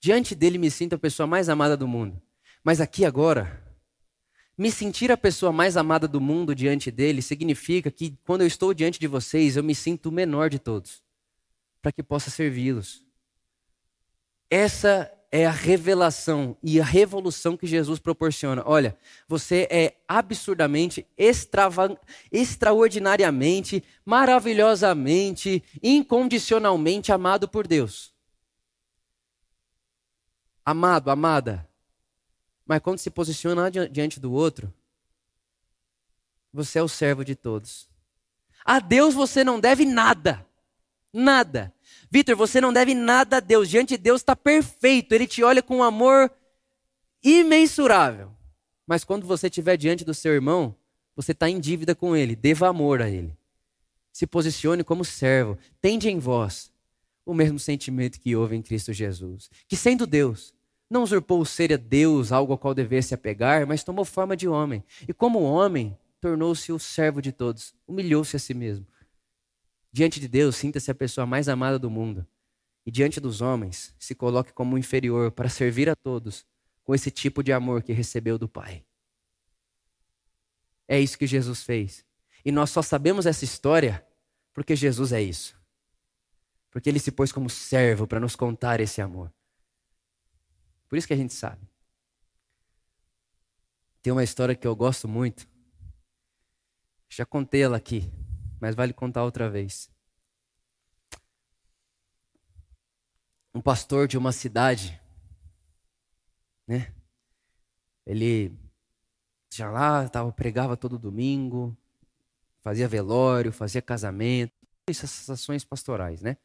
Diante 0.02 0.36
dele 0.36 0.58
me 0.58 0.70
sinto 0.70 0.96
a 0.96 0.98
pessoa 1.00 1.26
mais 1.26 1.48
amada 1.48 1.78
do 1.78 1.88
mundo. 1.88 2.22
Mas 2.64 2.82
aqui 2.82 3.06
agora, 3.06 3.64
me 4.58 4.72
sentir 4.72 5.12
a 5.12 5.18
pessoa 5.18 5.52
mais 5.52 5.78
amada 5.78 6.08
do 6.08 6.20
mundo 6.20 6.56
diante 6.56 6.92
dele 6.92 7.22
significa 7.22 7.92
que 7.92 8.18
quando 8.26 8.42
eu 8.42 8.48
estou 8.48 8.74
diante 8.74 9.00
de 9.00 9.08
vocês, 9.08 9.56
eu 9.56 9.64
me 9.64 9.76
sinto 9.76 10.08
o 10.08 10.12
menor 10.12 10.50
de 10.50 10.60
todos, 10.60 11.04
para 11.86 11.92
que 11.92 12.02
possa 12.02 12.32
servi-los. 12.32 13.06
Essa 14.50 15.16
é 15.32 15.46
a 15.46 15.52
revelação 15.52 16.58
e 16.64 16.82
a 16.82 16.84
revolução 16.84 17.56
que 17.56 17.68
Jesus 17.68 18.00
proporciona. 18.00 18.64
Olha, 18.66 18.98
você 19.28 19.68
é 19.70 19.96
absurdamente, 20.08 21.06
extrava, 21.16 21.96
extraordinariamente, 22.32 23.84
maravilhosamente, 24.04 25.64
incondicionalmente 25.84 27.12
amado 27.12 27.48
por 27.48 27.68
Deus. 27.68 28.12
Amado, 30.66 31.12
amada, 31.12 31.70
mas 32.66 32.80
quando 32.80 32.98
se 32.98 33.12
posiciona 33.12 33.70
diante 33.70 34.20
do 34.20 34.34
outro, 34.34 34.74
você 36.52 36.80
é 36.80 36.82
o 36.82 36.88
servo 36.88 37.24
de 37.24 37.36
todos. 37.36 37.88
A 38.66 38.80
Deus 38.80 39.14
você 39.14 39.44
não 39.44 39.60
deve 39.60 39.86
nada. 39.86 40.44
Nada. 41.18 41.74
Vitor, 42.12 42.36
você 42.36 42.60
não 42.60 42.74
deve 42.74 42.94
nada 42.94 43.38
a 43.38 43.40
Deus. 43.40 43.70
Diante 43.70 43.96
de 43.96 44.04
Deus 44.04 44.20
está 44.20 44.36
perfeito. 44.36 45.14
Ele 45.14 45.26
te 45.26 45.42
olha 45.42 45.64
com 45.64 45.78
um 45.78 45.84
amor 45.84 46.30
imensurável. 47.24 48.32
Mas 48.86 49.06
quando 49.06 49.26
você 49.26 49.48
estiver 49.48 49.78
diante 49.78 50.04
do 50.04 50.14
seu 50.14 50.34
irmão, 50.34 50.76
você 51.16 51.32
está 51.32 51.50
em 51.50 51.58
dívida 51.58 51.96
com 51.96 52.18
ele. 52.18 52.36
Deva 52.36 52.68
amor 52.68 53.02
a 53.02 53.10
ele. 53.10 53.34
Se 54.12 54.28
posicione 54.28 54.84
como 54.84 55.06
servo. 55.06 55.58
Tende 55.82 56.10
em 56.10 56.20
vós 56.20 56.70
o 57.26 57.34
mesmo 57.34 57.60
sentimento 57.60 58.20
que 58.20 58.36
houve 58.36 58.58
em 58.58 58.62
Cristo 58.62 58.92
Jesus. 58.92 59.50
Que 59.70 59.78
sendo 59.78 60.06
Deus, 60.06 60.54
não 60.90 61.02
usurpou 61.02 61.40
o 61.40 61.46
ser 61.46 61.72
a 61.72 61.78
Deus, 61.78 62.34
algo 62.34 62.52
ao 62.52 62.58
qual 62.58 62.74
devesse 62.74 63.14
apegar, 63.14 63.66
mas 63.66 63.86
tomou 63.86 64.04
forma 64.04 64.36
de 64.36 64.50
homem. 64.50 64.84
E 65.08 65.14
como 65.14 65.42
homem, 65.42 65.98
tornou-se 66.20 66.72
o 66.74 66.78
servo 66.78 67.22
de 67.22 67.32
todos, 67.32 67.74
humilhou-se 67.88 68.36
a 68.36 68.40
si 68.40 68.54
mesmo. 68.54 68.86
Diante 69.96 70.20
de 70.20 70.28
Deus, 70.28 70.58
sinta-se 70.58 70.92
a 70.92 70.94
pessoa 70.94 71.26
mais 71.26 71.48
amada 71.48 71.80
do 71.80 71.90
mundo. 71.90 72.28
E 72.86 72.92
diante 72.92 73.18
dos 73.18 73.40
homens, 73.40 73.96
se 73.98 74.14
coloque 74.14 74.52
como 74.52 74.78
inferior 74.78 75.32
para 75.32 75.48
servir 75.48 75.90
a 75.90 75.96
todos 75.96 76.46
com 76.84 76.94
esse 76.94 77.10
tipo 77.10 77.42
de 77.42 77.54
amor 77.54 77.82
que 77.82 77.94
recebeu 77.94 78.38
do 78.38 78.46
Pai. 78.46 78.84
É 80.86 81.00
isso 81.00 81.18
que 81.18 81.26
Jesus 81.26 81.64
fez. 81.64 82.06
E 82.44 82.52
nós 82.52 82.72
só 82.72 82.82
sabemos 82.82 83.26
essa 83.26 83.46
história 83.46 84.06
porque 84.54 84.76
Jesus 84.76 85.14
é 85.14 85.22
isso. 85.22 85.58
Porque 86.72 86.90
ele 86.90 87.00
se 87.00 87.10
pôs 87.10 87.32
como 87.32 87.50
servo 87.50 88.06
para 88.06 88.20
nos 88.20 88.36
contar 88.36 88.82
esse 88.82 89.02
amor. 89.02 89.34
Por 90.90 90.98
isso 90.98 91.08
que 91.08 91.14
a 91.14 91.18
gente 91.18 91.34
sabe. 91.34 91.66
Tem 94.02 94.12
uma 94.12 94.26
história 94.26 94.56
que 94.56 94.68
eu 94.68 94.76
gosto 94.76 95.08
muito. 95.08 95.48
Já 97.08 97.26
contei 97.26 97.62
ela 97.62 97.78
aqui, 97.78 98.12
mas 98.66 98.74
vale 98.74 98.94
contar 98.94 99.24
outra 99.24 99.48
vez. 99.48 99.92
Um 103.54 103.62
pastor 103.62 104.08
de 104.08 104.18
uma 104.18 104.32
cidade, 104.32 105.00
né? 106.68 106.92
Ele 108.04 108.58
já 109.54 109.70
lá, 109.70 110.10
tava, 110.10 110.32
pregava 110.32 110.76
todo 110.76 110.98
domingo, 110.98 111.78
fazia 112.62 112.88
velório, 112.88 113.54
fazia 113.54 113.84
casamento, 113.84 114.52
essas 114.90 115.30
ações 115.30 115.64
pastorais, 115.64 116.24
né? 116.24 116.36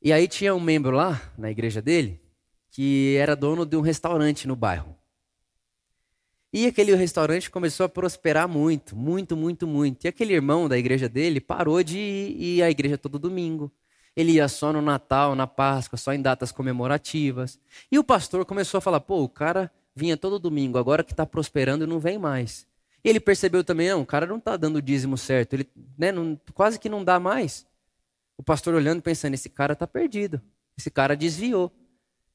E 0.00 0.10
aí 0.10 0.26
tinha 0.26 0.54
um 0.54 0.60
membro 0.60 0.96
lá 0.96 1.20
na 1.36 1.50
igreja 1.50 1.82
dele 1.82 2.18
que 2.70 3.14
era 3.18 3.36
dono 3.36 3.66
de 3.66 3.76
um 3.76 3.82
restaurante 3.82 4.48
no 4.48 4.56
bairro. 4.56 4.96
E 6.52 6.66
aquele 6.66 6.94
restaurante 6.94 7.48
começou 7.48 7.86
a 7.86 7.88
prosperar 7.88 8.48
muito, 8.48 8.96
muito, 8.96 9.36
muito, 9.36 9.66
muito. 9.66 10.04
E 10.04 10.08
aquele 10.08 10.34
irmão 10.34 10.68
da 10.68 10.76
igreja 10.76 11.08
dele 11.08 11.40
parou 11.40 11.82
de 11.82 11.98
ir 11.98 12.62
à 12.62 12.68
igreja 12.70 12.98
todo 12.98 13.20
domingo. 13.20 13.70
Ele 14.16 14.32
ia 14.32 14.48
só 14.48 14.72
no 14.72 14.82
Natal, 14.82 15.36
na 15.36 15.46
Páscoa, 15.46 15.96
só 15.96 16.12
em 16.12 16.20
datas 16.20 16.50
comemorativas. 16.50 17.60
E 17.90 17.98
o 17.98 18.04
pastor 18.04 18.44
começou 18.44 18.78
a 18.78 18.80
falar: 18.80 19.00
pô, 19.00 19.22
o 19.22 19.28
cara 19.28 19.70
vinha 19.94 20.16
todo 20.16 20.40
domingo, 20.40 20.76
agora 20.76 21.04
que 21.04 21.12
está 21.12 21.24
prosperando 21.24 21.86
não 21.86 22.00
vem 22.00 22.18
mais. 22.18 22.66
E 23.04 23.08
ele 23.08 23.20
percebeu 23.20 23.62
também: 23.62 23.88
não, 23.88 24.02
o 24.02 24.06
cara 24.06 24.26
não 24.26 24.38
está 24.38 24.56
dando 24.56 24.76
o 24.76 24.82
dízimo 24.82 25.16
certo, 25.16 25.54
ele 25.54 25.68
né, 25.96 26.10
não, 26.10 26.38
quase 26.52 26.80
que 26.80 26.88
não 26.88 27.04
dá 27.04 27.20
mais. 27.20 27.64
O 28.36 28.42
pastor 28.42 28.74
olhando, 28.74 29.00
pensando: 29.00 29.34
esse 29.34 29.48
cara 29.48 29.74
está 29.74 29.86
perdido, 29.86 30.42
esse 30.76 30.90
cara 30.90 31.16
desviou. 31.16 31.72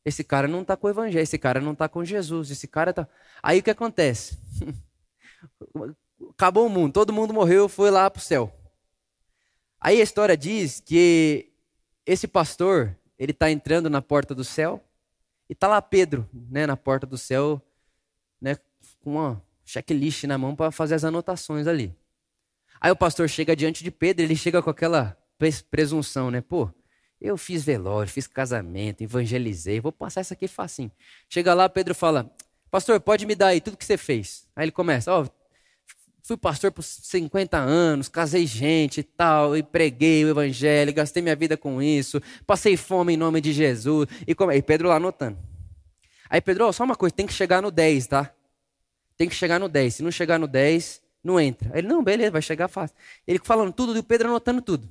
Esse 0.06 0.24
cara 0.24 0.48
não 0.48 0.62
está 0.62 0.78
com 0.78 0.86
o 0.86 0.90
evangelho, 0.90 1.24
esse 1.24 1.38
cara 1.38 1.60
não 1.60 1.74
está 1.74 1.90
com 1.90 2.06
Jesus, 2.06 2.52
esse 2.52 2.68
cara 2.68 2.92
está. 2.92 3.08
Aí 3.42 3.60
o 3.60 3.64
que 3.64 3.72
acontece? 3.72 4.38
Acabou 6.30 6.68
o 6.68 6.70
mundo, 6.70 6.94
todo 6.94 7.12
mundo 7.12 7.34
morreu, 7.34 7.68
foi 7.68 7.90
lá 7.90 8.10
para 8.10 8.20
o 8.20 8.24
céu. 8.24 8.54
Aí 9.82 10.00
a 10.00 10.04
história 10.04 10.38
diz 10.38 10.80
que 10.80 11.52
esse 12.06 12.28
pastor, 12.28 12.96
ele 13.18 13.32
está 13.32 13.50
entrando 13.50 13.90
na 13.90 14.02
porta 14.02 14.36
do 14.36 14.44
céu, 14.44 14.84
e 15.50 15.54
está 15.54 15.68
lá 15.68 15.82
Pedro, 15.82 16.28
né, 16.34 16.66
na 16.66 16.78
porta 16.78 17.06
do 17.06 17.18
céu, 17.18 17.62
né, 18.40 18.56
com 19.02 19.12
uma 19.12 19.42
checklist 19.64 20.24
na 20.26 20.38
mão 20.38 20.56
para 20.56 20.72
fazer 20.72 20.96
as 20.96 21.04
anotações 21.04 21.68
ali. 21.68 21.96
Aí 22.80 22.92
o 22.92 22.96
pastor 22.96 23.28
chega 23.28 23.56
diante 23.56 23.84
de 23.84 23.92
Pedro, 23.92 24.24
ele 24.24 24.36
chega 24.36 24.62
com 24.62 24.70
aquela 24.70 25.18
presunção, 25.70 26.30
né? 26.30 26.42
Pô, 26.42 26.70
eu 27.26 27.38
fiz 27.38 27.64
velório, 27.64 28.12
fiz 28.12 28.28
casamento, 28.28 29.02
evangelizei, 29.02 29.80
vou 29.80 29.92
passar 29.92 30.22
isso 30.22 30.34
aqui 30.34 30.48
facinho. 30.48 30.92
Chega 31.30 31.54
lá, 31.54 31.68
Pedro 31.68 31.96
fala: 31.96 32.32
Pastor, 32.70 33.00
pode 33.00 33.26
me 33.26 33.36
dar 33.36 33.48
aí 33.48 33.62
tudo 33.62 33.78
que 33.78 33.86
você 33.86 33.98
fez. 33.98 34.48
Aí 34.56 34.66
ele 34.66 34.72
começa: 34.72 35.12
Ó, 35.12 35.24
oh, 35.24 35.30
fui 36.22 36.38
pastor 36.38 36.72
por 36.72 36.84
50 36.84 37.58
anos, 37.58 38.08
casei 38.08 38.46
gente 38.46 39.00
e 39.00 39.04
tal, 39.04 39.56
e 39.56 39.64
preguei 39.64 40.26
o 40.26 40.30
evangelho, 40.30 40.94
gastei 40.94 41.22
minha 41.22 41.36
vida 41.36 41.56
com 41.56 41.82
isso, 41.82 42.22
passei 42.46 42.76
fome 42.76 43.14
em 43.14 43.18
nome 43.18 43.42
de 43.42 43.54
Jesus. 43.54 44.08
E, 44.28 44.36
come... 44.36 44.56
e 44.56 44.62
Pedro 44.62 44.90
lá 44.90 44.96
anotando. 44.96 45.38
Aí 46.30 46.42
Pedro, 46.42 46.68
oh, 46.68 46.74
só 46.74 46.84
uma 46.84 46.96
coisa, 46.96 47.16
tem 47.16 47.26
que 47.26 47.34
chegar 47.34 47.62
no 47.62 47.72
10, 47.72 48.08
tá? 48.08 48.34
Tem 49.18 49.30
que 49.30 49.36
chegar 49.36 49.60
no 49.60 49.70
10. 49.70 49.96
Se 49.96 50.04
não 50.04 50.12
chegar 50.12 50.38
no 50.38 50.48
10, 50.48 51.02
não 51.24 51.40
entra. 51.40 51.72
Aí 51.74 51.80
ele, 51.80 51.88
não, 51.88 52.04
beleza, 52.04 52.32
vai 52.32 52.42
chegar 52.42 52.68
fácil. 52.68 52.96
Ele 53.26 53.40
falando 53.44 53.72
tudo 53.72 53.96
e 53.96 54.00
o 54.00 54.04
Pedro 54.04 54.30
anotando 54.30 54.62
tudo. 54.62 54.90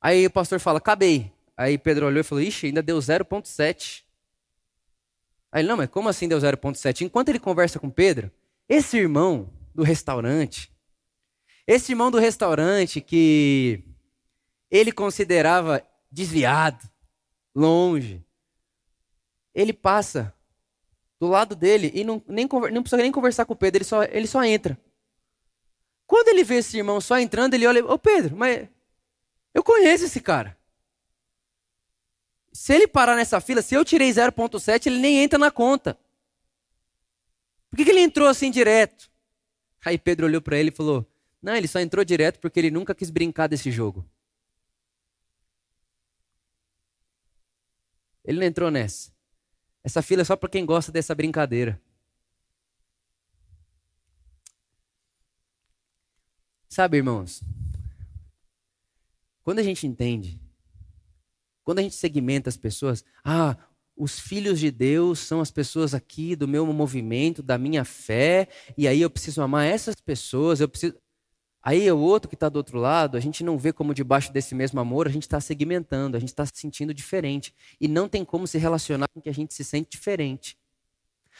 Aí 0.00 0.26
o 0.26 0.30
pastor 0.30 0.60
fala, 0.60 0.78
acabei. 0.78 1.32
Aí 1.56 1.76
Pedro 1.76 2.06
olhou 2.06 2.20
e 2.20 2.24
falou, 2.24 2.42
ixi, 2.42 2.66
ainda 2.66 2.82
deu 2.82 2.98
0.7. 2.98 4.04
Aí 5.50 5.60
ele, 5.60 5.68
não, 5.68 5.76
mas 5.76 5.90
como 5.90 6.08
assim 6.08 6.28
deu 6.28 6.38
0.7? 6.38 7.02
Enquanto 7.02 7.30
ele 7.30 7.38
conversa 7.38 7.78
com 7.78 7.90
Pedro, 7.90 8.30
esse 8.68 8.96
irmão 8.96 9.52
do 9.74 9.82
restaurante, 9.82 10.72
esse 11.66 11.92
irmão 11.92 12.10
do 12.10 12.18
restaurante 12.18 13.00
que 13.00 13.82
ele 14.70 14.92
considerava 14.92 15.82
desviado, 16.10 16.88
longe, 17.54 18.24
ele 19.54 19.72
passa 19.72 20.32
do 21.18 21.26
lado 21.26 21.56
dele 21.56 21.90
e 21.94 22.04
não, 22.04 22.22
nem, 22.28 22.48
não 22.72 22.82
precisa 22.82 23.02
nem 23.02 23.10
conversar 23.10 23.44
com 23.44 23.52
o 23.52 23.56
Pedro, 23.56 23.78
ele 23.78 23.84
só, 23.84 24.04
ele 24.04 24.26
só 24.26 24.44
entra. 24.44 24.78
Quando 26.06 26.28
ele 26.28 26.44
vê 26.44 26.56
esse 26.56 26.76
irmão 26.76 27.00
só 27.00 27.18
entrando, 27.18 27.54
ele 27.54 27.66
olha, 27.66 27.84
ô 27.84 27.98
Pedro, 27.98 28.36
mas 28.36 28.68
eu 29.58 29.64
conheço 29.64 30.04
esse 30.04 30.20
cara. 30.20 30.56
Se 32.52 32.72
ele 32.72 32.86
parar 32.86 33.16
nessa 33.16 33.40
fila, 33.40 33.60
se 33.60 33.74
eu 33.74 33.84
tirei 33.84 34.10
0.7, 34.10 34.86
ele 34.86 34.98
nem 34.98 35.18
entra 35.18 35.38
na 35.38 35.50
conta. 35.50 35.98
Por 37.68 37.76
que, 37.76 37.84
que 37.84 37.90
ele 37.90 38.00
entrou 38.00 38.28
assim 38.28 38.50
direto? 38.50 39.10
Aí 39.84 39.98
Pedro 39.98 40.26
olhou 40.26 40.40
para 40.40 40.56
ele 40.56 40.70
e 40.70 40.74
falou: 40.74 41.04
Não, 41.42 41.54
ele 41.54 41.66
só 41.66 41.80
entrou 41.80 42.04
direto 42.04 42.38
porque 42.38 42.58
ele 42.60 42.70
nunca 42.70 42.94
quis 42.94 43.10
brincar 43.10 43.48
desse 43.48 43.70
jogo. 43.70 44.08
Ele 48.24 48.38
não 48.38 48.46
entrou 48.46 48.70
nessa. 48.70 49.10
Essa 49.82 50.02
fila 50.02 50.22
é 50.22 50.24
só 50.24 50.36
para 50.36 50.48
quem 50.48 50.64
gosta 50.64 50.92
dessa 50.92 51.14
brincadeira. 51.14 51.80
Sabe, 56.68 56.98
irmãos, 56.98 57.42
quando 59.48 59.60
a 59.60 59.62
gente 59.62 59.86
entende, 59.86 60.38
quando 61.64 61.78
a 61.78 61.82
gente 61.82 61.94
segmenta 61.94 62.50
as 62.50 62.56
pessoas, 62.58 63.02
ah, 63.24 63.56
os 63.96 64.20
filhos 64.20 64.60
de 64.60 64.70
Deus 64.70 65.20
são 65.20 65.40
as 65.40 65.50
pessoas 65.50 65.94
aqui 65.94 66.36
do 66.36 66.46
meu 66.46 66.66
movimento, 66.66 67.42
da 67.42 67.56
minha 67.56 67.82
fé, 67.82 68.46
e 68.76 68.86
aí 68.86 69.00
eu 69.00 69.08
preciso 69.08 69.40
amar 69.40 69.64
essas 69.64 69.94
pessoas, 69.94 70.60
eu 70.60 70.68
preciso. 70.68 70.96
Aí 71.62 71.90
o 71.90 71.98
outro 71.98 72.28
que 72.28 72.34
está 72.34 72.50
do 72.50 72.56
outro 72.56 72.78
lado, 72.78 73.16
a 73.16 73.20
gente 73.20 73.42
não 73.42 73.56
vê 73.56 73.72
como 73.72 73.94
debaixo 73.94 74.30
desse 74.30 74.54
mesmo 74.54 74.80
amor, 74.80 75.06
a 75.06 75.10
gente 75.10 75.22
está 75.22 75.40
segmentando, 75.40 76.14
a 76.14 76.20
gente 76.20 76.28
está 76.28 76.44
se 76.44 76.52
sentindo 76.54 76.92
diferente. 76.92 77.54
E 77.80 77.88
não 77.88 78.06
tem 78.06 78.26
como 78.26 78.46
se 78.46 78.58
relacionar 78.58 79.08
com 79.08 79.18
que 79.18 79.30
a 79.30 79.34
gente 79.34 79.54
se 79.54 79.64
sente 79.64 79.88
diferente. 79.92 80.58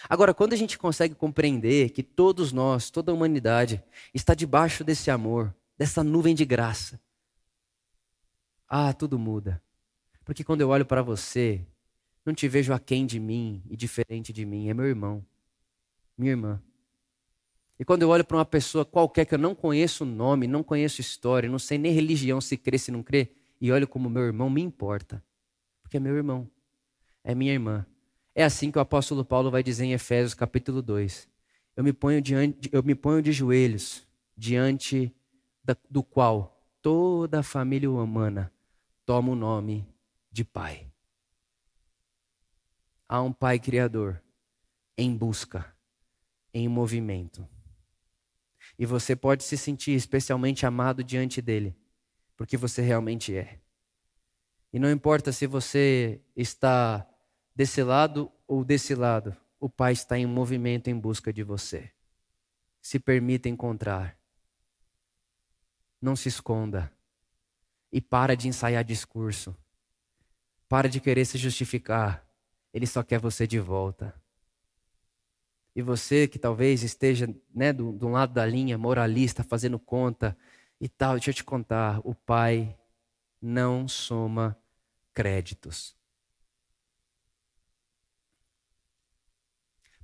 Agora, 0.09 0.32
quando 0.32 0.54
a 0.54 0.56
gente 0.56 0.78
consegue 0.78 1.14
compreender 1.14 1.90
que 1.90 2.02
todos 2.02 2.52
nós, 2.52 2.88
toda 2.88 3.12
a 3.12 3.14
humanidade, 3.14 3.84
está 4.14 4.32
debaixo 4.32 4.82
desse 4.82 5.11
amor, 5.11 5.54
dessa 5.76 6.02
nuvem 6.02 6.34
de 6.34 6.46
graça, 6.46 6.98
ah, 8.69 8.93
tudo 8.93 9.19
muda. 9.19 9.62
Porque 10.25 10.45
quando 10.45 10.61
eu 10.61 10.69
olho 10.69 10.85
para 10.85 11.01
você, 11.01 11.64
não 12.25 12.35
te 12.35 12.47
vejo 12.47 12.75
aquém 12.75 13.07
de 13.07 13.19
mim 13.19 13.62
e 13.71 13.77
diferente 13.77 14.31
de 14.31 14.45
mim. 14.45 14.69
É 14.69 14.75
meu 14.75 14.85
irmão, 14.85 15.25
minha 16.16 16.33
irmã. 16.33 16.62
E 17.79 17.85
quando 17.85 18.03
eu 18.03 18.11
olho 18.11 18.25
para 18.25 18.37
uma 18.37 18.45
pessoa 18.45 18.85
qualquer 18.85 19.25
que 19.25 19.35
eu 19.35 19.39
não 19.39 19.55
conheço 19.55 20.05
o 20.05 20.07
nome, 20.07 20.47
não 20.47 20.62
conheço 20.62 21.01
história, 21.01 21.49
não 21.49 21.59
sei 21.59 21.79
nem 21.79 21.93
religião, 21.93 22.41
se 22.41 22.59
crê, 22.59 22.77
se 22.77 22.91
não 22.91 23.03
crê, 23.03 23.31
e 23.59 23.73
olho 23.73 23.89
como 23.89 24.11
meu 24.11 24.25
irmão, 24.25 24.51
me 24.51 24.61
importa. 24.61 25.25
Porque 25.81 25.97
é 25.97 26.01
meu 26.01 26.14
irmão, 26.14 26.51
é 27.25 27.35
minha 27.35 27.53
irmã. 27.53 27.87
É 28.35 28.45
assim 28.45 28.71
que 28.71 28.77
o 28.77 28.83
apóstolo 28.83 29.25
Paulo 29.25 29.51
vai 29.51 29.62
dizer 29.62 29.87
em 29.87 29.95
Efésios 29.95 30.35
capítulo 30.35 30.83
2. 30.83 31.27
Eu 31.75 31.85
me 31.85 31.93
ponho, 31.93 32.21
diante, 32.21 32.69
eu 32.71 32.83
me 32.83 32.95
ponho 32.95 33.23
de 33.23 33.33
joelhos 33.33 34.07
diante 34.37 35.11
da, 35.64 35.75
do 35.89 36.03
qual 36.03 36.62
toda 36.83 37.41
a 37.41 37.43
família 37.43 37.91
humana 37.91 38.53
toma 39.09 39.32
o 39.32 39.34
nome 39.34 39.88
de 40.30 40.44
Pai. 40.44 40.86
Há 43.09 43.22
um 43.22 43.32
Pai 43.32 43.59
Criador 43.59 44.22
em 44.98 45.16
busca, 45.16 45.74
em 46.52 46.68
movimento. 46.68 47.48
E 48.78 48.84
você 48.84 49.16
pode 49.16 49.44
se 49.44 49.56
sentir 49.56 49.92
especialmente 49.92 50.66
amado 50.66 51.02
diante 51.02 51.40
dele, 51.40 51.74
porque 52.36 52.59
você 52.59 52.82
realmente 52.82 53.34
é. 53.34 53.59
E 54.74 54.78
não 54.78 54.90
importa 54.90 55.32
se 55.32 55.46
você 55.46 56.20
está 56.36 57.09
desse 57.54 57.82
lado 57.82 58.30
ou 58.46 58.62
desse 58.62 58.94
lado, 58.94 59.34
o 59.59 59.70
Pai 59.70 59.94
está 59.94 60.18
em 60.18 60.26
movimento 60.26 60.88
em 60.88 61.00
busca 61.00 61.32
de 61.32 61.42
você. 61.42 61.90
Se 62.82 62.98
permita 62.98 63.48
encontrar. 63.48 64.18
Não 65.98 66.14
se 66.14 66.28
esconda. 66.28 66.92
E 67.93 68.01
para 68.01 68.36
de 68.36 68.49
ensaiar 68.49 68.84
discurso. 68.84 69.57
Para 70.68 70.89
de 70.89 71.01
querer 71.01 71.24
se 71.24 71.39
justificar. 71.39 72.26
Ele 72.72 72.86
só 72.86 73.03
quer 73.03 73.18
você 73.18 73.47
de 73.47 73.59
volta. 73.59 74.14
E 75.74 75.82
você 75.82 76.26
que 76.26 76.39
talvez 76.39 76.82
esteja 76.82 77.32
né, 77.55 77.72
do, 77.72 77.93
do 77.93 78.09
lado 78.09 78.32
da 78.34 78.45
linha, 78.45 78.76
moralista, 78.76 79.45
fazendo 79.45 79.78
conta 79.78 80.36
e 80.80 80.89
tal, 80.89 81.14
deixa 81.14 81.30
eu 81.30 81.34
te 81.34 81.45
contar: 81.45 82.01
o 82.05 82.14
Pai 82.14 82.76
não 83.41 83.86
soma 83.86 84.59
créditos. 85.14 85.97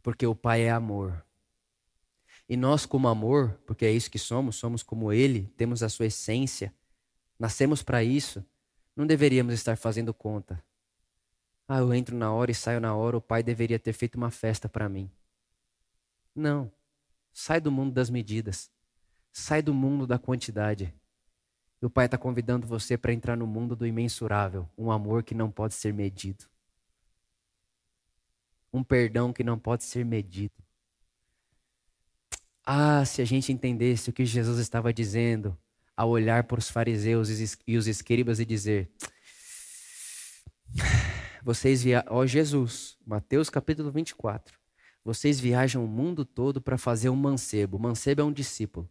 Porque 0.02 0.26
o 0.26 0.34
Pai 0.34 0.62
é 0.62 0.70
amor. 0.70 1.24
E 2.48 2.56
nós, 2.56 2.84
como 2.84 3.08
amor, 3.08 3.58
porque 3.66 3.86
é 3.86 3.90
isso 3.90 4.10
que 4.10 4.18
somos, 4.18 4.56
somos 4.56 4.82
como 4.82 5.12
Ele, 5.12 5.48
temos 5.56 5.82
a 5.82 5.88
sua 5.88 6.06
essência, 6.06 6.74
nascemos 7.38 7.82
para 7.82 8.02
isso, 8.02 8.44
não 8.96 9.06
deveríamos 9.06 9.54
estar 9.54 9.76
fazendo 9.76 10.14
conta. 10.14 10.62
Ah, 11.66 11.78
eu 11.78 11.92
entro 11.94 12.16
na 12.16 12.32
hora 12.32 12.50
e 12.50 12.54
saio 12.54 12.80
na 12.80 12.94
hora, 12.94 13.16
o 13.16 13.22
pai 13.22 13.42
deveria 13.42 13.78
ter 13.78 13.92
feito 13.92 14.16
uma 14.16 14.30
festa 14.30 14.68
para 14.68 14.88
mim. 14.88 15.10
Não. 16.34 16.70
Sai 17.32 17.60
do 17.60 17.72
mundo 17.72 17.92
das 17.92 18.10
medidas. 18.10 18.70
Sai 19.32 19.62
do 19.62 19.72
mundo 19.72 20.06
da 20.06 20.18
quantidade. 20.18 20.94
E 21.80 21.86
o 21.86 21.90
pai 21.90 22.04
está 22.04 22.16
convidando 22.16 22.66
você 22.66 22.96
para 22.96 23.12
entrar 23.12 23.36
no 23.36 23.46
mundo 23.46 23.74
do 23.74 23.86
imensurável, 23.86 24.68
um 24.76 24.90
amor 24.90 25.22
que 25.22 25.34
não 25.34 25.50
pode 25.50 25.74
ser 25.74 25.92
medido. 25.92 26.44
Um 28.72 28.82
perdão 28.82 29.32
que 29.32 29.42
não 29.42 29.58
pode 29.58 29.84
ser 29.84 30.04
medido. 30.04 30.54
Ah, 32.64 33.04
se 33.04 33.20
a 33.20 33.24
gente 33.24 33.52
entendesse 33.52 34.10
o 34.10 34.12
que 34.12 34.24
Jesus 34.24 34.58
estava 34.58 34.92
dizendo 34.92 35.56
ao 35.96 36.10
olhar 36.10 36.44
para 36.44 36.58
os 36.58 36.68
fariseus 36.68 37.28
e 37.66 37.76
os 37.76 37.86
escribas 37.86 38.40
e 38.40 38.44
dizer: 38.44 38.90
Vocês 41.42 41.82
viajam, 41.82 42.12
ó 42.12 42.26
Jesus, 42.26 42.96
Mateus 43.06 43.50
capítulo 43.50 43.90
24. 43.90 44.58
Vocês 45.04 45.38
viajam 45.38 45.84
o 45.84 45.88
mundo 45.88 46.24
todo 46.24 46.60
para 46.60 46.78
fazer 46.78 47.10
um 47.10 47.16
mancebo. 47.16 47.78
Mancebo 47.78 48.22
é 48.22 48.24
um 48.24 48.32
discípulo. 48.32 48.88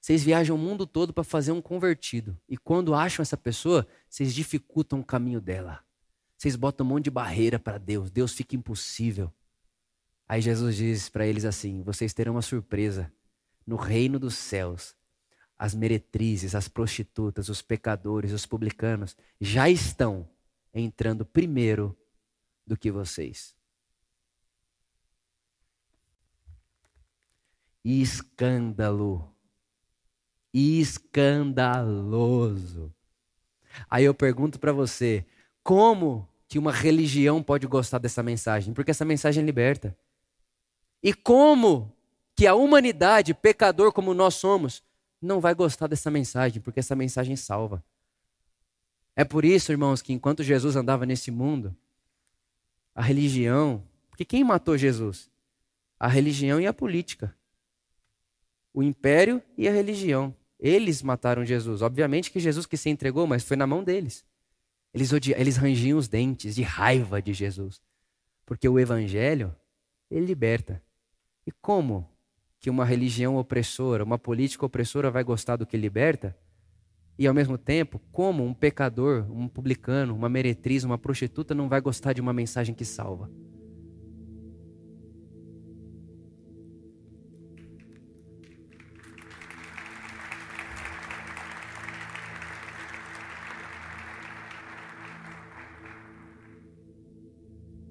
Vocês 0.00 0.22
viajam 0.22 0.56
o 0.56 0.58
mundo 0.58 0.86
todo 0.86 1.12
para 1.12 1.24
fazer 1.24 1.52
um 1.52 1.62
convertido. 1.62 2.38
E 2.48 2.56
quando 2.56 2.94
acham 2.94 3.22
essa 3.22 3.36
pessoa, 3.36 3.86
vocês 4.08 4.34
dificultam 4.34 5.00
o 5.00 5.04
caminho 5.04 5.40
dela. 5.40 5.82
Vocês 6.36 6.56
botam 6.56 6.86
um 6.86 6.90
monte 6.90 7.04
de 7.04 7.10
barreira 7.10 7.58
para 7.58 7.78
Deus. 7.78 8.10
Deus 8.10 8.32
fica 8.32 8.56
impossível. 8.56 9.32
Aí 10.28 10.40
Jesus 10.40 10.76
diz 10.76 11.08
para 11.08 11.26
eles 11.26 11.44
assim: 11.44 11.82
Vocês 11.82 12.12
terão 12.12 12.34
uma 12.34 12.42
surpresa. 12.42 13.12
No 13.66 13.76
reino 13.76 14.18
dos 14.18 14.34
céus, 14.34 14.94
as 15.64 15.74
meretrizes, 15.74 16.54
as 16.54 16.68
prostitutas, 16.68 17.48
os 17.48 17.62
pecadores, 17.62 18.32
os 18.32 18.44
publicanos 18.44 19.16
já 19.40 19.70
estão 19.70 20.28
entrando 20.74 21.24
primeiro 21.24 21.96
do 22.66 22.76
que 22.76 22.90
vocês. 22.90 23.56
Escândalo. 27.82 29.34
Escandaloso. 30.52 31.74
Aí 33.88 34.04
eu 34.04 34.12
pergunto 34.12 34.60
para 34.60 34.70
você, 34.70 35.24
como 35.62 36.28
que 36.46 36.58
uma 36.58 36.72
religião 36.72 37.42
pode 37.42 37.66
gostar 37.66 37.96
dessa 37.96 38.22
mensagem? 38.22 38.74
Porque 38.74 38.90
essa 38.90 39.06
mensagem 39.06 39.42
é 39.42 39.46
liberta. 39.46 39.96
E 41.02 41.14
como 41.14 41.90
que 42.36 42.46
a 42.46 42.54
humanidade, 42.54 43.32
pecador 43.32 43.94
como 43.94 44.12
nós 44.12 44.34
somos, 44.34 44.82
não 45.24 45.40
vai 45.40 45.54
gostar 45.54 45.86
dessa 45.86 46.10
mensagem? 46.10 46.60
Porque 46.60 46.80
essa 46.80 46.94
mensagem 46.94 47.36
salva. 47.36 47.82
É 49.16 49.24
por 49.24 49.44
isso, 49.44 49.72
irmãos, 49.72 50.02
que 50.02 50.12
enquanto 50.12 50.42
Jesus 50.42 50.76
andava 50.76 51.06
nesse 51.06 51.30
mundo, 51.30 51.74
a 52.94 53.02
religião. 53.02 53.82
Porque 54.10 54.24
quem 54.24 54.44
matou 54.44 54.76
Jesus? 54.76 55.30
A 55.98 56.08
religião 56.08 56.60
e 56.60 56.66
a 56.66 56.72
política. 56.72 57.34
O 58.72 58.82
império 58.82 59.42
e 59.56 59.68
a 59.68 59.72
religião. 59.72 60.34
Eles 60.58 61.02
mataram 61.02 61.44
Jesus. 61.44 61.82
Obviamente 61.82 62.30
que 62.30 62.40
Jesus 62.40 62.66
que 62.66 62.76
se 62.76 62.90
entregou, 62.90 63.26
mas 63.26 63.44
foi 63.44 63.56
na 63.56 63.66
mão 63.66 63.82
deles. 63.82 64.24
Eles, 64.92 65.12
odiam, 65.12 65.38
eles 65.38 65.56
rangiam 65.56 65.98
os 65.98 66.06
dentes 66.06 66.54
de 66.54 66.62
raiva 66.62 67.20
de 67.20 67.32
Jesus. 67.32 67.80
Porque 68.46 68.68
o 68.68 68.78
evangelho, 68.78 69.54
ele 70.10 70.26
liberta. 70.26 70.82
E 71.46 71.50
como 71.50 72.08
que 72.64 72.70
uma 72.70 72.86
religião 72.86 73.36
opressora, 73.36 74.02
uma 74.02 74.18
política 74.18 74.64
opressora 74.64 75.10
vai 75.10 75.22
gostar 75.22 75.56
do 75.56 75.66
que 75.66 75.76
liberta? 75.76 76.34
E 77.18 77.26
ao 77.26 77.34
mesmo 77.34 77.58
tempo, 77.58 78.00
como 78.10 78.42
um 78.42 78.54
pecador, 78.54 79.30
um 79.30 79.46
publicano, 79.46 80.14
uma 80.14 80.30
meretriz, 80.30 80.82
uma 80.82 80.96
prostituta 80.96 81.54
não 81.54 81.68
vai 81.68 81.82
gostar 81.82 82.14
de 82.14 82.22
uma 82.22 82.32
mensagem 82.32 82.74
que 82.74 82.86
salva? 82.86 83.30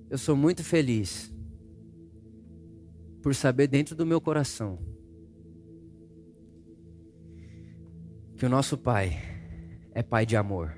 Eu 0.10 0.18
sou 0.18 0.36
muito 0.36 0.64
feliz 0.64 1.33
por 3.24 3.34
saber 3.34 3.68
dentro 3.68 3.96
do 3.96 4.06
meu 4.06 4.20
coração 4.20 4.78
que 8.36 8.46
o 8.46 8.50
nosso 8.50 8.78
Pai 8.78 9.18
é 9.94 10.04
Pai 10.04 10.26
de 10.26 10.36
amor, 10.36 10.78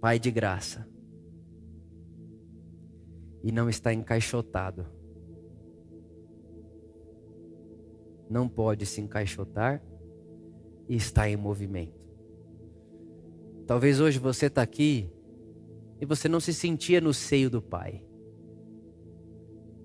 Pai 0.00 0.18
de 0.18 0.32
graça, 0.32 0.88
e 3.44 3.52
não 3.52 3.70
está 3.70 3.94
encaixotado. 3.94 4.86
Não 8.28 8.48
pode 8.48 8.84
se 8.84 9.00
encaixotar 9.00 9.80
e 10.88 10.96
está 10.96 11.28
em 11.28 11.36
movimento. 11.36 12.02
Talvez 13.66 14.00
hoje 14.00 14.18
você 14.18 14.46
está 14.46 14.62
aqui 14.62 15.08
e 16.00 16.04
você 16.04 16.28
não 16.28 16.40
se 16.40 16.52
sentia 16.52 17.00
no 17.00 17.14
seio 17.14 17.48
do 17.48 17.62
Pai. 17.62 18.03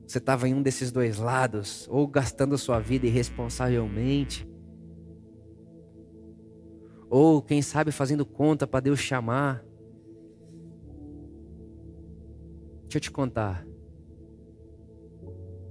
Você 0.10 0.18
estava 0.18 0.50
em 0.50 0.56
um 0.56 0.62
desses 0.64 0.92
dois 0.92 1.20
lados, 1.20 1.88
ou 1.88 2.08
gastando 2.08 2.58
sua 2.58 2.80
vida 2.80 3.06
irresponsavelmente, 3.06 4.50
ou 7.08 7.44
quem 7.44 7.62
sabe 7.62 7.92
fazendo 7.92 8.26
conta 8.26 8.66
para 8.66 8.80
Deus 8.80 9.00
chamar. 9.00 9.64
Deixa 12.86 12.98
eu 12.98 13.02
te 13.02 13.12
contar. 13.12 13.64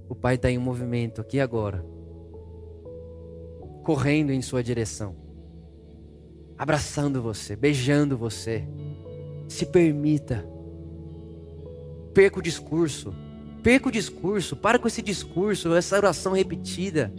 O 0.07 0.15
Pai 0.15 0.35
está 0.35 0.49
em 0.49 0.57
movimento 0.57 1.19
aqui 1.19 1.41
agora, 1.41 1.85
correndo 3.83 4.31
em 4.31 4.41
sua 4.41 4.63
direção, 4.63 5.17
abraçando 6.57 7.21
você, 7.21 7.57
beijando 7.57 8.17
você. 8.17 8.65
Se 9.49 9.65
permita. 9.65 10.47
Perca 12.13 12.39
o 12.39 12.41
discurso. 12.41 13.13
Perca 13.63 13.89
o 13.89 13.91
discurso. 13.91 14.55
Para 14.55 14.79
com 14.79 14.87
esse 14.87 15.01
discurso, 15.01 15.73
essa 15.73 15.97
oração 15.97 16.33
repetida. 16.33 17.13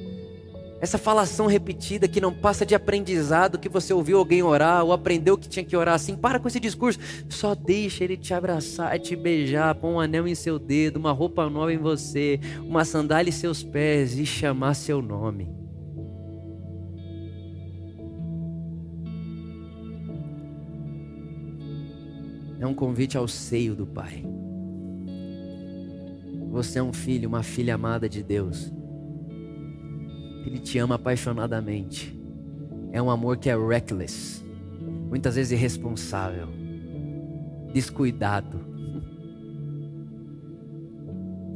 Essa 0.80 0.96
falação 0.96 1.46
repetida 1.46 2.08
que 2.08 2.20
não 2.20 2.32
passa 2.32 2.64
de 2.64 2.74
aprendizado 2.74 3.58
que 3.58 3.68
você 3.68 3.92
ouviu 3.92 4.16
alguém 4.16 4.42
orar 4.42 4.82
ou 4.82 4.92
aprendeu 4.92 5.36
que 5.36 5.48
tinha 5.48 5.64
que 5.64 5.76
orar 5.76 5.94
assim. 5.94 6.16
Para 6.16 6.40
com 6.40 6.48
esse 6.48 6.58
discurso. 6.58 6.98
Só 7.28 7.54
deixa 7.54 8.04
ele 8.04 8.16
te 8.16 8.32
abraçar, 8.32 8.98
te 8.98 9.14
beijar, 9.14 9.74
pôr 9.74 9.88
um 9.88 10.00
anel 10.00 10.26
em 10.26 10.34
seu 10.34 10.58
dedo, 10.58 10.96
uma 10.98 11.12
roupa 11.12 11.48
nova 11.50 11.72
em 11.72 11.78
você, 11.78 12.40
uma 12.60 12.84
sandália 12.84 13.28
em 13.28 13.32
seus 13.32 13.62
pés 13.62 14.18
e 14.18 14.24
chamar 14.24 14.74
seu 14.74 15.02
nome. 15.02 15.60
é 22.60 22.66
um 22.66 22.74
convite 22.74 23.16
ao 23.16 23.26
seio 23.26 23.74
do 23.74 23.86
Pai. 23.86 24.22
Você 26.50 26.80
é 26.80 26.82
um 26.82 26.92
filho, 26.92 27.28
uma 27.28 27.44
filha 27.44 27.76
amada 27.76 28.08
de 28.08 28.24
Deus. 28.24 28.72
Ele 30.44 30.58
te 30.58 30.78
ama 30.78 30.96
apaixonadamente. 30.96 32.18
É 32.90 33.00
um 33.00 33.08
amor 33.08 33.36
que 33.36 33.48
é 33.48 33.56
reckless, 33.56 34.44
muitas 35.08 35.36
vezes 35.36 35.52
irresponsável, 35.52 36.48
descuidado. 37.72 38.58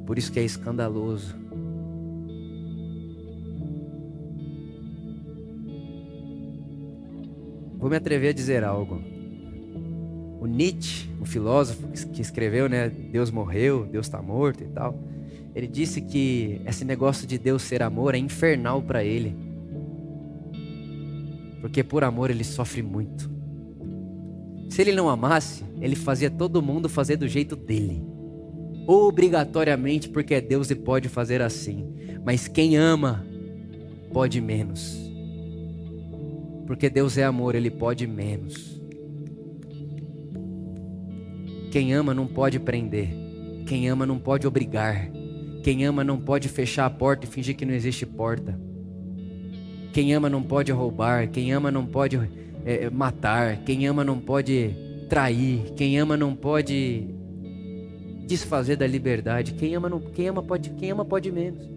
Por 0.07 0.17
isso 0.17 0.31
que 0.31 0.39
é 0.39 0.45
escandaloso. 0.45 1.35
Vou 7.79 7.91
me 7.91 7.97
atrever 7.97 8.31
a 8.31 8.33
dizer 8.33 8.63
algo. 8.63 9.14
O 10.45 10.47
Nietzsche, 10.47 11.09
o 11.23 11.25
filósofo 11.25 11.89
que 12.13 12.21
escreveu, 12.21 12.69
né, 12.69 12.91
Deus 12.91 13.31
morreu, 13.31 13.87
Deus 13.91 14.05
está 14.05 14.21
morto 14.21 14.63
e 14.63 14.67
tal, 14.67 14.95
ele 15.55 15.67
disse 15.67 16.03
que 16.03 16.61
esse 16.67 16.85
negócio 16.85 17.27
de 17.27 17.39
Deus 17.39 17.63
ser 17.63 17.83
amor 17.83 18.15
é 18.15 18.19
infernal 18.19 18.83
para 18.83 19.03
ele. 19.03 19.35
Porque 21.63 21.83
por 21.83 22.05
amor 22.05 22.31
ele 22.31 22.45
sofre 22.45 22.83
muito. 22.83 23.31
Se 24.69 24.83
ele 24.83 24.93
não 24.93 25.09
amasse, 25.09 25.65
ele 25.81 25.97
fazia 25.97 26.31
todo 26.31 26.61
mundo 26.61 26.91
fazer 26.91 27.17
do 27.17 27.27
jeito 27.27 27.57
dele. 27.57 28.05
Obrigatoriamente, 28.87 30.11
porque 30.11 30.35
é 30.35 30.43
Deus 30.43 30.71
e 30.71 30.75
pode 30.75 31.09
fazer 31.09 31.41
assim. 31.41 31.87
Mas 32.23 32.47
quem 32.47 32.77
ama, 32.77 33.25
pode 34.13 34.43
menos. 34.43 35.11
Porque 36.67 36.91
Deus 36.91 37.17
é 37.17 37.25
amor, 37.25 37.55
ele 37.55 37.71
pode 37.71 38.07
menos. 38.07 38.74
Quem 41.75 41.93
ama 41.93 42.15
não 42.15 42.29
pode 42.29 42.61
prender. 42.61 43.09
Quem 43.67 43.89
ama 43.89 44.07
não 44.07 44.17
pode 44.17 44.47
obrigar. 44.47 45.11
Quem 45.65 45.85
ama 45.85 46.05
não 46.05 46.21
pode 46.21 46.49
fechar 46.49 46.87
a 46.87 46.91
porta 46.91 47.27
e 47.27 47.29
fingir 47.29 47.57
que 47.57 47.65
não 47.65 47.75
existe 47.75 48.07
porta. 48.07 48.57
Quem 49.93 50.15
ama 50.15 50.31
não 50.31 50.41
pode 50.41 50.71
roubar. 50.71 51.29
Quem 51.29 51.53
ama 51.53 51.73
não 51.73 51.85
pode 51.85 52.17
é, 52.65 52.89
matar. 52.91 53.65
Quem 53.65 53.89
ama 53.89 54.05
não 54.05 54.21
pode 54.21 54.71
trair. 55.09 55.73
Quem 55.75 55.99
ama 55.99 56.17
não 56.17 56.37
pode 56.37 57.09
desfazer 58.25 58.77
da 58.77 58.87
liberdade. 58.87 59.55
Quem 59.55 59.75
ama 59.75 59.89
não, 59.89 59.99
quem 59.99 60.29
ama 60.29 60.45
pode, 60.45 60.71
quem 60.71 60.93
ama 60.93 61.05
pode 61.05 61.33
menos. 61.33 61.69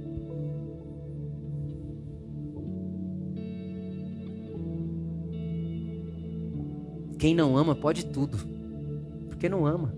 Quem 7.17 7.33
não 7.33 7.57
ama 7.57 7.73
pode 7.73 8.05
tudo 8.05 8.56
porque 9.37 9.47
não 9.47 9.67
ama. 9.67 9.93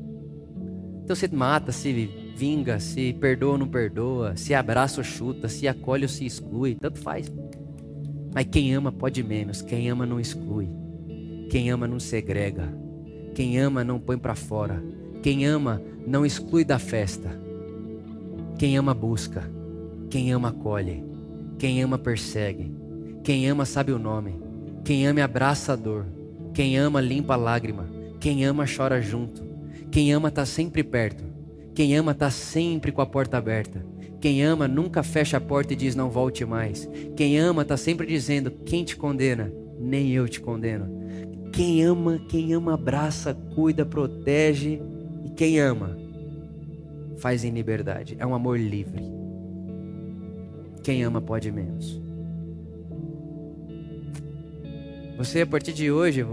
Então 1.02 1.16
você 1.16 1.28
mata, 1.30 1.72
se 1.72 1.92
vinga, 2.36 2.78
se 2.78 3.14
perdoa 3.14 3.54
ou 3.54 3.58
não 3.58 3.68
perdoa, 3.68 4.36
se 4.36 4.54
abraça 4.54 5.00
ou 5.00 5.04
chuta, 5.04 5.48
se 5.48 5.66
acolhe 5.66 6.04
ou 6.04 6.10
se 6.10 6.26
exclui, 6.26 6.76
tanto 6.76 7.00
faz. 7.00 7.32
Mas 8.34 8.46
quem 8.52 8.74
ama 8.76 8.92
pode 8.92 9.24
menos, 9.24 9.62
quem 9.62 9.90
ama 9.90 10.06
não 10.06 10.20
exclui, 10.20 10.70
quem 11.50 11.72
ama 11.72 11.88
não 11.88 12.00
segrega, 12.00 12.72
quem 13.34 13.58
ama 13.58 13.84
não 13.84 13.98
põe 13.98 14.18
para 14.18 14.36
fora, 14.36 14.84
quem 15.24 15.46
ama 15.46 15.82
não 16.06 16.26
exclui 16.26 16.64
da 16.64 16.78
festa, 16.78 17.30
quem 18.60 18.78
ama 18.78 18.94
busca, 18.94 19.50
quem 20.10 20.32
ama 20.34 20.50
acolhe, 20.50 21.04
quem 21.58 21.82
ama 21.82 21.98
persegue, 21.98 22.72
quem 23.24 23.50
ama 23.50 23.66
sabe 23.66 23.94
o 23.94 23.98
nome, 23.98 24.40
quem 24.84 25.08
ama 25.08 25.24
abraça 25.24 25.74
a 25.74 25.76
dor, 25.76 26.06
quem 26.54 26.78
ama 26.78 27.02
limpa 27.02 27.34
a 27.34 27.38
lágrima, 27.38 27.99
quem 28.20 28.46
ama 28.46 28.66
chora 28.66 29.02
junto. 29.02 29.48
Quem 29.92 30.12
ama 30.12 30.30
está 30.30 30.46
sempre 30.46 30.84
perto. 30.84 31.24
Quem 31.74 31.96
ama 31.96 32.12
está 32.12 32.30
sempre 32.30 32.92
com 32.92 33.02
a 33.02 33.06
porta 33.06 33.38
aberta. 33.38 33.86
Quem 34.20 34.44
ama 34.44 34.68
nunca 34.68 35.02
fecha 35.02 35.38
a 35.38 35.42
porta 35.42 35.74
e 35.74 35.76
diz 35.76 35.96
não 35.96 36.10
volte 36.10 36.44
mais. 36.44 36.90
Quem 37.16 37.40
ama 37.40 37.62
está 37.62 37.78
sempre 37.78 38.06
dizendo 38.06 38.52
quem 38.52 38.84
te 38.84 38.96
condena, 38.98 39.52
nem 39.80 40.12
eu 40.12 40.28
te 40.28 40.42
condeno. 40.42 41.00
Quem 41.54 41.84
ama, 41.84 42.20
quem 42.28 42.54
ama 42.54 42.74
abraça, 42.74 43.34
cuida, 43.56 43.86
protege. 43.86 44.82
E 45.26 45.30
quem 45.30 45.60
ama 45.60 45.98
faz 47.18 47.44
em 47.44 47.52
liberdade. 47.52 48.18
É 48.20 48.26
um 48.26 48.36
amor 48.36 48.60
livre. 48.60 49.04
Quem 50.84 51.04
ama 51.04 51.22
pode 51.22 51.52
menos. 51.52 52.02
Você 55.18 55.42
a 55.42 55.48
partir 55.48 55.74
de 55.74 55.92
hoje, 55.92 56.26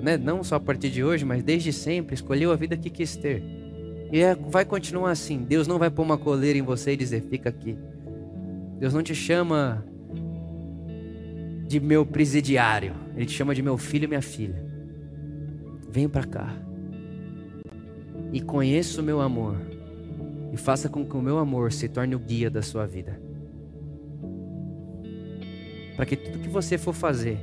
né, 0.00 0.16
não 0.16 0.42
só 0.42 0.56
a 0.56 0.60
partir 0.60 0.90
de 0.90 1.04
hoje, 1.04 1.24
mas 1.24 1.42
desde 1.42 1.72
sempre, 1.72 2.14
escolheu 2.14 2.52
a 2.52 2.56
vida 2.56 2.76
que 2.76 2.90
quis 2.90 3.16
ter. 3.16 3.42
E 4.12 4.20
é, 4.20 4.34
vai 4.34 4.64
continuar 4.64 5.10
assim. 5.10 5.44
Deus 5.44 5.66
não 5.66 5.78
vai 5.78 5.90
pôr 5.90 6.02
uma 6.02 6.18
coleira 6.18 6.58
em 6.58 6.62
você 6.62 6.92
e 6.92 6.96
dizer, 6.96 7.22
fica 7.22 7.48
aqui. 7.48 7.76
Deus 8.78 8.92
não 8.92 9.02
te 9.02 9.14
chama 9.14 9.84
de 11.66 11.78
meu 11.78 12.04
presidiário. 12.04 12.94
Ele 13.14 13.26
te 13.26 13.32
chama 13.32 13.54
de 13.54 13.62
meu 13.62 13.78
filho 13.78 14.04
e 14.04 14.08
minha 14.08 14.22
filha. 14.22 14.64
Venha 15.88 16.08
para 16.08 16.24
cá. 16.24 16.56
E 18.32 18.40
conheça 18.40 19.00
o 19.00 19.04
meu 19.04 19.20
amor. 19.20 19.56
E 20.52 20.56
faça 20.56 20.88
com 20.88 21.04
que 21.04 21.16
o 21.16 21.22
meu 21.22 21.38
amor 21.38 21.72
se 21.72 21.88
torne 21.88 22.16
o 22.16 22.18
guia 22.18 22.50
da 22.50 22.62
sua 22.62 22.86
vida. 22.86 23.20
Para 25.94 26.06
que 26.06 26.16
tudo 26.16 26.38
que 26.38 26.48
você 26.48 26.76
for 26.78 26.94
fazer, 26.94 27.38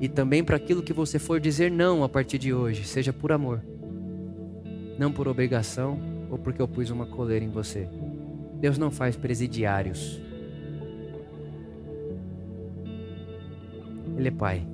e 0.00 0.08
também 0.08 0.44
para 0.44 0.56
aquilo 0.56 0.82
que 0.82 0.92
você 0.92 1.18
for 1.18 1.40
dizer 1.40 1.70
não 1.70 2.04
a 2.04 2.08
partir 2.08 2.38
de 2.38 2.52
hoje, 2.52 2.84
seja 2.84 3.12
por 3.12 3.32
amor, 3.32 3.60
não 4.98 5.10
por 5.10 5.26
obrigação 5.26 5.98
ou 6.30 6.38
porque 6.38 6.62
eu 6.62 6.68
pus 6.68 6.90
uma 6.90 7.06
coleira 7.06 7.44
em 7.44 7.50
você. 7.50 7.88
Deus 8.60 8.78
não 8.78 8.90
faz 8.90 9.16
presidiários. 9.16 10.20
Ele 14.16 14.28
é 14.28 14.32
Pai. 14.32 14.66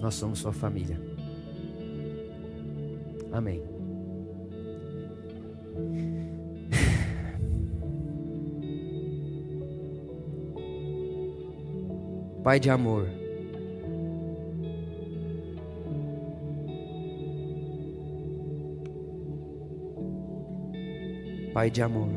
Nós 0.00 0.14
somos 0.14 0.38
sua 0.38 0.52
família. 0.52 1.00
Amém. 3.30 3.62
Pai 12.42 12.60
de 12.60 12.70
amor. 12.70 13.23
Pai 21.54 21.70
de 21.70 21.80
amor. 21.80 22.10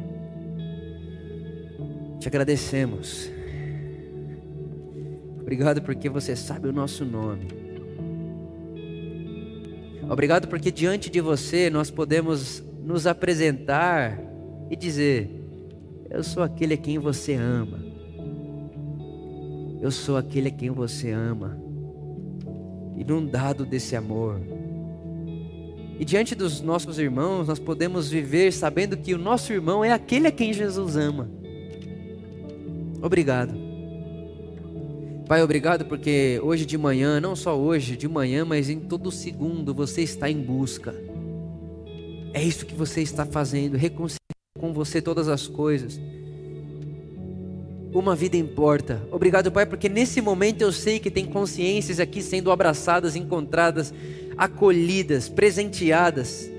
Te 2.19 2.27
agradecemos 2.27 3.31
Obrigado 5.47 5.81
porque 5.81 6.09
você 6.09 6.35
sabe 6.35 6.67
o 6.67 6.73
nosso 6.73 7.05
nome. 7.05 7.47
Obrigado 10.09 10.45
porque 10.49 10.69
diante 10.69 11.09
de 11.09 11.21
você 11.21 11.69
nós 11.69 11.89
podemos 11.89 12.61
nos 12.83 13.07
apresentar 13.07 14.19
e 14.69 14.75
dizer: 14.75 15.31
Eu 16.09 16.21
sou 16.21 16.43
aquele 16.43 16.73
a 16.73 16.77
quem 16.77 16.99
você 16.99 17.35
ama. 17.35 17.79
Eu 19.79 19.89
sou 19.89 20.17
aquele 20.17 20.49
a 20.49 20.51
quem 20.51 20.69
você 20.69 21.11
ama. 21.11 21.57
Inundado 22.97 23.65
desse 23.65 23.95
amor. 23.95 24.41
E 25.99 26.05
diante 26.05 26.35
dos 26.35 26.61
nossos 26.61 26.99
irmãos, 26.99 27.47
nós 27.47 27.59
podemos 27.59 28.09
viver 28.09 28.53
sabendo 28.53 28.95
que 28.95 29.13
o 29.13 29.17
nosso 29.17 29.51
irmão 29.51 29.83
é 29.83 29.91
aquele 29.91 30.27
a 30.27 30.31
quem 30.31 30.53
Jesus 30.53 30.95
ama. 30.95 31.29
Obrigado. 33.01 33.53
Pai, 35.27 35.43
obrigado 35.43 35.85
porque 35.85 36.39
hoje 36.41 36.65
de 36.65 36.77
manhã, 36.77 37.19
não 37.19 37.35
só 37.35 37.57
hoje, 37.57 37.97
de 37.97 38.07
manhã, 38.07 38.45
mas 38.45 38.69
em 38.69 38.79
todo 38.79 39.11
segundo, 39.11 39.73
você 39.73 40.01
está 40.01 40.29
em 40.29 40.39
busca. 40.39 40.95
É 42.33 42.41
isso 42.41 42.65
que 42.65 42.75
você 42.75 43.01
está 43.01 43.25
fazendo, 43.25 43.75
reconciliar 43.75 44.17
com 44.57 44.71
você 44.71 45.01
todas 45.01 45.27
as 45.27 45.47
coisas. 45.47 45.99
Uma 47.93 48.15
vida 48.15 48.37
importa. 48.37 49.01
Obrigado, 49.11 49.51
Pai, 49.51 49.65
porque 49.65 49.89
nesse 49.89 50.21
momento 50.21 50.61
eu 50.61 50.71
sei 50.71 50.99
que 50.99 51.09
tem 51.09 51.25
consciências 51.25 51.99
aqui 51.99 52.21
sendo 52.21 52.51
abraçadas, 52.51 53.15
encontradas, 53.15 53.93
acolhidas, 54.38 55.27
presenteadas, 55.27 56.49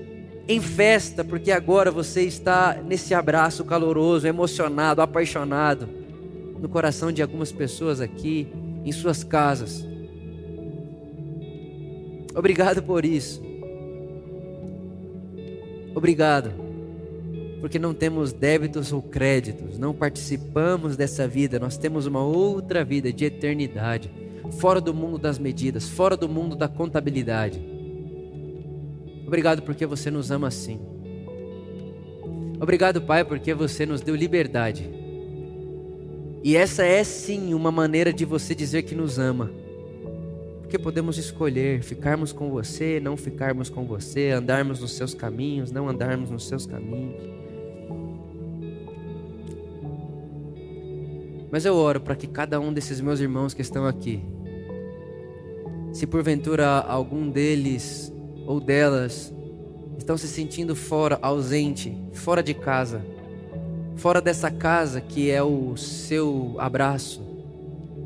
em 0.47 0.59
festa, 0.59 1.23
porque 1.23 1.51
agora 1.51 1.91
você 1.91 2.23
está 2.23 2.81
nesse 2.83 3.13
abraço 3.13 3.63
caloroso, 3.63 4.27
emocionado, 4.27 5.01
apaixonado, 5.01 5.87
no 6.59 6.67
coração 6.67 7.11
de 7.11 7.21
algumas 7.21 7.51
pessoas 7.51 8.01
aqui, 8.01 8.47
em 8.83 8.91
suas 8.91 9.23
casas. 9.23 9.87
Obrigado 12.35 12.81
por 12.81 13.05
isso. 13.05 13.41
Obrigado, 15.93 16.51
porque 17.59 17.77
não 17.77 17.93
temos 17.93 18.31
débitos 18.31 18.93
ou 18.93 19.01
créditos, 19.01 19.77
não 19.77 19.93
participamos 19.93 20.95
dessa 20.95 21.27
vida, 21.27 21.59
nós 21.59 21.77
temos 21.77 22.05
uma 22.05 22.23
outra 22.23 22.85
vida 22.85 23.11
de 23.11 23.25
eternidade, 23.25 24.09
fora 24.51 24.81
do 24.81 24.93
mundo 24.93 25.17
das 25.17 25.37
medidas, 25.37 25.87
fora 25.87 26.17
do 26.17 26.27
mundo 26.27 26.55
da 26.55 26.67
contabilidade. 26.67 27.61
Obrigado 29.25 29.61
porque 29.61 29.85
você 29.85 30.09
nos 30.09 30.31
ama 30.31 30.47
assim. 30.47 30.79
Obrigado, 32.59 33.01
Pai, 33.01 33.23
porque 33.23 33.53
você 33.53 33.85
nos 33.85 34.01
deu 34.01 34.15
liberdade. 34.15 34.89
E 36.43 36.55
essa 36.55 36.83
é 36.83 37.03
sim 37.03 37.53
uma 37.53 37.71
maneira 37.71 38.11
de 38.11 38.25
você 38.25 38.55
dizer 38.55 38.83
que 38.83 38.95
nos 38.95 39.19
ama 39.19 39.51
porque 40.69 40.77
podemos 40.77 41.17
escolher 41.17 41.81
ficarmos 41.81 42.31
com 42.31 42.51
você, 42.51 42.99
não 42.99 43.17
ficarmos 43.17 43.71
com 43.71 43.87
você, 43.87 44.29
andarmos 44.29 44.79
nos 44.79 44.91
seus 44.91 45.15
caminhos, 45.15 45.71
não 45.71 45.89
andarmos 45.89 46.29
nos 46.29 46.47
seus 46.47 46.67
caminhos. 46.67 47.19
Mas 51.51 51.65
eu 51.65 51.75
oro 51.75 51.99
para 51.99 52.15
que 52.15 52.27
cada 52.27 52.59
um 52.59 52.71
desses 52.71 53.01
meus 53.01 53.19
irmãos 53.19 53.55
que 53.55 53.63
estão 53.63 53.87
aqui, 53.87 54.21
se 55.91 56.05
porventura 56.05 56.79
algum 56.79 57.29
deles 57.29 58.13
ou 58.45 58.59
delas 58.59 59.33
estão 59.97 60.17
se 60.17 60.27
sentindo 60.27 60.75
fora, 60.75 61.19
ausente, 61.21 61.95
fora 62.13 62.41
de 62.41 62.53
casa, 62.53 63.05
fora 63.95 64.21
dessa 64.21 64.49
casa 64.49 65.01
que 65.01 65.29
é 65.29 65.41
o 65.43 65.75
seu 65.75 66.55
abraço, 66.57 67.21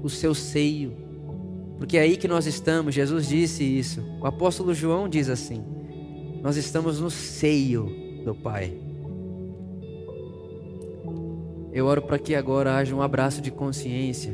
o 0.02 0.10
seu 0.10 0.34
seio, 0.34 0.94
porque 1.78 1.98
é 1.98 2.02
aí 2.02 2.18
que 2.18 2.28
nós 2.28 2.46
estamos, 2.46 2.96
Jesus 2.96 3.28
disse 3.28 3.64
isso. 3.64 4.02
O 4.22 4.26
apóstolo 4.26 4.74
João 4.74 5.10
diz 5.10 5.28
assim: 5.30 5.64
Nós 6.42 6.56
estamos 6.56 7.00
no 7.00 7.10
seio 7.10 8.22
do 8.24 8.34
Pai. 8.34 8.74
Eu 11.74 11.86
oro 11.86 12.02
para 12.04 12.20
que 12.20 12.36
agora 12.36 12.76
haja 12.76 12.96
um 12.96 13.02
abraço 13.02 13.42
de 13.42 13.52
consciência 13.52 14.34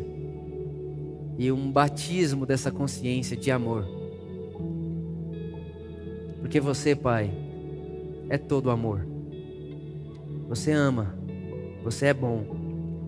e 1.40 1.50
um 1.54 1.72
batismo 1.72 2.46
dessa 2.46 2.70
consciência 2.70 3.38
de 3.38 3.50
amor. 3.50 3.88
Porque 6.42 6.60
você, 6.60 6.94
Pai, 6.94 7.32
é 8.28 8.38
todo 8.38 8.70
amor. 8.70 9.08
Você 10.50 10.74
ama, 10.74 11.16
você 11.82 12.08
é 12.08 12.14
bom 12.14 12.44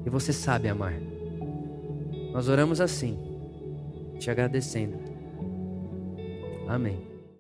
e 0.06 0.10
você 0.10 0.32
sabe 0.32 0.70
amar. 0.70 0.94
Nós 2.32 2.48
oramos 2.48 2.80
assim 2.80 3.20
te 4.18 4.32
agradecendo. 4.32 4.98
Amém. 6.70 7.11